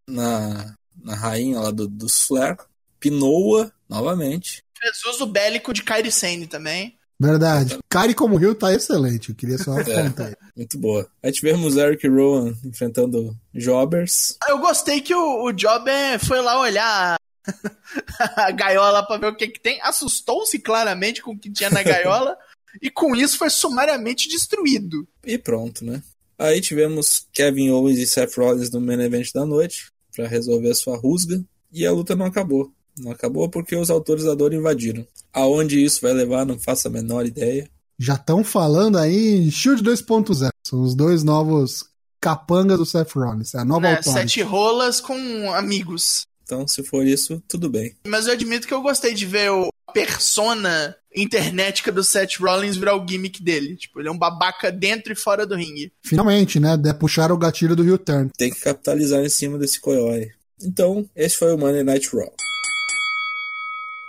na, 0.09 0.75
na 1.03 1.15
rainha 1.15 1.61
lá 1.61 1.71
do, 1.71 1.89
dos 1.89 2.23
Flair. 2.23 2.57
Pinoa 3.01 3.73
novamente. 3.89 4.63
Fez 4.79 5.15
uso 5.15 5.27
bélico 5.27 5.73
de 5.73 5.83
Kairi 5.83 6.13
Sane 6.13 6.47
também. 6.47 6.97
Verdade. 7.19 7.79
Kairi 7.89 8.15
como 8.15 8.37
Rio 8.37 8.55
tá 8.55 8.75
excelente. 8.75 9.31
Eu 9.31 9.35
queria 9.35 9.57
só 9.57 9.73
apontar. 9.81 10.33
É, 10.33 10.37
muito 10.55 10.79
boa. 10.79 11.09
Aí 11.23 11.33
tivemos 11.33 11.77
Eric 11.77 12.07
Rowan 12.07 12.55
enfrentando 12.65 13.37
Jobbers. 13.55 14.37
Eu 14.49 14.59
gostei 14.59 15.01
que 15.01 15.15
o, 15.15 15.45
o 15.45 15.53
Jobber 15.53 16.19
foi 16.21 16.41
lá 16.43 16.61
olhar 16.61 17.17
a 18.37 18.51
gaiola 18.51 19.07
para 19.07 19.21
ver 19.21 19.27
o 19.29 19.37
que, 19.37 19.49
que 19.49 19.61
tem. 19.61 19.81
Assustou-se 19.83 20.59
claramente 20.59 21.23
com 21.23 21.33
o 21.33 21.39
que 21.39 21.51
tinha 21.51 21.71
na 21.71 21.83
gaiola. 21.83 22.37
e 22.81 22.91
com 22.91 23.15
isso 23.15 23.39
foi 23.39 23.51
sumariamente 23.51 24.29
destruído. 24.29 25.07
E 25.25 25.39
pronto, 25.39 25.85
né? 25.85 26.03
Aí 26.39 26.61
tivemos 26.61 27.27
Kevin 27.33 27.71
Owens 27.71 27.99
e 27.99 28.07
Seth 28.07 28.37
Rollins 28.37 28.71
no 28.71 28.81
main 28.81 29.01
event 29.01 29.33
da 29.33 29.47
noite 29.47 29.91
para 30.15 30.29
resolver 30.29 30.71
a 30.71 30.75
sua 30.75 30.97
rusga. 30.97 31.43
E 31.73 31.87
a 31.87 31.93
luta 31.93 32.15
não 32.15 32.27
acabou. 32.27 32.71
Não 32.99 33.11
acabou 33.13 33.49
porque 33.49 33.77
os 33.77 33.91
autores 33.91 34.25
da 34.25 34.35
dor 34.35 34.53
invadiram. 34.53 35.07
Aonde 35.33 35.83
isso 35.83 36.01
vai 36.01 36.13
levar, 36.13 36.47
não 36.47 36.59
faço 36.59 36.89
a 36.89 36.91
menor 36.91 37.27
ideia. 37.27 37.69
Já 37.99 38.15
estão 38.15 38.45
falando 38.45 38.99
aí 38.99 39.37
em 39.37 39.51
Shield 39.51 39.83
2.0. 39.83 40.51
São 40.67 40.83
os 40.83 40.95
dois 40.95 41.23
novos 41.23 41.85
capangas 42.21 42.79
do 42.79 42.87
Seth 42.87 43.13
Rollins. 43.13 43.55
É 43.55 43.59
a 43.59 43.65
nova 43.65 43.89
Authority. 43.89 44.11
sete 44.11 44.43
rolas 44.43 45.01
com 45.01 45.53
amigos. 45.55 46.27
Então, 46.47 46.67
se 46.67 46.85
for 46.85 47.05
isso, 47.05 47.43
tudo 47.49 47.69
bem. 47.69 47.97
Mas 48.07 48.29
eu 48.29 48.33
admito 48.33 48.69
que 48.69 48.73
eu 48.73 48.81
gostei 48.81 49.13
de 49.13 49.27
ver 49.27 49.51
o 49.51 49.69
a 49.89 49.93
persona 49.93 50.97
internetica 51.15 51.91
do 51.91 52.05
Seth 52.05 52.39
Rollins 52.39 52.77
virar 52.77 52.97
o 52.97 53.07
gimmick 53.07 53.43
dele. 53.43 53.77
Tipo, 53.77 54.01
ele 54.01 54.09
é 54.09 54.13
um 54.13 54.19
babaca 54.19 54.71
dentro 54.71 55.13
e 55.13 55.17
fora 55.17 55.47
do 55.47 55.55
ringue. 55.55 55.93
Finalmente, 56.03 56.61
né? 56.61 56.77
De 56.77 56.93
puxar 56.95 57.33
o 57.33 57.39
gatilho 57.39 57.75
do 57.75 57.85
Heel 57.85 57.99
Turn. 57.99 58.31
Tem 58.37 58.51
que 58.51 58.61
capitalizar 58.61 59.25
em 59.25 59.29
cima 59.29 59.59
desse 59.59 59.81
coiói. 59.81 60.31
Então, 60.63 61.09
esse 61.15 61.37
foi 61.37 61.53
o 61.53 61.59
Monday 61.59 61.83
Night 61.83 62.09
Raw. 62.15 62.33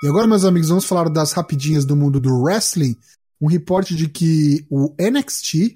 E 0.03 0.07
agora, 0.07 0.27
meus 0.27 0.45
amigos, 0.45 0.69
vamos 0.69 0.85
falar 0.85 1.09
das 1.09 1.31
rapidinhas 1.31 1.85
do 1.85 1.95
mundo 1.95 2.19
do 2.19 2.41
wrestling. 2.41 2.95
Um 3.41 3.47
reporte 3.47 3.95
de 3.95 4.07
que 4.07 4.65
o 4.69 4.93
NXT 4.99 5.73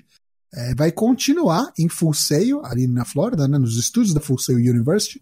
é, 0.53 0.76
vai 0.76 0.91
continuar 0.91 1.72
em 1.78 1.88
Full 1.88 2.14
Sail, 2.14 2.62
ali 2.66 2.88
na 2.88 3.05
Flórida, 3.05 3.47
né, 3.47 3.57
nos 3.57 3.78
estúdios 3.78 4.14
da 4.14 4.20
Full 4.20 4.39
Sail 4.39 4.57
University, 4.57 5.22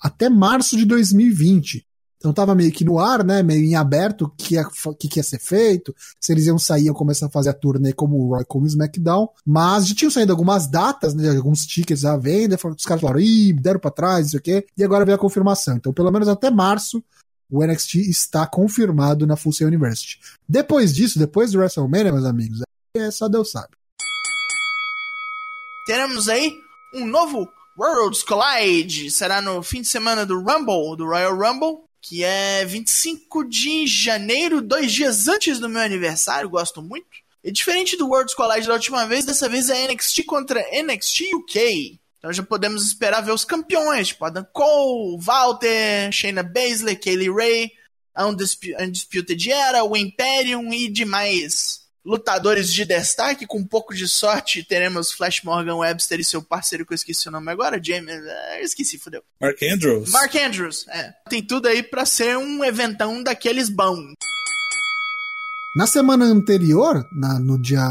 até 0.00 0.28
março 0.28 0.76
de 0.76 0.84
2020. 0.84 1.86
Então 2.20 2.34
tava 2.34 2.54
meio 2.54 2.70
que 2.70 2.84
no 2.84 2.98
ar, 2.98 3.24
né? 3.24 3.42
Meio 3.42 3.64
em 3.64 3.74
aberto 3.74 4.26
o 4.26 4.28
que, 4.28 4.54
ia, 4.54 4.64
que, 4.98 5.08
que 5.08 5.18
ia 5.18 5.22
ser 5.22 5.38
feito, 5.38 5.94
se 6.20 6.30
eles 6.30 6.46
iam 6.46 6.58
sair 6.58 6.84
iam 6.84 6.94
começar 6.94 7.26
a 7.26 7.30
fazer 7.30 7.48
a 7.48 7.54
turnê 7.54 7.94
como 7.94 8.16
o 8.16 8.28
Roy 8.28 8.44
como 8.44 8.64
o 8.64 8.68
SmackDown. 8.68 9.26
Mas 9.44 9.88
já 9.88 9.94
tinham 9.94 10.10
saído 10.10 10.30
algumas 10.30 10.66
datas, 10.66 11.14
né? 11.14 11.34
Alguns 11.34 11.64
tickets 11.64 12.04
à 12.04 12.18
venda. 12.18 12.56
Os 12.56 12.84
caras 12.84 13.00
falaram, 13.00 13.20
ih, 13.20 13.54
deram 13.54 13.80
pra 13.80 13.90
trás, 13.90 14.26
não 14.26 14.30
sei 14.30 14.38
o 14.38 14.42
quê. 14.42 14.66
E 14.76 14.84
agora 14.84 15.04
veio 15.06 15.16
a 15.16 15.20
confirmação. 15.20 15.76
Então, 15.76 15.94
pelo 15.94 16.10
menos 16.10 16.28
até 16.28 16.50
março, 16.50 17.02
o 17.50 17.64
NXT 17.64 17.96
está 18.10 18.46
confirmado 18.46 19.26
na 19.26 19.34
Full 19.34 19.54
Sail 19.54 19.68
University. 19.68 20.20
Depois 20.46 20.94
disso, 20.94 21.18
depois 21.18 21.52
do 21.52 21.58
WrestleMania, 21.58 22.12
meus 22.12 22.26
amigos, 22.26 22.60
é 22.94 23.10
só 23.10 23.28
Deus 23.28 23.50
sabe. 23.50 23.68
Teremos 25.86 26.28
aí 26.28 26.52
um 26.94 27.06
novo 27.06 27.48
Worlds 27.80 28.22
Collide. 28.22 29.10
Será 29.10 29.40
no 29.40 29.62
fim 29.62 29.80
de 29.80 29.88
semana 29.88 30.26
do 30.26 30.38
Rumble, 30.38 30.98
do 30.98 31.06
Royal 31.06 31.34
Rumble, 31.34 31.82
que 32.02 32.22
é 32.22 32.62
25 32.66 33.48
de 33.48 33.86
janeiro, 33.86 34.60
dois 34.60 34.92
dias 34.92 35.26
antes 35.26 35.58
do 35.58 35.66
meu 35.66 35.80
aniversário. 35.80 36.50
Gosto 36.50 36.82
muito. 36.82 37.06
E 37.42 37.50
diferente 37.50 37.96
do 37.96 38.06
Worlds 38.06 38.34
Collide 38.34 38.66
da 38.66 38.74
última 38.74 39.06
vez, 39.06 39.24
dessa 39.24 39.48
vez 39.48 39.70
é 39.70 39.88
NXT 39.88 40.24
contra 40.24 40.62
NXT 40.82 41.34
UK. 41.36 41.98
Então 42.18 42.30
já 42.30 42.42
podemos 42.42 42.84
esperar 42.84 43.22
ver 43.22 43.32
os 43.32 43.46
campeões, 43.46 44.08
tipo 44.08 44.26
Adam 44.26 44.46
Cole, 44.52 45.16
Walter, 45.18 46.12
Shayna 46.12 46.42
Baszler, 46.42 47.00
Kaylee 47.00 47.30
Ray, 47.30 47.72
Undisputed 48.78 49.50
Era, 49.50 49.84
o 49.84 49.96
Imperium 49.96 50.70
e 50.70 50.86
demais 50.86 51.79
lutadores 52.04 52.72
de 52.72 52.84
destaque. 52.84 53.46
Com 53.46 53.58
um 53.58 53.66
pouco 53.66 53.94
de 53.94 54.08
sorte, 54.08 54.64
teremos 54.64 55.12
Flash 55.12 55.42
Morgan 55.42 55.76
Webster 55.76 56.20
e 56.20 56.24
seu 56.24 56.42
parceiro, 56.42 56.86
que 56.86 56.92
eu 56.92 56.96
esqueci 56.96 57.28
o 57.28 57.32
nome 57.32 57.50
agora, 57.50 57.80
James. 57.82 58.14
Eu 58.58 58.64
esqueci, 58.64 58.98
fodeu. 58.98 59.22
Mark 59.40 59.62
Andrews. 59.62 60.10
Mark 60.10 60.34
Andrews, 60.34 60.86
é. 60.88 61.12
Tem 61.28 61.42
tudo 61.42 61.68
aí 61.68 61.82
pra 61.82 62.04
ser 62.04 62.36
um 62.36 62.64
eventão 62.64 63.22
daqueles 63.22 63.68
bons. 63.68 64.14
Na 65.76 65.86
semana 65.86 66.24
anterior, 66.24 67.06
na, 67.12 67.38
no 67.38 67.60
dia 67.60 67.86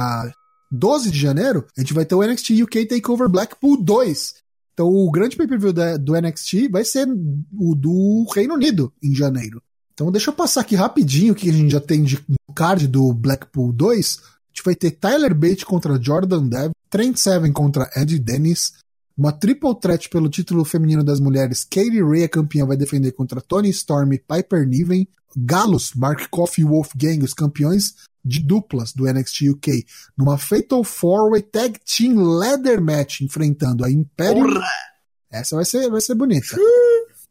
12 0.72 1.12
de 1.12 1.20
janeiro, 1.20 1.66
a 1.78 1.82
gente 1.82 1.94
vai 1.94 2.06
ter 2.06 2.16
o 2.16 2.22
NXT 2.22 2.64
UK 2.64 2.86
Takeover 2.86 3.30
Blackpool 3.30 3.82
2. 3.82 4.34
Então 4.74 4.88
o 4.88 5.12
grande 5.12 5.36
pay-per-view 5.36 5.74
do 5.74 6.14
NXT 6.20 6.70
vai 6.70 6.86
ser 6.86 7.08
o 7.08 7.76
do 7.76 8.26
Reino 8.34 8.54
Unido 8.54 8.94
em 9.04 9.14
janeiro. 9.14 9.62
Então 10.00 10.14
deixa 10.14 10.30
eu 10.30 10.34
passar 10.34 10.62
aqui 10.62 10.78
rapidinho 10.78 11.34
o 11.34 11.36
que 11.36 11.50
a 11.50 11.52
gente 11.52 11.74
já 11.74 11.82
tem 11.82 12.02
de 12.02 12.18
card 12.56 12.88
do 12.88 13.12
Blackpool 13.12 13.74
2. 13.74 14.20
A 14.24 14.48
gente 14.48 14.64
vai 14.64 14.74
ter 14.74 14.92
Tyler 14.92 15.36
Bate 15.36 15.66
contra 15.66 16.02
Jordan 16.02 16.48
Dev, 16.48 16.72
Trent 16.90 17.18
Seven 17.18 17.52
contra 17.52 17.92
Ed 17.94 18.18
Dennis, 18.18 18.76
uma 19.18 19.34
triple 19.34 19.78
threat 19.78 20.08
pelo 20.08 20.30
título 20.30 20.64
feminino 20.64 21.04
das 21.04 21.20
mulheres. 21.20 21.66
Katie 21.66 22.02
Ray, 22.02 22.24
a 22.24 22.30
campeã, 22.30 22.66
vai 22.66 22.78
defender 22.78 23.12
contra 23.12 23.42
Tony 23.42 23.70
Storm 23.72 24.14
e 24.14 24.20
Piper 24.20 24.66
Niven. 24.66 25.06
Galos, 25.36 25.92
Mark 25.94 26.30
Coffey 26.30 26.64
e 26.64 26.66
Wolfgang, 26.68 27.22
os 27.22 27.34
campeões 27.34 27.96
de 28.24 28.40
duplas 28.40 28.94
do 28.94 29.04
NXT 29.04 29.50
UK, 29.50 29.86
numa 30.18 30.38
Fatal 30.38 30.82
4-Way 30.82 31.42
Tag 31.42 31.80
Team 31.86 32.38
Leather 32.38 32.82
Match, 32.82 33.20
enfrentando 33.20 33.84
a 33.84 33.92
Imperium. 33.92 34.54
Porra! 34.54 34.66
Essa 35.30 35.58
vai 35.58 35.66
ser, 35.66 35.90
vai 35.90 36.00
ser 36.00 36.16
bonita. 36.16 36.56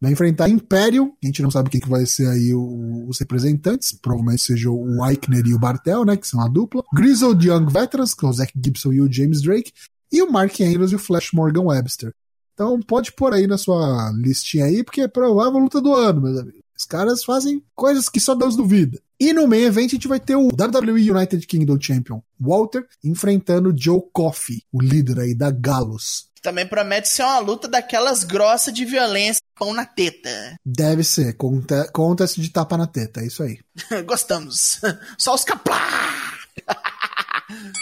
Vai 0.01 0.12
enfrentar 0.12 0.44
a 0.44 0.49
Imperium, 0.49 1.12
a 1.22 1.26
gente 1.26 1.42
não 1.42 1.51
sabe 1.51 1.70
quem 1.70 1.80
que 1.80 1.88
vai 1.88 2.07
ser 2.07 2.28
aí 2.28 2.55
o- 2.55 3.07
os 3.09 3.18
representantes, 3.18 3.92
provavelmente 3.92 4.42
seja 4.42 4.70
o 4.70 5.05
Eichner 5.05 5.44
e 5.46 5.55
o 5.55 5.59
Bartel, 5.59 6.05
né, 6.05 6.16
que 6.16 6.26
são 6.26 6.40
a 6.40 6.49
dupla. 6.49 6.84
Grizzled 6.94 7.44
Young 7.46 7.66
Veterans, 7.66 8.14
que 8.14 8.24
é 8.24 8.28
o 8.28 8.32
Zack 8.32 8.53
Gibson 8.62 8.92
e 8.92 9.01
o 9.01 9.12
James 9.12 9.42
Drake, 9.42 9.72
e 10.12 10.22
o 10.22 10.30
Mark 10.30 10.61
Andrews 10.61 10.92
e 10.92 10.94
o 10.94 10.99
Flash 10.99 11.30
Morgan 11.32 11.62
Webster. 11.64 12.12
Então 12.55 12.80
pode 12.80 13.12
pôr 13.12 13.34
aí 13.34 13.46
na 13.46 13.59
sua 13.59 14.12
listinha 14.16 14.64
aí, 14.66 14.82
porque 14.84 15.01
é 15.01 15.09
provável 15.09 15.59
luta 15.59 15.80
do 15.80 15.92
ano, 15.94 16.22
meus 16.22 16.38
amigos. 16.38 16.61
Os 16.76 16.84
caras 16.84 17.24
fazem 17.24 17.62
coisas 17.74 18.09
que 18.09 18.20
só 18.20 18.36
Deus 18.36 18.55
duvida. 18.57 19.01
E 19.18 19.32
no 19.32 19.49
main 19.49 19.62
event 19.62 19.88
a 19.88 19.94
gente 19.94 20.07
vai 20.07 20.20
ter 20.20 20.36
o 20.36 20.49
WWE 20.49 21.11
United 21.11 21.44
Kingdom 21.44 21.76
Champion, 21.80 22.20
Walter, 22.38 22.86
enfrentando 23.03 23.74
Joe 23.76 24.01
Coffey, 24.12 24.62
o 24.72 24.80
líder 24.80 25.18
aí 25.18 25.34
da 25.34 25.51
Galos. 25.51 26.28
Também 26.40 26.64
promete 26.66 27.09
ser 27.09 27.22
uma 27.24 27.40
luta 27.40 27.66
daquelas 27.66 28.22
grossas 28.22 28.72
de 28.72 28.84
violência, 28.84 29.40
pão 29.59 29.72
na 29.74 29.84
teta. 29.84 30.56
Deve 30.64 31.02
ser, 31.04 31.36
conta- 31.36 31.90
conta-se 31.92 32.40
de 32.40 32.50
tapa 32.50 32.76
na 32.76 32.86
teta, 32.86 33.20
é 33.20 33.26
isso 33.26 33.42
aí. 33.42 33.59
Gostamos. 34.06 34.80
Só 35.16 35.34
os 35.34 35.44
caplá! 35.44 35.78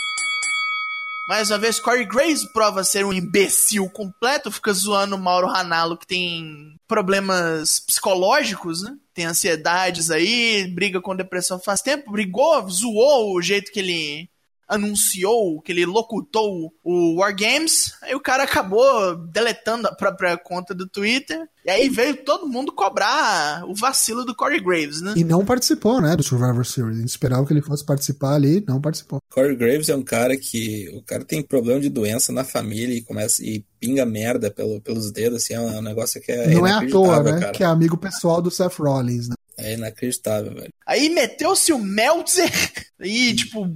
Mais 1.28 1.50
uma 1.50 1.58
vez, 1.58 1.80
Corey 1.80 2.04
Graves 2.06 2.44
prova 2.44 2.84
ser 2.84 3.04
um 3.04 3.12
imbecil 3.12 3.90
completo, 3.90 4.52
fica 4.52 4.72
zoando 4.72 5.16
o 5.16 5.18
Mauro 5.18 5.48
Ranallo, 5.48 5.96
que 5.98 6.06
tem 6.06 6.76
problemas 6.86 7.80
psicológicos, 7.80 8.82
né? 8.82 8.96
Tem 9.12 9.24
ansiedades 9.24 10.08
aí, 10.08 10.70
briga 10.72 11.00
com 11.00 11.16
depressão 11.16 11.58
faz 11.58 11.82
tempo, 11.82 12.12
brigou, 12.12 12.70
zoou 12.70 13.34
o 13.34 13.42
jeito 13.42 13.72
que 13.72 13.80
ele 13.80 14.30
anunciou, 14.68 15.60
que 15.60 15.72
ele 15.72 15.86
locutou 15.86 16.72
o 16.82 17.16
War 17.16 17.34
Games, 17.34 17.92
aí 18.02 18.14
o 18.14 18.20
cara 18.20 18.44
acabou 18.44 19.16
deletando 19.28 19.86
a 19.86 19.94
própria 19.94 20.36
conta 20.36 20.74
do 20.74 20.88
Twitter, 20.88 21.48
e 21.64 21.70
aí 21.70 21.88
veio 21.88 22.24
todo 22.24 22.48
mundo 22.48 22.72
cobrar 22.72 23.64
o 23.68 23.74
vacilo 23.74 24.24
do 24.24 24.34
Corey 24.34 24.60
Graves, 24.60 25.00
né? 25.00 25.14
E 25.16 25.24
não 25.24 25.44
participou, 25.44 26.00
né, 26.00 26.14
do 26.14 26.22
Survivor 26.22 26.64
Series. 26.64 26.96
A 26.96 27.00
gente 27.00 27.08
esperava 27.08 27.44
que 27.44 27.52
ele 27.52 27.62
fosse 27.62 27.84
participar 27.84 28.34
ali, 28.34 28.64
não 28.66 28.80
participou. 28.80 29.20
Corey 29.30 29.56
Graves 29.56 29.88
é 29.88 29.96
um 29.96 30.02
cara 30.02 30.36
que. 30.36 30.88
O 30.94 31.02
cara 31.02 31.24
tem 31.24 31.42
problema 31.42 31.80
de 31.80 31.88
doença 31.88 32.32
na 32.32 32.44
família 32.44 32.94
e 32.94 33.02
começa. 33.02 33.44
e 33.44 33.64
pinga 33.78 34.06
merda 34.06 34.50
pelo, 34.50 34.80
pelos 34.80 35.12
dedos, 35.12 35.42
assim, 35.42 35.54
é 35.54 35.60
um 35.60 35.82
negócio 35.82 36.20
que 36.20 36.32
é. 36.32 36.48
não 36.54 36.66
é 36.66 36.72
à 36.72 36.88
toa, 36.88 37.22
né, 37.22 37.40
cara. 37.40 37.52
que 37.52 37.62
é 37.62 37.66
amigo 37.66 37.96
pessoal 37.96 38.40
do 38.40 38.50
Seth 38.50 38.78
Rollins, 38.78 39.28
né. 39.28 39.34
É 39.66 39.74
inacreditável, 39.74 40.54
velho. 40.54 40.68
Aí 40.86 41.08
meteu-se 41.10 41.72
o 41.72 41.78
Meltzer 41.78 42.50
e, 43.00 43.34
tipo, 43.34 43.66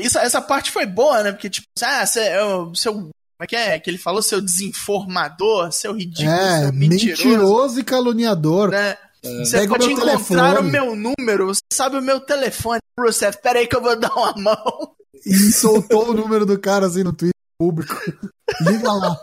isso- 0.00 0.18
essa 0.18 0.40
parte 0.42 0.70
foi 0.70 0.84
boa, 0.86 1.22
né? 1.22 1.32
Porque, 1.32 1.48
tipo, 1.48 1.66
ah, 1.82 2.04
cê, 2.06 2.20
é 2.20 2.42
o 2.44 2.74
seu. 2.74 2.92
Como 2.94 3.12
é 3.42 3.46
que 3.46 3.54
é? 3.56 3.78
Que 3.78 3.88
ele 3.88 3.98
falou 3.98 4.20
seu 4.20 4.40
desinformador, 4.40 5.70
seu 5.72 5.92
ridículo, 5.96 6.28
É, 6.36 6.60
seu 6.62 6.72
mentiroso. 6.72 7.24
mentiroso 7.28 7.80
e 7.80 7.84
caluniador. 7.84 8.70
Né? 8.70 8.96
Você 9.22 9.58
Pega 9.58 9.72
o 9.72 9.76
pode 9.76 9.86
meu 9.86 9.96
encontrar 9.96 10.54
telefone. 10.56 10.68
o 10.68 10.72
meu 10.72 10.96
número, 10.96 11.46
você 11.46 11.60
sabe 11.72 11.96
o 11.96 12.02
meu 12.02 12.20
telefone, 12.20 12.80
Rusev. 12.98 13.36
Pera 13.42 13.58
aí 13.60 13.66
que 13.66 13.76
eu 13.76 13.82
vou 13.82 13.98
dar 13.98 14.12
uma 14.14 14.32
mão. 14.36 14.92
E 15.26 15.34
soltou 15.52 16.10
o 16.10 16.14
número 16.14 16.46
do 16.46 16.58
cara 16.58 16.86
assim 16.86 17.02
no 17.02 17.12
Twitter 17.12 17.32
público. 17.58 17.94
Liga 18.60 18.92
lá. 18.92 19.16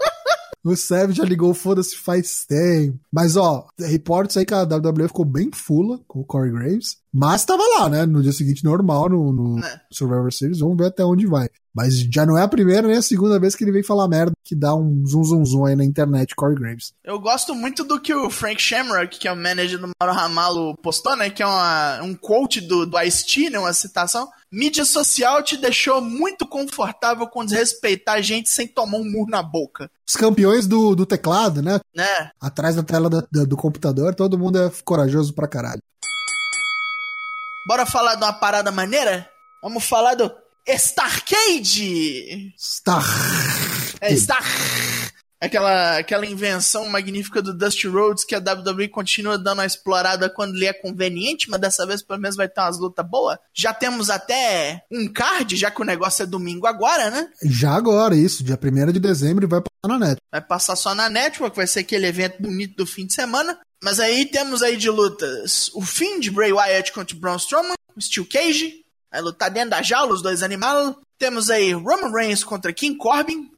O 0.65 0.75
Seth 0.75 1.11
já 1.11 1.23
ligou, 1.23 1.53
foda-se, 1.53 1.95
faz 1.95 2.43
tempo. 2.43 2.99
Mas, 3.11 3.37
ó, 3.37 3.67
reportes 3.79 4.35
aí 4.35 4.45
que 4.45 4.53
a 4.53 4.63
WWE 4.63 5.07
ficou 5.07 5.23
bem 5.23 5.51
fula 5.53 5.99
com 6.07 6.21
o 6.21 6.25
Corey 6.25 6.51
Graves. 6.51 6.97
Mas 7.13 7.45
tava 7.45 7.61
lá, 7.77 7.87
né? 7.87 8.03
No 8.07 8.23
dia 8.23 8.33
seguinte, 8.33 8.63
normal, 8.63 9.07
no, 9.07 9.31
no 9.31 9.59
É. 9.63 9.81
Survivor 9.91 10.33
Series. 10.33 10.59
Vamos 10.59 10.75
ver 10.75 10.87
até 10.87 11.05
onde 11.05 11.27
vai. 11.27 11.47
Mas 11.75 11.99
já 11.99 12.25
não 12.25 12.37
é 12.37 12.41
a 12.43 12.47
primeira 12.47 12.87
nem 12.87 12.95
a 12.97 13.01
segunda 13.01 13.37
vez 13.37 13.53
que 13.53 13.63
ele 13.63 13.71
vem 13.71 13.83
falar 13.83 14.07
merda 14.07 14.31
que 14.43 14.55
dá 14.55 14.73
um 14.73 15.03
zum 15.05 15.23
zum 15.23 15.45
zum 15.45 15.65
aí 15.65 15.75
na 15.75 15.83
internet, 15.83 16.33
Corey 16.35 16.55
Graves. 16.55 16.93
Eu 17.03 17.19
gosto 17.19 17.53
muito 17.53 17.83
do 17.83 17.99
que 17.99 18.13
o 18.13 18.29
Frank 18.29 18.61
Shamrock, 18.61 19.19
que 19.19 19.27
é 19.27 19.31
o 19.31 19.35
manager 19.35 19.79
do 19.79 19.89
Mauro 19.99 20.15
Ramalho, 20.17 20.75
postou, 20.81 21.15
né? 21.17 21.29
Que 21.29 21.43
é 21.43 21.45
uma- 21.45 22.01
um 22.03 22.15
quote 22.15 22.61
do, 22.61 22.85
do 22.85 22.99
Ice-T, 23.01 23.49
né? 23.49 23.59
Uma 23.59 23.73
citação. 23.73 24.29
Mídia 24.51 24.85
social 24.85 25.43
te 25.43 25.57
deixou 25.57 25.99
muito 25.99 26.47
confortável 26.47 27.27
com 27.27 27.43
desrespeitar 27.43 28.15
a 28.15 28.21
gente 28.21 28.49
sem 28.49 28.67
tomar 28.67 28.97
um 28.99 29.11
murro 29.11 29.29
na 29.29 29.43
boca. 29.43 29.89
Os 30.07 30.15
campeões 30.15 30.65
do, 30.67 30.95
do 30.95 31.05
teclado, 31.05 31.61
né? 31.61 31.79
Né? 31.93 32.29
Atrás 32.39 32.75
da 32.75 32.83
tela 32.83 33.09
da- 33.09 33.25
da- 33.29 33.43
do 33.43 33.57
computador, 33.57 34.15
todo 34.15 34.37
mundo 34.39 34.59
é 34.59 34.71
corajoso 34.85 35.33
pra 35.33 35.47
caralho. 35.47 35.81
Bora 37.67 37.85
falar 37.85 38.15
de 38.15 38.23
uma 38.23 38.33
parada 38.33 38.71
maneira? 38.71 39.27
Vamos 39.61 39.83
falar 39.83 40.13
do 40.15 40.31
Starcade! 40.73 42.53
Star. 42.57 43.05
É 44.01 44.15
Star... 44.15 44.43
Aquela, 45.39 45.97
aquela 45.97 46.25
invenção 46.25 46.89
magnífica 46.89 47.41
do 47.41 47.53
Dusty 47.53 47.87
Rhodes 47.87 48.23
que 48.23 48.33
a 48.33 48.39
WWE 48.39 48.87
continua 48.87 49.37
dando 49.37 49.61
a 49.61 49.65
explorada 49.65 50.29
quando 50.29 50.55
lhe 50.55 50.65
é 50.65 50.73
conveniente, 50.73 51.49
mas 51.49 51.59
dessa 51.61 51.85
vez 51.85 52.01
pelo 52.01 52.19
menos 52.19 52.35
vai 52.35 52.47
ter 52.47 52.61
umas 52.61 52.79
lutas 52.79 53.05
boas. 53.05 53.37
Já 53.53 53.71
temos 53.71 54.09
até 54.09 54.83
um 54.91 55.07
card, 55.07 55.55
já 55.55 55.69
que 55.69 55.81
o 55.81 55.85
negócio 55.85 56.23
é 56.23 56.25
domingo 56.25 56.65
agora, 56.65 57.11
né? 57.11 57.29
Já 57.43 57.73
agora, 57.73 58.15
isso, 58.15 58.43
dia 58.43 58.57
1 58.59 58.93
de 58.93 58.99
dezembro 58.99 59.47
vai 59.47 59.61
passar 59.61 59.99
na 59.99 60.07
net. 60.07 60.21
Vai 60.31 60.41
passar 60.41 60.75
só 60.75 60.95
na 60.95 61.09
Network, 61.09 61.55
vai 61.55 61.67
ser 61.67 61.81
aquele 61.81 62.07
evento 62.07 62.41
bonito 62.41 62.75
do 62.77 62.87
fim 62.87 63.05
de 63.05 63.13
semana. 63.13 63.59
Mas 63.83 63.99
aí 63.99 64.25
temos 64.25 64.63
aí 64.63 64.77
de 64.77 64.89
lutas 64.89 65.69
o 65.75 65.81
fim 65.81 66.19
de 66.19 66.31
Bray 66.31 66.53
Wyatt 66.53 66.91
contra 66.91 67.15
Braun 67.15 67.35
Strowman, 67.35 67.75
Steel 67.99 68.25
Cage, 68.25 68.84
vai 69.15 69.21
lutar 69.21 69.49
dentro 69.49 69.69
da 69.69 69.81
jaula, 69.81 70.13
os 70.13 70.21
dois 70.21 70.43
animais. 70.43 70.93
Temos 71.17 71.49
aí 71.49 71.71
Roman 71.71 72.11
Reigns 72.11 72.43
contra 72.43 72.73
King 72.73 72.97
Corbin, 72.97 73.49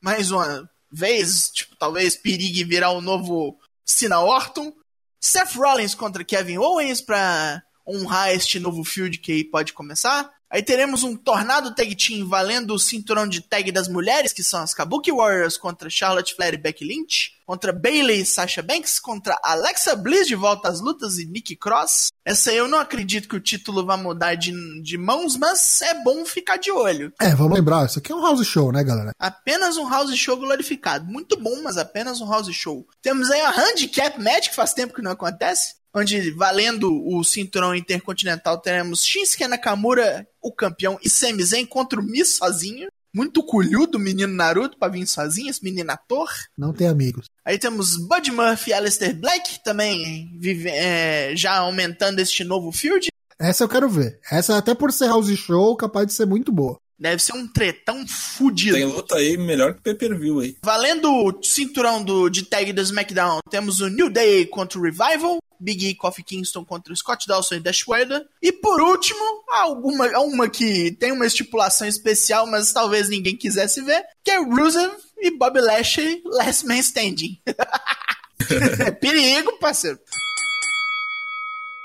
mais 0.00 0.30
uma 0.30 0.70
vez, 0.90 1.50
tipo, 1.50 1.74
talvez 1.76 2.14
perigue 2.14 2.62
virar 2.62 2.90
o 2.92 3.00
novo 3.00 3.58
Cena 3.84 4.20
Orton. 4.20 4.72
Seth 5.20 5.54
Rollins 5.54 5.94
contra 5.94 6.24
Kevin 6.24 6.58
Owens 6.58 7.00
para 7.00 7.62
honrar 7.86 8.30
este 8.30 8.60
novo 8.60 8.84
field 8.84 9.18
que 9.18 9.44
pode 9.44 9.72
começar. 9.72 10.32
Aí 10.50 10.64
teremos 10.64 11.04
um 11.04 11.16
Tornado 11.16 11.72
Tag 11.72 11.94
Team 11.94 12.26
valendo 12.26 12.74
o 12.74 12.78
cinturão 12.78 13.28
de 13.28 13.40
tag 13.40 13.70
das 13.70 13.86
mulheres, 13.86 14.32
que 14.32 14.42
são 14.42 14.60
as 14.60 14.74
Kabuki 14.74 15.12
Warriors 15.12 15.56
contra 15.56 15.88
Charlotte 15.88 16.34
Flair 16.34 16.54
e 16.54 16.58
Becky 16.58 16.84
Lynch, 16.84 17.34
contra 17.46 17.72
Bayley 17.72 18.22
e 18.22 18.26
Sasha 18.26 18.60
Banks, 18.60 18.98
contra 18.98 19.38
Alexa 19.44 19.94
Bliss 19.94 20.26
de 20.26 20.34
volta 20.34 20.68
às 20.68 20.80
lutas 20.80 21.18
e 21.18 21.24
Nikki 21.24 21.54
Cross. 21.54 22.10
Essa 22.24 22.50
aí 22.50 22.56
eu 22.56 22.66
não 22.66 22.78
acredito 22.78 23.28
que 23.28 23.36
o 23.36 23.40
título 23.40 23.86
vai 23.86 23.96
mudar 23.96 24.34
de, 24.34 24.52
de 24.82 24.98
mãos, 24.98 25.36
mas 25.36 25.80
é 25.82 26.02
bom 26.02 26.24
ficar 26.24 26.56
de 26.56 26.72
olho. 26.72 27.12
É, 27.20 27.32
vamos 27.32 27.54
lembrar, 27.54 27.86
isso 27.86 28.00
aqui 28.00 28.10
é 28.10 28.14
um 28.14 28.20
house 28.20 28.44
show, 28.44 28.72
né, 28.72 28.82
galera? 28.82 29.12
Apenas 29.20 29.76
um 29.76 29.88
house 29.88 30.16
show 30.16 30.36
glorificado. 30.36 31.04
Muito 31.06 31.36
bom, 31.36 31.62
mas 31.62 31.76
apenas 31.76 32.20
um 32.20 32.28
house 32.28 32.52
show. 32.52 32.84
Temos 33.00 33.30
aí 33.30 33.40
a 33.40 33.50
Handicap 33.50 34.20
Match, 34.20 34.48
que 34.48 34.56
faz 34.56 34.74
tempo 34.74 34.94
que 34.94 35.02
não 35.02 35.12
acontece 35.12 35.78
onde 35.94 36.30
valendo 36.32 36.88
o 37.04 37.22
cinturão 37.24 37.74
intercontinental 37.74 38.58
teremos 38.58 39.04
Shinsuke 39.04 39.46
Nakamura, 39.46 40.26
o 40.42 40.52
campeão, 40.52 40.98
e 41.02 41.10
Sami 41.10 41.42
Zayn 41.42 41.66
contra 41.66 42.00
o 42.00 42.02
Mi 42.02 42.24
sozinho. 42.24 42.88
Muito 43.12 43.42
culhudo 43.42 43.98
o 43.98 44.00
menino 44.00 44.32
Naruto 44.32 44.78
pra 44.78 44.88
vir 44.88 45.04
sozinho, 45.04 45.50
esse 45.50 45.64
menino 45.64 45.90
ator. 45.90 46.30
Não 46.56 46.72
tem 46.72 46.86
amigos. 46.86 47.26
Aí 47.44 47.58
temos 47.58 47.96
Bud 47.96 48.30
Murphy 48.30 48.70
e 48.70 48.72
Aleister 48.72 49.18
Black 49.18 49.64
também 49.64 50.30
vive, 50.38 50.68
é, 50.68 51.34
já 51.34 51.56
aumentando 51.56 52.20
este 52.20 52.44
novo 52.44 52.70
field. 52.70 53.08
Essa 53.36 53.64
eu 53.64 53.68
quero 53.68 53.88
ver. 53.88 54.20
Essa, 54.30 54.56
até 54.56 54.74
por 54.74 54.92
ser 54.92 55.06
house 55.06 55.34
show, 55.36 55.74
capaz 55.74 56.06
de 56.06 56.12
ser 56.12 56.26
muito 56.26 56.52
boa. 56.52 56.78
Deve 57.00 57.22
ser 57.22 57.32
um 57.32 57.48
tretão 57.48 58.06
fudido. 58.06 58.76
Tem 58.76 58.84
luta 58.84 59.16
aí 59.16 59.36
melhor 59.38 59.74
que 59.74 59.80
pay-per-view 59.80 60.40
aí. 60.40 60.56
Valendo 60.62 61.10
o 61.10 61.42
cinturão 61.42 62.04
do, 62.04 62.28
de 62.28 62.44
tag 62.44 62.70
do 62.74 62.82
SmackDown, 62.82 63.40
temos 63.50 63.80
o 63.80 63.88
New 63.88 64.10
Day 64.10 64.44
contra 64.44 64.78
o 64.78 64.82
Revival. 64.82 65.38
Big 65.60 65.86
E, 65.86 65.94
Kofi 65.94 66.22
Kingston 66.22 66.64
contra 66.64 66.92
o 66.92 66.96
Scott 66.96 67.26
Dawson 67.26 67.56
e 67.56 67.60
Dash 67.60 67.86
Wilder. 67.86 68.24
E 68.42 68.52
por 68.52 68.80
último, 68.80 69.20
alguma 69.50 70.06
uma 70.20 70.48
que 70.48 70.92
tem 70.92 71.12
uma 71.12 71.26
estipulação 71.26 71.86
especial, 71.86 72.46
mas 72.46 72.72
talvez 72.72 73.08
ninguém 73.08 73.36
quisesse 73.36 73.82
ver, 73.82 74.04
que 74.24 74.30
é 74.30 74.38
Rusev 74.38 74.92
e 75.18 75.36
Bob 75.36 75.60
Lashley 75.60 76.22
Last 76.24 76.66
Man 76.66 76.78
Standing. 76.78 77.40
é 78.86 78.90
perigo, 78.90 79.58
parceiro. 79.58 79.98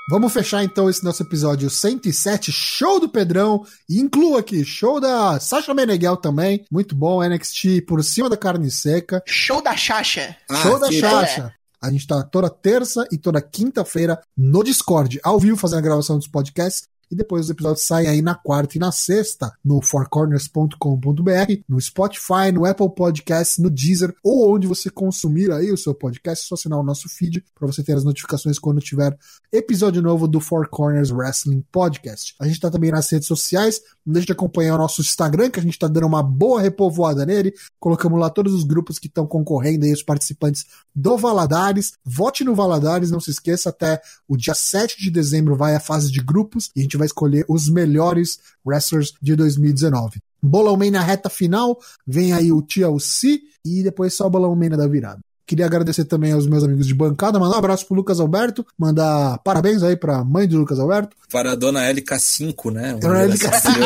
Vamos 0.08 0.32
fechar 0.32 0.62
então 0.62 0.88
esse 0.88 1.02
nosso 1.02 1.24
episódio 1.24 1.68
107, 1.68 2.52
show 2.52 3.00
do 3.00 3.08
Pedrão, 3.08 3.66
e 3.88 3.98
inclua 3.98 4.38
aqui, 4.38 4.64
show 4.64 5.00
da 5.00 5.40
Sasha 5.40 5.74
Meneghel 5.74 6.16
também, 6.16 6.64
muito 6.70 6.94
bom, 6.94 7.28
NXT 7.28 7.82
por 7.88 8.04
cima 8.04 8.30
da 8.30 8.36
carne 8.36 8.70
seca. 8.70 9.20
Show 9.26 9.60
da 9.60 9.76
Sasha. 9.76 10.36
show 10.62 10.78
da 10.78 10.92
Sasha. 10.92 11.52
A 11.80 11.90
gente 11.90 12.06
tá 12.06 12.22
toda 12.22 12.48
terça 12.50 13.06
e 13.12 13.18
toda 13.18 13.40
quinta-feira 13.40 14.20
no 14.36 14.62
Discord, 14.62 15.20
ao 15.22 15.38
vivo, 15.38 15.56
fazendo 15.56 15.78
a 15.78 15.82
gravação 15.82 16.16
dos 16.16 16.28
podcasts. 16.28 16.88
E 17.10 17.14
depois 17.14 17.44
os 17.44 17.50
episódios 17.50 17.86
saem 17.86 18.08
aí 18.08 18.22
na 18.22 18.34
quarta 18.34 18.76
e 18.76 18.80
na 18.80 18.92
sexta 18.92 19.52
no 19.64 19.80
fourcorners.com.br, 19.80 21.52
no 21.68 21.80
Spotify, 21.80 22.52
no 22.52 22.64
Apple 22.64 22.90
Podcasts, 22.94 23.58
no 23.58 23.70
Deezer 23.70 24.14
ou 24.22 24.54
onde 24.54 24.66
você 24.66 24.90
consumir 24.90 25.50
aí 25.50 25.70
o 25.70 25.76
seu 25.76 25.94
podcast, 25.94 26.44
é 26.44 26.48
só 26.48 26.54
assinar 26.54 26.78
o 26.78 26.82
nosso 26.82 27.08
feed 27.08 27.44
para 27.54 27.66
você 27.66 27.82
ter 27.82 27.96
as 27.96 28.04
notificações 28.04 28.58
quando 28.58 28.80
tiver 28.80 29.16
episódio 29.52 30.02
novo 30.02 30.26
do 30.26 30.40
Four 30.40 30.68
Corners 30.68 31.10
Wrestling 31.10 31.64
Podcast. 31.72 32.34
A 32.40 32.46
gente 32.46 32.60
tá 32.60 32.70
também 32.70 32.90
nas 32.90 33.10
redes 33.10 33.28
sociais, 33.28 33.80
não 34.04 34.12
deixe 34.12 34.26
de 34.26 34.32
acompanhar 34.32 34.74
o 34.74 34.78
nosso 34.78 35.00
Instagram, 35.00 35.50
que 35.50 35.60
a 35.60 35.62
gente 35.62 35.78
tá 35.78 35.88
dando 35.88 36.06
uma 36.06 36.22
boa 36.22 36.60
repovoada 36.60 37.24
nele. 37.24 37.52
Colocamos 37.78 38.18
lá 38.18 38.30
todos 38.30 38.52
os 38.52 38.64
grupos 38.64 38.98
que 38.98 39.06
estão 39.06 39.26
concorrendo 39.26 39.84
aí, 39.84 39.92
os 39.92 40.02
participantes 40.02 40.66
do 40.94 41.16
Valadares. 41.16 41.94
Vote 42.04 42.44
no 42.44 42.54
Valadares, 42.54 43.10
não 43.10 43.20
se 43.20 43.30
esqueça, 43.30 43.70
até 43.70 44.00
o 44.28 44.36
dia 44.36 44.54
7 44.54 44.98
de 44.98 45.10
dezembro 45.10 45.56
vai 45.56 45.74
a 45.74 45.80
fase 45.80 46.10
de 46.10 46.20
grupos 46.20 46.70
e 46.74 46.80
a 46.80 46.82
gente 46.82 46.95
vai 46.96 47.06
escolher 47.06 47.44
os 47.48 47.68
melhores 47.68 48.38
wrestlers 48.64 49.12
de 49.20 49.36
2019. 49.36 50.20
Bolão 50.42 50.76
Man 50.76 50.90
na 50.90 51.00
reta 51.00 51.28
final, 51.28 51.78
vem 52.06 52.32
aí 52.32 52.52
o 52.52 52.62
TLC 52.62 53.40
e 53.64 53.82
depois 53.82 54.14
só 54.14 54.26
o 54.26 54.30
Bolão 54.30 54.54
Man 54.54 54.70
da 54.70 54.86
virada. 54.86 55.20
Queria 55.46 55.66
agradecer 55.66 56.04
também 56.04 56.32
aos 56.32 56.46
meus 56.46 56.64
amigos 56.64 56.88
de 56.88 56.94
bancada, 56.94 57.38
mandar 57.38 57.54
um 57.54 57.58
abraço 57.58 57.86
pro 57.86 57.94
Lucas 57.94 58.18
Alberto, 58.18 58.66
mandar 58.76 59.38
parabéns 59.38 59.80
aí 59.84 59.96
pra 59.96 60.24
mãe 60.24 60.48
do 60.48 60.58
Lucas 60.58 60.80
Alberto. 60.80 61.16
Para 61.30 61.52
a 61.52 61.54
dona 61.54 61.88
LK5, 61.88 62.72
né? 62.72 62.94
Dona 62.94 63.28
LK5. 63.28 63.76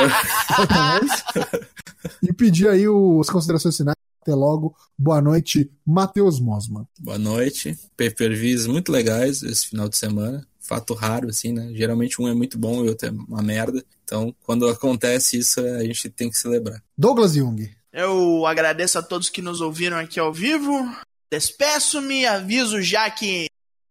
e 2.22 2.32
pedir 2.32 2.66
aí 2.68 2.88
os, 2.88 3.28
as 3.28 3.30
considerações 3.30 3.76
finais. 3.76 3.96
Até 4.22 4.34
logo. 4.34 4.74
Boa 4.98 5.20
noite, 5.20 5.70
Matheus 5.86 6.40
Mosman. 6.40 6.86
Boa 6.98 7.18
noite. 7.18 7.78
Pay-per-views 7.96 8.66
muito 8.66 8.90
legais 8.90 9.42
esse 9.42 9.66
final 9.66 9.88
de 9.88 9.96
semana. 9.98 10.46
Fato 10.70 10.94
raro, 10.94 11.30
assim, 11.30 11.52
né? 11.52 11.72
Geralmente 11.74 12.22
um 12.22 12.28
é 12.28 12.32
muito 12.32 12.56
bom 12.56 12.84
e 12.84 12.86
o 12.86 12.90
outro 12.90 13.08
é 13.08 13.10
uma 13.10 13.42
merda. 13.42 13.84
Então, 14.04 14.32
quando 14.44 14.68
acontece 14.68 15.36
isso, 15.36 15.58
a 15.58 15.82
gente 15.82 16.08
tem 16.08 16.30
que 16.30 16.38
celebrar. 16.38 16.80
Douglas 16.96 17.34
Jung. 17.34 17.68
Eu 17.92 18.46
agradeço 18.46 18.96
a 18.96 19.02
todos 19.02 19.28
que 19.28 19.42
nos 19.42 19.60
ouviram 19.60 19.98
aqui 19.98 20.20
ao 20.20 20.32
vivo. 20.32 20.88
Despeço-me, 21.28 22.24
aviso 22.24 22.80
já 22.80 23.10
que 23.10 23.46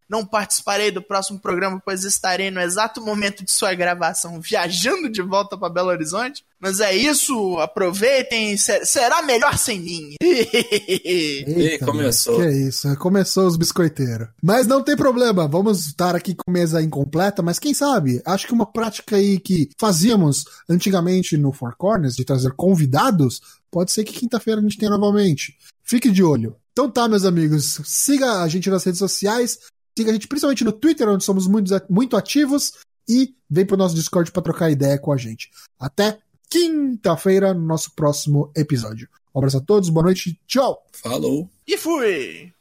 não 0.10 0.26
participarei 0.26 0.90
do 0.90 1.02
próximo 1.02 1.40
programa, 1.40 1.82
pois 1.86 2.04
estarei 2.04 2.50
no 2.50 2.60
exato 2.60 3.00
momento 3.00 3.46
de 3.46 3.52
sua 3.52 3.76
gravação 3.76 4.42
viajando 4.42 5.08
de 5.08 5.22
volta 5.22 5.56
para 5.56 5.70
Belo 5.70 5.90
Horizonte. 5.90 6.44
Mas 6.60 6.80
é 6.82 6.94
isso, 6.94 7.58
aproveitem, 7.60 8.58
será 8.58 9.22
melhor 9.22 9.58
sem 9.58 9.80
mim. 9.80 10.16
Eita, 10.22 11.86
começou. 11.86 12.38
Que 12.38 12.50
isso, 12.50 12.94
começou 12.98 13.48
os 13.48 13.56
biscoiteiros. 13.56 14.28
Mas 14.44 14.68
não 14.68 14.84
tem 14.84 14.98
problema, 14.98 15.48
vamos 15.48 15.86
estar 15.86 16.16
aqui 16.16 16.36
com 16.36 16.52
mesa 16.52 16.82
incompleta, 16.82 17.42
mas 17.42 17.60
quem 17.60 17.74
sabe, 17.74 18.22
acho 18.26 18.46
que 18.46 18.54
uma 18.54 18.66
prática 18.66 19.16
aí 19.16 19.40
que 19.40 19.70
fazíamos 19.78 20.44
antigamente 20.68 21.38
no 21.38 21.54
Four 21.54 21.76
Corners, 21.78 22.16
de 22.16 22.26
trazer 22.26 22.52
convidados, 22.54 23.42
pode 23.72 23.92
ser 23.92 24.04
que 24.04 24.12
quinta-feira 24.14 24.60
a 24.60 24.64
gente 24.64 24.78
tenha 24.78 24.92
novamente. 24.92 25.56
Fique 25.84 26.12
de 26.12 26.24
olho. 26.24 26.56
Então 26.74 26.90
tá, 26.90 27.08
meus 27.08 27.26
amigos, 27.26 27.80
siga 27.86 28.42
a 28.42 28.48
gente 28.48 28.70
nas 28.70 28.84
redes 28.84 29.00
sociais, 29.00 29.60
siga 30.00 30.12
a 30.12 30.14
gente 30.14 30.28
principalmente 30.28 30.64
no 30.64 30.72
Twitter, 30.72 31.08
onde 31.10 31.24
somos 31.24 31.48
muito, 31.48 31.72
muito 31.90 32.16
ativos, 32.16 32.74
e 33.08 33.36
vem 33.50 33.66
pro 33.66 33.78
nosso 33.78 33.96
Discord 33.96 34.32
para 34.32 34.42
trocar 34.42 34.70
ideia 34.70 34.98
com 34.98 35.12
a 35.12 35.18
gente. 35.18 35.50
Até 35.80 36.20
quinta-feira, 36.50 37.54
no 37.54 37.66
nosso 37.66 37.92
próximo 37.96 38.52
episódio. 38.56 39.10
Um 39.36 39.40
abraço 39.40 39.58
a 39.58 39.62
todos, 39.62 39.90
boa 39.90 40.06
noite, 40.06 40.40
tchau! 40.48 40.86
Falou! 40.92 41.50
E 41.68 41.78
fui! 41.78 42.54